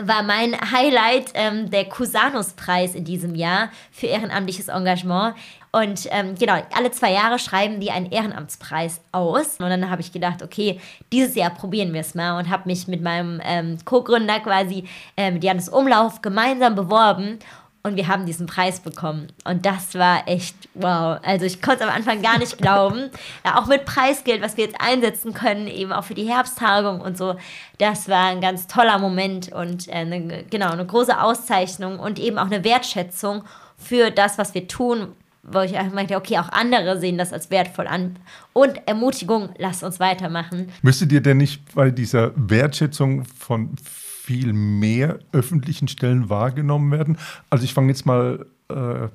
war 0.01 0.23
mein 0.23 0.55
Highlight 0.71 1.31
ähm, 1.35 1.69
der 1.69 1.85
Cusanus-Preis 1.85 2.95
in 2.95 3.03
diesem 3.03 3.35
Jahr 3.35 3.69
für 3.91 4.07
ehrenamtliches 4.07 4.67
Engagement. 4.67 5.35
Und 5.71 6.07
ähm, 6.11 6.35
genau, 6.35 6.61
alle 6.75 6.91
zwei 6.91 7.13
Jahre 7.13 7.39
schreiben 7.39 7.79
die 7.79 7.89
einen 7.89 8.11
Ehrenamtspreis 8.11 9.01
aus. 9.11 9.57
Und 9.59 9.69
dann 9.69 9.89
habe 9.89 10.01
ich 10.01 10.11
gedacht, 10.11 10.43
okay, 10.43 10.79
dieses 11.11 11.35
Jahr 11.35 11.49
probieren 11.49 11.93
wir 11.93 12.01
es 12.01 12.13
mal 12.13 12.37
und 12.37 12.49
habe 12.49 12.63
mich 12.67 12.87
mit 12.87 13.01
meinem 13.01 13.41
ähm, 13.43 13.77
Co-Gründer 13.83 14.39
quasi, 14.39 14.83
äh, 15.17 15.31
mit 15.31 15.43
Janis 15.43 15.69
Umlauf, 15.69 16.21
gemeinsam 16.21 16.75
beworben. 16.75 17.39
Und 17.85 17.97
wir 17.97 18.07
haben 18.07 18.25
diesen 18.25 18.45
Preis 18.45 18.79
bekommen. 18.79 19.27
Und 19.43 19.65
das 19.65 19.95
war 19.95 20.25
echt 20.25 20.55
wow. 20.73 21.19
Also 21.21 21.45
ich 21.45 21.61
konnte 21.61 21.83
es 21.83 21.89
am 21.89 21.93
Anfang 21.93 22.21
gar 22.21 22.39
nicht 22.39 22.57
glauben. 22.57 23.09
Ja, 23.43 23.59
auch 23.59 23.65
mit 23.65 23.83
Preisgeld, 23.83 24.41
was 24.41 24.55
wir 24.55 24.63
jetzt 24.63 24.79
einsetzen 24.79 25.33
können, 25.33 25.67
eben 25.67 25.91
auch 25.91 26.05
für 26.05 26.13
die 26.13 26.23
Herbsttagung 26.23 27.01
und 27.01 27.17
so. 27.17 27.35
Das 27.79 28.07
war 28.07 28.27
ein 28.27 28.39
ganz 28.39 28.67
toller 28.67 28.99
Moment 28.99 29.51
und 29.51 29.89
äh, 29.89 29.95
eine, 29.95 30.45
genau, 30.49 30.71
eine 30.71 30.85
große 30.85 31.21
Auszeichnung 31.21 31.99
und 31.99 32.19
eben 32.19 32.37
auch 32.37 32.45
eine 32.45 32.63
Wertschätzung 32.63 33.43
für 33.77 34.11
das, 34.11 34.37
was 34.37 34.53
wir 34.53 34.69
tun, 34.69 35.09
wo 35.43 35.59
ich 35.59 35.77
einfach 35.77 35.93
meinte, 35.93 36.15
okay, 36.15 36.39
auch 36.39 36.49
andere 36.49 36.97
sehen 36.99 37.17
das 37.17 37.33
als 37.33 37.51
wertvoll 37.51 37.87
an. 37.87 38.17
Und 38.53 38.79
Ermutigung, 38.87 39.49
lasst 39.57 39.83
uns 39.83 39.99
weitermachen. 39.99 40.71
Müsstet 40.83 41.11
ihr 41.11 41.19
denn 41.19 41.35
nicht 41.35 41.75
bei 41.75 41.91
dieser 41.91 42.31
Wertschätzung 42.37 43.25
von 43.25 43.75
viel 44.23 44.53
mehr 44.53 45.19
öffentlichen 45.33 45.89
Stellen 45.89 46.29
wahrgenommen 46.29 46.91
werden. 46.91 47.17
Also 47.49 47.65
ich 47.65 47.73
fange 47.73 47.89
jetzt 47.89 48.05
mal 48.05 48.45
äh, 48.69 49.09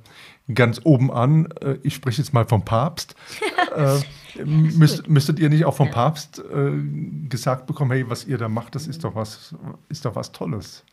ganz 0.53 0.83
oben 0.85 1.11
an. 1.11 1.49
Äh, 1.63 1.77
ich 1.83 1.95
spreche 1.95 2.21
jetzt 2.21 2.35
mal 2.35 2.45
vom 2.47 2.63
Papst. 2.63 3.15
äh, 3.75 4.45
müsst, 4.45 5.09
müsstet 5.09 5.39
ihr 5.39 5.49
nicht 5.49 5.65
auch 5.65 5.75
vom 5.75 5.91
Papst 5.91 6.41
äh, 6.41 6.73
gesagt 7.27 7.67
bekommen, 7.67 7.93
hey, 7.93 8.05
was 8.11 8.27
ihr 8.27 8.37
da 8.37 8.51
macht, 8.51 8.75
das 8.75 8.87
ist 8.87 9.03
doch 9.03 9.15
was, 9.15 9.55
ist 9.89 10.05
doch 10.05 10.15
was 10.15 10.31
Tolles. 10.33 10.85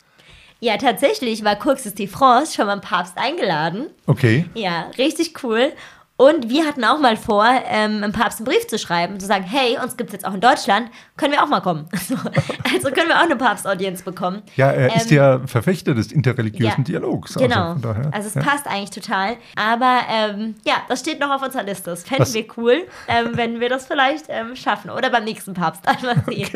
Ja, 0.61 0.77
tatsächlich 0.77 1.43
war 1.43 1.57
Courses 1.57 1.93
de 1.95 2.07
France 2.07 2.55
schon 2.55 2.67
beim 2.67 2.79
Papst 2.79 3.17
eingeladen. 3.17 3.87
Okay. 4.05 4.45
Ja, 4.53 4.91
richtig 4.97 5.43
cool. 5.43 5.73
Und 6.17 6.49
wir 6.49 6.65
hatten 6.65 6.85
auch 6.85 6.99
mal 6.99 7.17
vor, 7.17 7.45
ähm, 7.45 7.97
einem 7.97 8.13
Papst 8.13 8.39
einen 8.39 8.45
Brief 8.45 8.65
zu 8.67 8.79
schreiben, 8.79 9.19
zu 9.19 9.25
sagen, 9.25 9.43
hey, 9.43 9.77
uns 9.83 9.97
gibt 9.97 10.11
es 10.11 10.13
jetzt 10.13 10.25
auch 10.25 10.33
in 10.33 10.39
Deutschland, 10.39 10.89
können 11.17 11.33
wir 11.33 11.43
auch 11.43 11.49
mal 11.49 11.59
kommen. 11.59 11.89
also 12.73 12.89
können 12.91 13.09
wir 13.09 13.17
auch 13.17 13.25
eine 13.25 13.35
Papstaudienz 13.35 14.01
bekommen. 14.01 14.41
Ja, 14.55 14.71
er 14.71 14.91
ähm, 14.91 14.95
ist 14.95 15.11
ja 15.11 15.45
Verfechter 15.45 15.93
des 15.93 16.13
interreligiösen 16.13 16.85
ja, 16.85 16.99
Dialogs. 16.99 17.35
Also 17.35 17.45
genau. 17.45 17.75
Daher, 17.75 18.13
also 18.13 18.29
es 18.29 18.35
ja. 18.35 18.41
passt 18.41 18.65
eigentlich 18.65 18.91
total. 18.91 19.35
Aber 19.57 19.99
ähm, 20.09 20.55
ja, 20.65 20.75
das 20.87 21.01
steht 21.01 21.19
noch 21.19 21.31
auf 21.31 21.41
unserer 21.41 21.63
Liste. 21.63 21.89
Das 21.89 22.03
fänden 22.03 22.33
wir 22.33 22.45
cool, 22.55 22.87
ähm, 23.09 23.31
wenn 23.33 23.59
wir 23.59 23.67
das 23.67 23.85
vielleicht 23.85 24.27
ähm, 24.29 24.55
schaffen. 24.55 24.91
Oder 24.91 25.09
beim 25.09 25.25
nächsten 25.25 25.53
Papst. 25.53 25.83
Okay. 26.27 26.47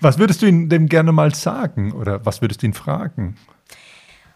Was 0.00 0.18
würdest 0.18 0.42
du 0.42 0.46
ihm 0.46 0.68
denn 0.68 0.88
gerne 0.88 1.12
mal 1.12 1.34
sagen? 1.34 1.92
Oder 1.92 2.24
was 2.26 2.42
würdest 2.42 2.62
du 2.62 2.66
ihn 2.66 2.74
fragen? 2.74 3.36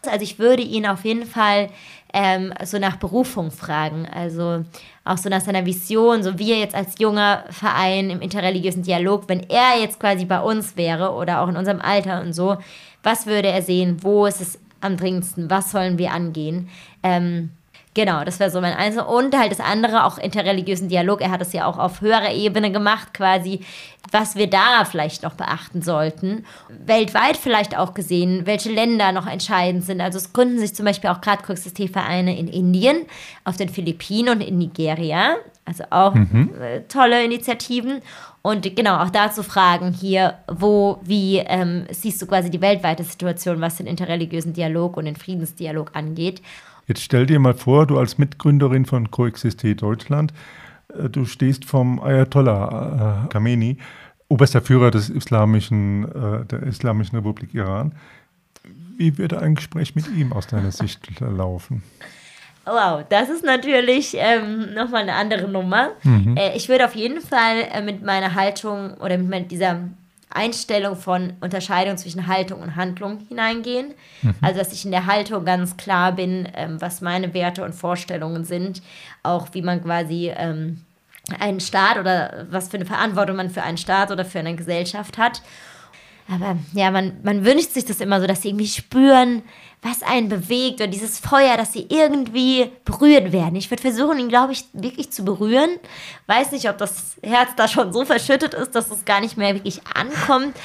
Also 0.07 0.23
ich 0.23 0.39
würde 0.39 0.63
ihn 0.63 0.87
auf 0.87 1.03
jeden 1.03 1.25
Fall 1.25 1.69
ähm, 2.13 2.53
so 2.63 2.79
nach 2.79 2.97
Berufung 2.97 3.51
fragen. 3.51 4.07
Also 4.07 4.65
auch 5.05 5.17
so 5.17 5.29
nach 5.29 5.41
seiner 5.41 5.65
Vision, 5.65 6.23
so 6.23 6.37
wie 6.39 6.51
er 6.51 6.59
jetzt 6.59 6.75
als 6.75 6.99
junger 6.99 7.45
Verein 7.49 8.09
im 8.09 8.21
interreligiösen 8.21 8.83
Dialog, 8.83 9.23
wenn 9.27 9.41
er 9.41 9.79
jetzt 9.79 9.99
quasi 9.99 10.25
bei 10.25 10.39
uns 10.39 10.77
wäre 10.77 11.13
oder 11.13 11.41
auch 11.41 11.47
in 11.47 11.57
unserem 11.57 11.81
Alter 11.81 12.21
und 12.21 12.33
so, 12.33 12.57
was 13.03 13.25
würde 13.25 13.49
er 13.49 13.61
sehen? 13.61 13.97
Wo 14.01 14.25
ist 14.25 14.41
es 14.41 14.59
am 14.81 14.97
dringendsten? 14.97 15.49
Was 15.49 15.71
sollen 15.71 15.97
wir 15.97 16.11
angehen? 16.11 16.69
Ähm, 17.03 17.51
Genau, 17.95 18.23
das 18.23 18.39
wäre 18.39 18.51
so 18.51 18.61
mein 18.61 18.75
Einzel. 18.75 19.01
Und 19.01 19.35
halt 19.35 19.51
das 19.51 19.59
andere, 19.59 20.05
auch 20.05 20.19
interreligiösen 20.19 20.89
Dialog. 20.89 21.21
Er 21.21 21.31
hat 21.31 21.41
es 21.41 21.53
ja 21.53 21.65
auch 21.65 21.79
auf 21.79 22.01
höherer 22.01 22.31
Ebene 22.31 22.71
gemacht, 22.71 23.15
quasi, 23.15 23.61
was 24.11 24.35
wir 24.35 24.47
da 24.47 24.85
vielleicht 24.85 25.23
noch 25.23 25.33
beachten 25.33 25.81
sollten. 25.81 26.45
Weltweit 26.85 27.35
vielleicht 27.35 27.75
auch 27.75 27.95
gesehen, 27.95 28.45
welche 28.45 28.71
Länder 28.71 29.11
noch 29.11 29.25
entscheidend 29.25 29.83
sind. 29.83 30.01
Also 30.01 30.19
es 30.19 30.33
gründen 30.33 30.59
sich 30.59 30.75
zum 30.75 30.85
Beispiel 30.85 31.09
auch 31.09 31.19
gerade 31.19 31.41
Kuxist-Vereine 31.41 32.37
in 32.37 32.47
Indien, 32.47 33.05
auf 33.43 33.57
den 33.57 33.69
Philippinen 33.69 34.35
und 34.35 34.41
in 34.41 34.59
Nigeria. 34.59 35.37
Also 35.65 35.83
auch 35.89 36.13
mhm. 36.13 36.51
äh, 36.61 36.81
tolle 36.81 37.23
Initiativen. 37.25 38.01
Und 38.43 38.75
genau, 38.75 38.97
auch 38.97 39.09
dazu 39.09 39.41
fragen 39.43 39.91
hier, 39.91 40.35
wo, 40.47 40.99
wie 41.03 41.39
ähm, 41.39 41.85
siehst 41.91 42.21
du 42.21 42.27
quasi 42.27 42.49
die 42.49 42.61
weltweite 42.61 43.03
Situation, 43.03 43.59
was 43.61 43.77
den 43.77 43.87
interreligiösen 43.87 44.53
Dialog 44.53 44.95
und 44.95 45.05
den 45.05 45.15
Friedensdialog 45.15 45.95
angeht. 45.95 46.41
Jetzt 46.89 47.03
stell 47.03 47.27
dir 47.27 47.37
mal 47.37 47.53
vor, 47.53 47.85
du 47.85 47.99
als 47.99 48.17
Mitgründerin 48.17 48.83
von 48.87 49.11
Coexiste 49.11 49.75
Deutschland, 49.75 50.33
äh, 50.97 51.07
du 51.07 51.25
stehst 51.25 51.63
vom 51.65 52.01
Ayatollah 52.01 53.25
äh, 53.25 53.29
Khamenei, 53.29 53.77
oberster 54.27 54.63
Führer 54.63 54.89
des 54.89 55.07
islamischen, 55.11 56.05
äh, 56.05 56.45
der 56.45 56.63
Islamischen 56.63 57.15
Republik 57.15 57.53
Iran. 57.53 57.93
Wie 58.97 59.19
würde 59.19 59.39
ein 59.39 59.53
Gespräch 59.53 59.95
mit 59.95 60.07
ihm 60.07 60.33
aus 60.33 60.47
deiner 60.47 60.71
Sicht 60.71 61.19
laufen? 61.19 61.83
Wow, 62.65 63.05
das 63.07 63.29
ist 63.29 63.45
natürlich 63.45 64.15
ähm, 64.17 64.73
nochmal 64.73 65.03
eine 65.03 65.13
andere 65.13 65.47
Nummer. 65.47 65.91
Mhm. 66.03 66.37
Ich 66.55 66.69
würde 66.69 66.85
auf 66.85 66.95
jeden 66.95 67.21
Fall 67.21 67.83
mit 67.83 68.03
meiner 68.03 68.33
Haltung 68.33 68.95
oder 68.95 69.17
mit 69.19 69.51
dieser 69.51 69.79
Einstellung 70.29 70.95
von 70.95 71.33
Unterscheidung 71.41 71.97
zwischen 71.97 72.27
Haltung 72.27 72.61
und 72.61 72.75
Handlung 72.75 73.19
hineingehen. 73.27 73.93
Mhm. 74.21 74.35
Also, 74.41 74.59
dass 74.59 74.71
ich 74.71 74.85
in 74.85 74.91
der 74.91 75.07
Haltung 75.07 75.43
ganz 75.43 75.75
klar 75.77 76.11
bin, 76.11 76.47
ähm, 76.55 76.79
was 76.79 77.01
meine 77.01 77.33
Werte 77.33 77.63
und 77.63 77.73
Vorstellungen 77.73 78.43
sind, 78.43 78.81
auch 79.23 79.47
wie 79.53 79.63
man 79.63 79.83
quasi 79.83 80.31
ähm, 80.35 80.81
einen 81.39 81.59
Staat 81.59 81.97
oder 81.97 82.47
was 82.49 82.69
für 82.69 82.77
eine 82.77 82.85
Verantwortung 82.85 83.35
man 83.35 83.49
für 83.49 83.63
einen 83.63 83.77
Staat 83.77 84.11
oder 84.11 84.25
für 84.25 84.39
eine 84.39 84.55
Gesellschaft 84.55 85.17
hat. 85.17 85.41
Aber 86.31 86.57
ja, 86.73 86.91
man, 86.91 87.17
man 87.23 87.43
wünscht 87.43 87.71
sich 87.71 87.85
das 87.85 88.01
immer 88.01 88.21
so, 88.21 88.27
dass 88.27 88.43
sie 88.43 88.49
irgendwie 88.49 88.67
spüren, 88.67 89.41
was 89.81 90.03
einen 90.03 90.27
bewegt 90.29 90.81
oder 90.81 90.87
dieses 90.87 91.19
Feuer, 91.19 91.55
dass 91.55 91.73
sie 91.73 91.87
irgendwie 91.89 92.69
berührt 92.83 93.31
werden. 93.31 93.55
Ich 93.55 93.71
würde 93.71 93.81
versuchen, 93.81 94.19
ihn, 94.19 94.27
glaube 94.27 94.51
ich, 94.51 94.65
wirklich 94.73 95.11
zu 95.11 95.23
berühren. 95.23 95.69
Weiß 96.27 96.51
nicht, 96.51 96.69
ob 96.69 96.77
das 96.77 97.15
Herz 97.23 97.51
da 97.55 97.67
schon 97.67 97.93
so 97.93 98.03
verschüttet 98.03 98.53
ist, 98.53 98.75
dass 98.75 98.91
es 98.91 99.05
gar 99.05 99.21
nicht 99.21 99.37
mehr 99.37 99.55
wirklich 99.55 99.81
ankommt. 99.95 100.55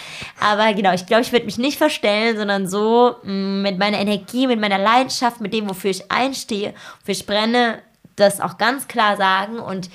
Aber 0.41 0.75
genau, 0.75 0.93
ich 0.93 1.07
glaube, 1.07 1.23
ich 1.23 1.33
würde 1.33 1.47
mich 1.47 1.59
nicht 1.59 1.79
verstellen, 1.79 2.37
sondern 2.37 2.67
so 2.67 3.17
mm, 3.23 3.63
mit 3.63 3.79
meiner 3.79 4.01
Energie, 4.01 4.49
mit 4.49 4.61
meiner 4.61 4.79
Leidenschaft, 4.79 5.41
mit 5.41 5.55
dem, 5.55 5.71
wofür 5.71 5.91
ich 5.91 6.11
einstehe, 6.11 6.75
wofür 7.01 7.13
ich 7.13 7.25
brenne, 7.25 7.79
das 8.17 8.41
auch 8.41 8.59
ganz 8.59 8.89
klar 8.89 9.17
sagen 9.17 9.61
und 9.61 9.89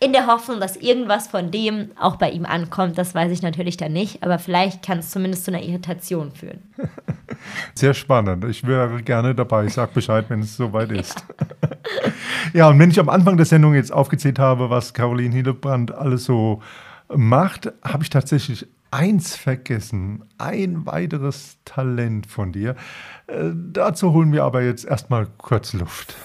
in 0.00 0.12
der 0.12 0.26
Hoffnung, 0.26 0.60
dass 0.60 0.76
irgendwas 0.76 1.26
von 1.26 1.50
dem 1.50 1.90
auch 1.98 2.16
bei 2.16 2.30
ihm 2.30 2.46
ankommt. 2.46 2.98
Das 2.98 3.14
weiß 3.14 3.32
ich 3.32 3.42
natürlich 3.42 3.76
dann 3.76 3.92
nicht, 3.92 4.22
aber 4.22 4.38
vielleicht 4.38 4.82
kann 4.82 4.98
es 4.98 5.10
zumindest 5.10 5.44
zu 5.44 5.50
einer 5.50 5.62
Irritation 5.62 6.30
führen. 6.32 6.62
Sehr 7.74 7.94
spannend. 7.94 8.44
Ich 8.44 8.66
wäre 8.66 9.02
gerne 9.02 9.34
dabei. 9.34 9.66
Ich 9.66 9.74
sage 9.74 9.90
Bescheid, 9.92 10.26
wenn 10.28 10.40
es 10.40 10.56
soweit 10.56 10.92
ist. 10.92 11.24
ja, 12.52 12.68
und 12.68 12.78
wenn 12.78 12.90
ich 12.90 13.00
am 13.00 13.08
Anfang 13.08 13.36
der 13.36 13.46
Sendung 13.46 13.74
jetzt 13.74 13.92
aufgezählt 13.92 14.38
habe, 14.38 14.70
was 14.70 14.94
Caroline 14.94 15.34
Hillebrand 15.34 15.92
alles 15.92 16.24
so 16.24 16.62
macht, 17.08 17.72
habe 17.82 18.02
ich 18.02 18.10
tatsächlich 18.10 18.66
eins 18.90 19.36
vergessen. 19.36 20.24
Ein 20.38 20.86
weiteres 20.86 21.58
Talent 21.64 22.26
von 22.26 22.52
dir. 22.52 22.76
Äh, 23.26 23.50
dazu 23.54 24.12
holen 24.12 24.32
wir 24.32 24.44
aber 24.44 24.62
jetzt 24.62 24.84
erstmal 24.84 25.26
kurz 25.38 25.72
Luft. 25.72 26.16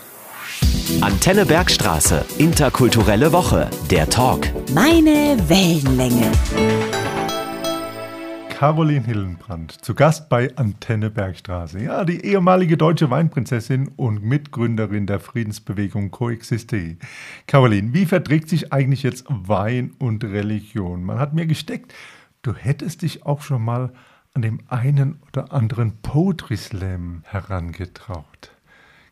Antenne 1.02 1.46
Bergstraße. 1.46 2.26
Interkulturelle 2.38 3.32
Woche. 3.32 3.70
Der 3.90 4.10
Talk. 4.10 4.48
Meine 4.74 5.38
Wellenlänge. 5.48 6.32
Caroline 8.64 9.06
Hillenbrand, 9.06 9.84
zu 9.84 9.94
Gast 9.94 10.30
bei 10.30 10.56
Antenne 10.56 11.10
Bergstraße. 11.10 11.80
Ja, 11.80 12.06
die 12.06 12.24
ehemalige 12.24 12.78
deutsche 12.78 13.10
Weinprinzessin 13.10 13.90
und 13.98 14.24
Mitgründerin 14.24 15.06
der 15.06 15.20
Friedensbewegung 15.20 16.12
Coexiste. 16.12 16.96
Caroline, 17.46 17.94
wie 17.94 18.06
verträgt 18.06 18.48
sich 18.48 18.72
eigentlich 18.72 19.04
jetzt 19.04 19.26
Wein 19.28 19.92
und 20.00 20.24
Religion? 20.24 21.04
Man 21.04 21.20
hat 21.20 21.34
mir 21.34 21.46
gesteckt, 21.46 21.94
du 22.42 22.54
hättest 22.54 23.02
dich 23.02 23.26
auch 23.26 23.42
schon 23.42 23.64
mal 23.66 23.92
an 24.34 24.42
dem 24.44 24.62
einen 24.68 25.20
oder 25.28 25.52
anderen 25.52 25.98
Poetry 26.02 26.56
Slam 26.56 27.24
herangetraut. 27.26 28.52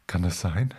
Kann 0.08 0.22
das 0.24 0.40
sein? 0.40 0.74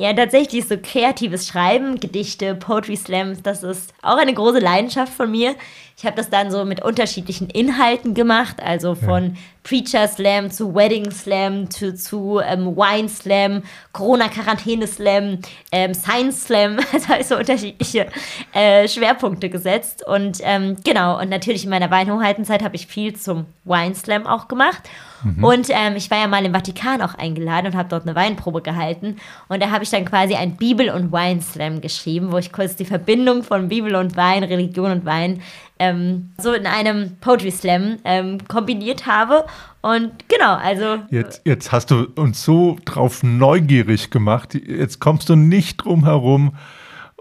Ja, 0.00 0.14
tatsächlich 0.14 0.66
so 0.66 0.76
kreatives 0.82 1.46
Schreiben, 1.46 2.00
Gedichte, 2.00 2.54
Poetry 2.54 2.96
Slams, 2.96 3.42
das 3.42 3.62
ist 3.62 3.92
auch 4.00 4.16
eine 4.16 4.32
große 4.32 4.58
Leidenschaft 4.58 5.12
von 5.12 5.30
mir. 5.30 5.54
Ich 6.00 6.06
habe 6.06 6.16
das 6.16 6.30
dann 6.30 6.50
so 6.50 6.64
mit 6.64 6.82
unterschiedlichen 6.82 7.50
Inhalten 7.50 8.14
gemacht, 8.14 8.62
also 8.62 8.94
von 8.94 9.34
ja. 9.34 9.40
Preacher 9.62 10.08
Slam 10.08 10.50
zu 10.50 10.74
Wedding 10.74 11.10
Slam 11.10 11.68
zu, 11.68 11.94
zu 11.94 12.40
ähm, 12.42 12.74
Wine 12.74 13.10
Slam, 13.10 13.62
Corona-Quarantäne 13.92 14.86
Slam, 14.86 15.40
ähm, 15.70 15.92
Science 15.92 16.44
Slam, 16.44 16.78
also 16.92 17.08
habe 17.08 17.20
ich 17.20 17.26
so 17.26 17.36
unterschiedliche 17.36 18.06
äh, 18.54 18.88
Schwerpunkte 18.88 19.50
gesetzt. 19.50 20.02
Und 20.06 20.38
ähm, 20.42 20.78
genau, 20.82 21.20
und 21.20 21.28
natürlich 21.28 21.64
in 21.64 21.70
meiner 21.70 21.90
Weinhoheitenzeit 21.90 22.64
habe 22.64 22.76
ich 22.76 22.86
viel 22.86 23.14
zum 23.14 23.44
Wine 23.64 23.94
Slam 23.94 24.26
auch 24.26 24.48
gemacht. 24.48 24.88
Mhm. 25.22 25.44
Und 25.44 25.66
ähm, 25.68 25.96
ich 25.96 26.10
war 26.10 26.18
ja 26.18 26.26
mal 26.26 26.42
im 26.46 26.54
Vatikan 26.54 27.02
auch 27.02 27.14
eingeladen 27.14 27.66
und 27.66 27.76
habe 27.76 27.90
dort 27.90 28.04
eine 28.04 28.14
Weinprobe 28.14 28.62
gehalten. 28.62 28.99
Und 29.48 29.62
da 29.62 29.70
habe 29.70 29.84
ich 29.84 29.90
dann 29.90 30.04
quasi 30.04 30.34
ein 30.34 30.56
Bibel- 30.56 30.90
und 30.90 31.12
Wine-Slam 31.12 31.80
geschrieben, 31.80 32.32
wo 32.32 32.38
ich 32.38 32.52
kurz 32.52 32.76
die 32.76 32.84
Verbindung 32.84 33.42
von 33.42 33.68
Bibel 33.68 33.94
und 33.94 34.16
Wein, 34.16 34.44
Religion 34.44 34.90
und 34.90 35.04
Wein 35.04 35.42
ähm, 35.80 36.30
so 36.38 36.52
in 36.52 36.66
einem 36.66 37.16
Poetry 37.20 37.50
Slam 37.50 37.96
ähm, 38.04 38.38
kombiniert 38.46 39.06
habe. 39.06 39.46
Und 39.80 40.12
genau, 40.28 40.54
also. 40.54 40.98
Jetzt, 41.10 41.40
jetzt 41.44 41.72
hast 41.72 41.90
du 41.90 42.06
uns 42.14 42.44
so 42.44 42.76
drauf 42.84 43.22
neugierig 43.22 44.10
gemacht. 44.10 44.54
Jetzt 44.54 45.00
kommst 45.00 45.28
du 45.30 45.36
nicht 45.36 45.78
drum 45.78 46.04
herum, 46.04 46.54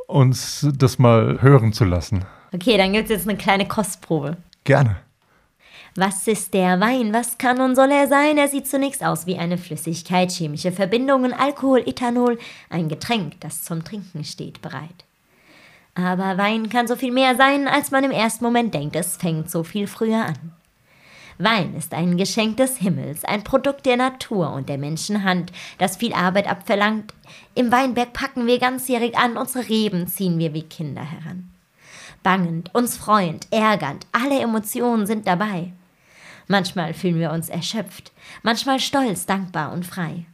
uns 0.08 0.68
das 0.78 1.00
mal 1.00 1.42
hören 1.42 1.72
zu 1.72 1.86
lassen. 1.86 2.26
Okay, 2.52 2.78
dann 2.78 2.94
gibt 2.94 3.06
es 3.06 3.12
jetzt 3.12 3.30
eine 3.30 3.38
kleine 3.38 3.68
Kostprobe. 3.68 4.38
Gerne. 4.66 4.98
Was 5.96 6.28
ist 6.28 6.54
der 6.54 6.80
Wein? 6.80 7.14
Was 7.14 7.38
kann 7.38 7.60
und 7.60 7.76
soll 7.76 7.92
er 7.92 8.08
sein? 8.08 8.38
Er 8.38 8.48
sieht 8.48 8.68
zunächst 8.68 9.04
aus 9.04 9.26
wie 9.26 9.38
eine 9.38 9.58
Flüssigkeit, 9.58 10.32
chemische 10.32 10.72
Verbindungen, 10.72 11.34
Alkohol, 11.34 11.80
Ethanol, 11.80 12.38
ein 12.70 12.90
Getränk, 12.90 13.40
das 13.42 13.64
zum 13.64 13.84
Trinken 13.84 14.24
steht, 14.24 14.62
bereit. 14.62 15.06
Aber 15.96 16.38
Wein 16.38 16.70
kann 16.70 16.88
so 16.88 16.96
viel 16.96 17.12
mehr 17.12 17.36
sein, 17.36 17.68
als 17.68 17.92
man 17.92 18.04
im 18.04 18.12
ersten 18.12 18.46
Moment 18.46 18.74
denkt. 18.74 18.96
Es 18.96 19.18
fängt 19.18 19.50
so 19.52 19.64
viel 19.64 19.88
früher 19.88 20.26
an. 20.26 20.54
Wein 21.42 21.74
ist 21.74 21.94
ein 21.94 22.18
Geschenk 22.18 22.58
des 22.58 22.78
Himmels, 22.78 23.24
ein 23.24 23.46
Produkt 23.46 23.86
der 23.86 23.96
Natur 23.96 24.52
und 24.52 24.68
der 24.68 24.78
Menschenhand, 24.78 25.54
das 25.78 25.96
viel 25.96 26.14
Arbeit 26.14 26.50
abverlangt. 26.50 27.14
Im 27.56 27.72
Weinberg 27.72 28.12
packen 28.12 28.46
wir 28.46 28.60
ganzjährig 28.60 29.18
an, 29.18 29.38
unsere 29.38 29.70
Reben 29.70 30.08
ziehen 30.08 30.38
wir 30.38 30.54
wie 30.54 30.64
Kinder 30.64 31.02
heran. 31.02 31.50
Bangend, 32.24 32.74
uns 32.74 32.98
freuend, 32.98 33.48
ärgernd, 33.52 34.06
alle 34.12 34.40
Emotionen 34.40 35.06
sind 35.06 35.28
dabei. 35.28 35.74
Manchmal 36.48 36.94
fühlen 36.94 37.20
wir 37.20 37.32
uns 37.32 37.50
erschöpft, 37.50 38.12
manchmal 38.44 38.80
stolz, 38.80 39.26
dankbar 39.26 39.72
und 39.72 39.86
frei. 39.86 40.26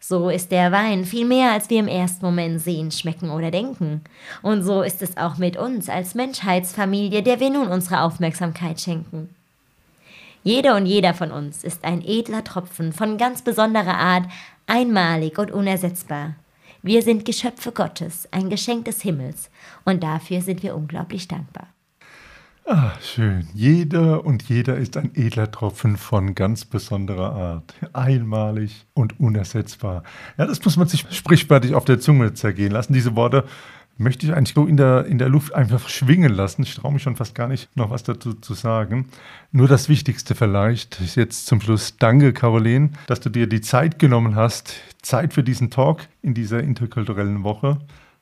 So 0.00 0.28
ist 0.28 0.52
der 0.52 0.70
Wein 0.72 1.04
viel 1.04 1.24
mehr, 1.26 1.52
als 1.52 1.70
wir 1.70 1.80
im 1.80 1.88
ersten 1.88 2.24
Moment 2.24 2.60
sehen, 2.60 2.90
schmecken 2.90 3.30
oder 3.30 3.50
denken. 3.50 4.02
Und 4.42 4.62
so 4.62 4.82
ist 4.82 5.02
es 5.02 5.16
auch 5.16 5.36
mit 5.38 5.56
uns 5.56 5.88
als 5.88 6.14
Menschheitsfamilie, 6.14 7.22
der 7.22 7.40
wir 7.40 7.50
nun 7.50 7.68
unsere 7.68 8.02
Aufmerksamkeit 8.02 8.80
schenken. 8.80 9.34
Jede 10.44 10.74
und 10.74 10.86
jeder 10.86 11.12
von 11.12 11.32
uns 11.32 11.64
ist 11.64 11.84
ein 11.84 12.02
edler 12.06 12.44
Tropfen 12.44 12.92
von 12.92 13.18
ganz 13.18 13.42
besonderer 13.42 13.96
Art, 13.96 14.26
einmalig 14.66 15.38
und 15.38 15.50
unersetzbar. 15.50 16.34
Wir 16.86 17.02
sind 17.02 17.24
Geschöpfe 17.24 17.72
Gottes, 17.72 18.28
ein 18.30 18.48
Geschenk 18.48 18.84
des 18.84 19.02
Himmels, 19.02 19.50
und 19.84 20.04
dafür 20.04 20.40
sind 20.40 20.62
wir 20.62 20.76
unglaublich 20.76 21.26
dankbar. 21.26 21.66
Ah, 22.64 22.92
schön. 23.00 23.48
Jeder 23.54 24.24
und 24.24 24.44
jeder 24.44 24.76
ist 24.76 24.96
ein 24.96 25.10
edler 25.16 25.50
Tropfen 25.50 25.96
von 25.96 26.36
ganz 26.36 26.64
besonderer 26.64 27.32
Art. 27.32 27.74
Einmalig 27.92 28.86
und 28.94 29.18
unersetzbar. 29.18 30.04
Ja, 30.38 30.46
das 30.46 30.64
muss 30.64 30.76
man 30.76 30.86
sich 30.86 31.04
sprichwörtlich 31.10 31.74
auf 31.74 31.84
der 31.84 31.98
Zunge 31.98 32.34
zergehen 32.34 32.70
lassen. 32.70 32.92
Diese 32.92 33.16
Worte 33.16 33.46
möchte 33.98 34.26
ich 34.26 34.34
eigentlich 34.34 34.54
so 34.54 34.66
in 34.66 34.76
der, 34.76 35.06
in 35.06 35.18
der 35.18 35.28
Luft 35.28 35.54
einfach 35.54 35.88
schwingen 35.88 36.32
lassen. 36.32 36.62
Ich 36.62 36.74
traue 36.74 36.92
mich 36.92 37.02
schon 37.02 37.16
fast 37.16 37.34
gar 37.34 37.48
nicht, 37.48 37.68
noch 37.76 37.90
was 37.90 38.02
dazu 38.02 38.34
zu 38.34 38.54
sagen. 38.54 39.06
Nur 39.52 39.68
das 39.68 39.88
Wichtigste 39.88 40.34
vielleicht 40.34 41.16
jetzt 41.16 41.46
zum 41.46 41.60
Schluss. 41.60 41.96
Danke, 41.98 42.32
Caroline, 42.32 42.90
dass 43.06 43.20
du 43.20 43.30
dir 43.30 43.46
die 43.46 43.60
Zeit 43.60 43.98
genommen 43.98 44.34
hast. 44.34 44.74
Zeit 45.02 45.32
für 45.32 45.42
diesen 45.42 45.70
Talk 45.70 46.08
in 46.22 46.34
dieser 46.34 46.60
interkulturellen 46.60 47.42
Woche. 47.42 47.78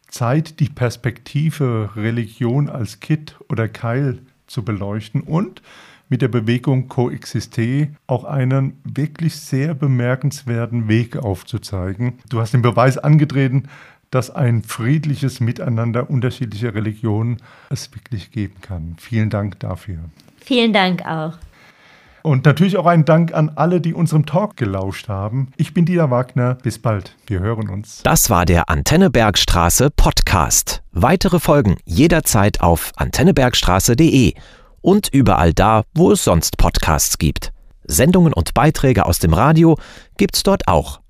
Zeit, 0.09 0.61
die 0.61 0.69
Perspektive 0.69 1.91
Religion 1.97 2.69
als 2.69 3.01
Kit 3.01 3.37
oder 3.49 3.69
Keil 3.69 4.21
zu 4.47 4.65
beleuchten 4.65 5.23
und 5.23 5.63
mit 6.09 6.23
der 6.23 6.29
Bewegung 6.29 6.89
Coexiste 6.89 7.89
auch 8.07 8.25
einen 8.25 8.79
wirklich 8.85 9.35
sehr 9.35 9.75
bemerkenswerten 9.75 10.87
Weg 10.87 11.17
aufzuzeigen. 11.17 12.19
Du 12.29 12.41
hast 12.41 12.53
den 12.53 12.63
Beweis 12.63 12.99
angetreten, 12.99 13.65
dass 14.15 14.31
ein 14.31 14.63
friedliches 14.63 15.41
Miteinander 15.41 16.09
unterschiedlicher 16.09 16.73
Religionen 16.75 17.39
es 17.69 17.93
wirklich 17.93 18.31
geben 18.31 18.55
kann. 18.61 18.95
Vielen 18.99 19.29
Dank 19.29 19.59
dafür. 19.59 19.99
Vielen 20.41 20.73
Dank 20.73 21.05
auch. 21.05 21.33
Und 22.23 22.47
natürlich 22.47 22.79
auch 22.79 22.87
einen 22.87 23.05
Dank 23.05 23.35
an 23.35 23.51
alle, 23.57 23.81
die 23.81 23.93
unserem 23.93 24.25
Talk 24.25 24.57
gelauscht 24.57 25.09
haben. 25.09 25.49
Ich 25.57 25.75
bin 25.75 25.85
Dieter 25.85 26.11
Wagner. 26.11 26.55
Bis 26.63 26.79
bald. 26.79 27.17
Wir 27.27 27.41
hören 27.41 27.69
uns. 27.69 28.03
Das 28.03 28.31
war 28.31 28.47
der 28.47 28.71
Antennebergstraße 28.71 29.91
Podcast. 29.91 30.83
Weitere 30.93 31.39
Folgen 31.39 31.77
jederzeit 31.85 32.63
auf 32.63 32.93
antennebergstraße.de 32.97 34.33
und 34.81 35.09
überall 35.13 35.53
da, 35.53 35.83
wo 35.95 36.13
es 36.13 36.25
sonst 36.25 36.57
Podcasts 36.57 37.19
gibt. 37.19 37.53
Sendungen 37.83 38.33
und 38.33 38.55
Beiträge 38.55 39.05
aus 39.05 39.19
dem 39.19 39.35
Radio 39.35 39.77
gibt's 40.17 40.43
dort 40.43 40.67
auch. 40.67 41.01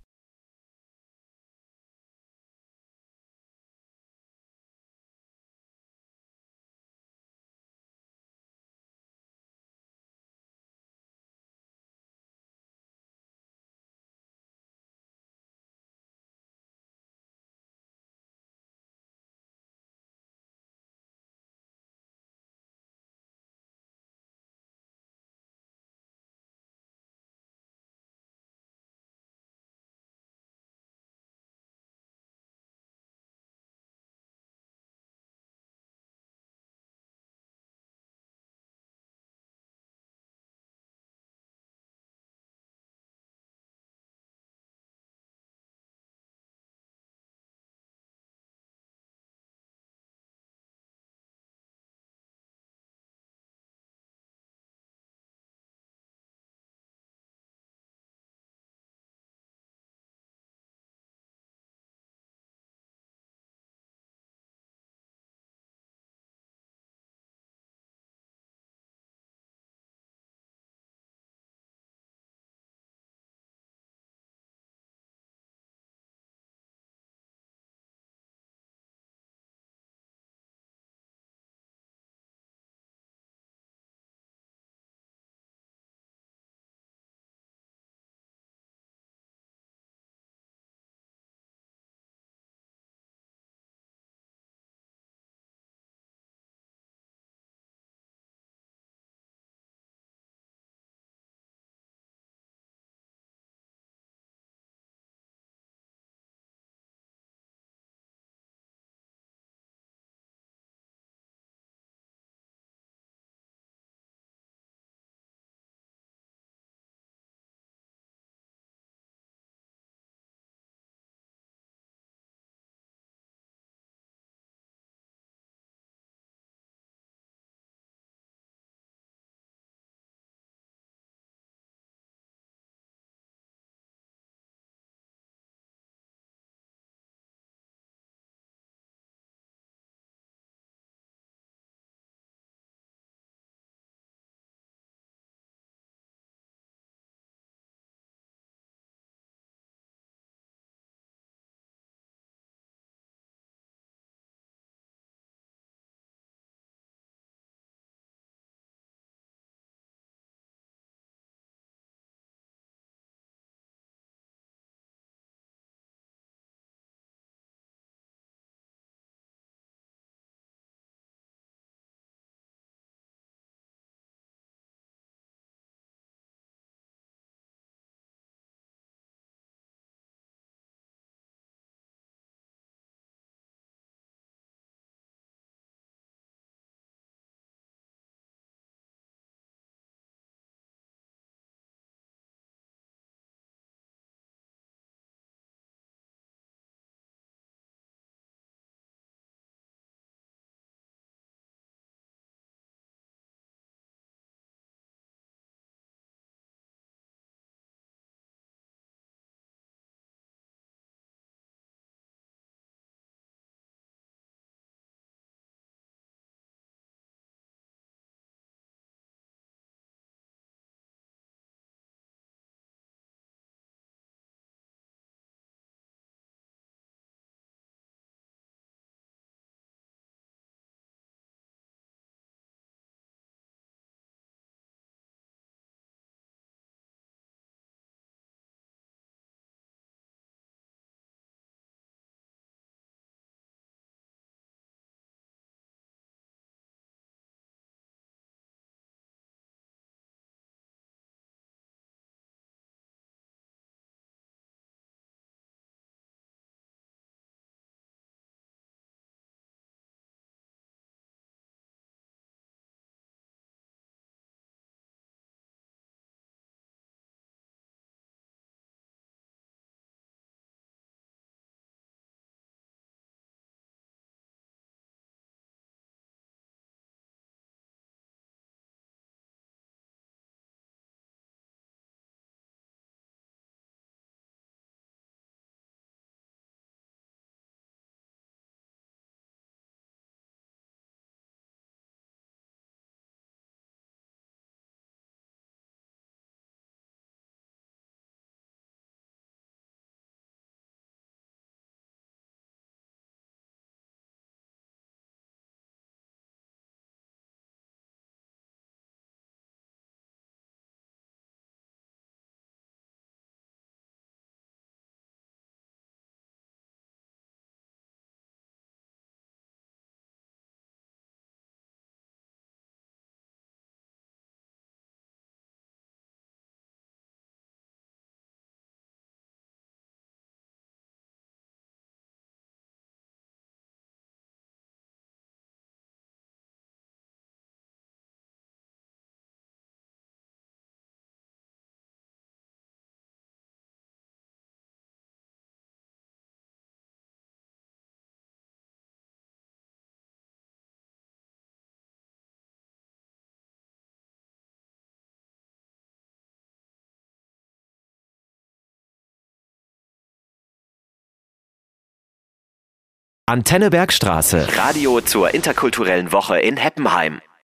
Antenne 363.26 363.70
Bergstraße. 363.70 364.48
Radio 364.54 365.00
zur 365.00 365.32
interkulturellen 365.32 366.12
Woche 366.12 366.38
in 366.40 366.58
Heppenheim. 366.58 367.22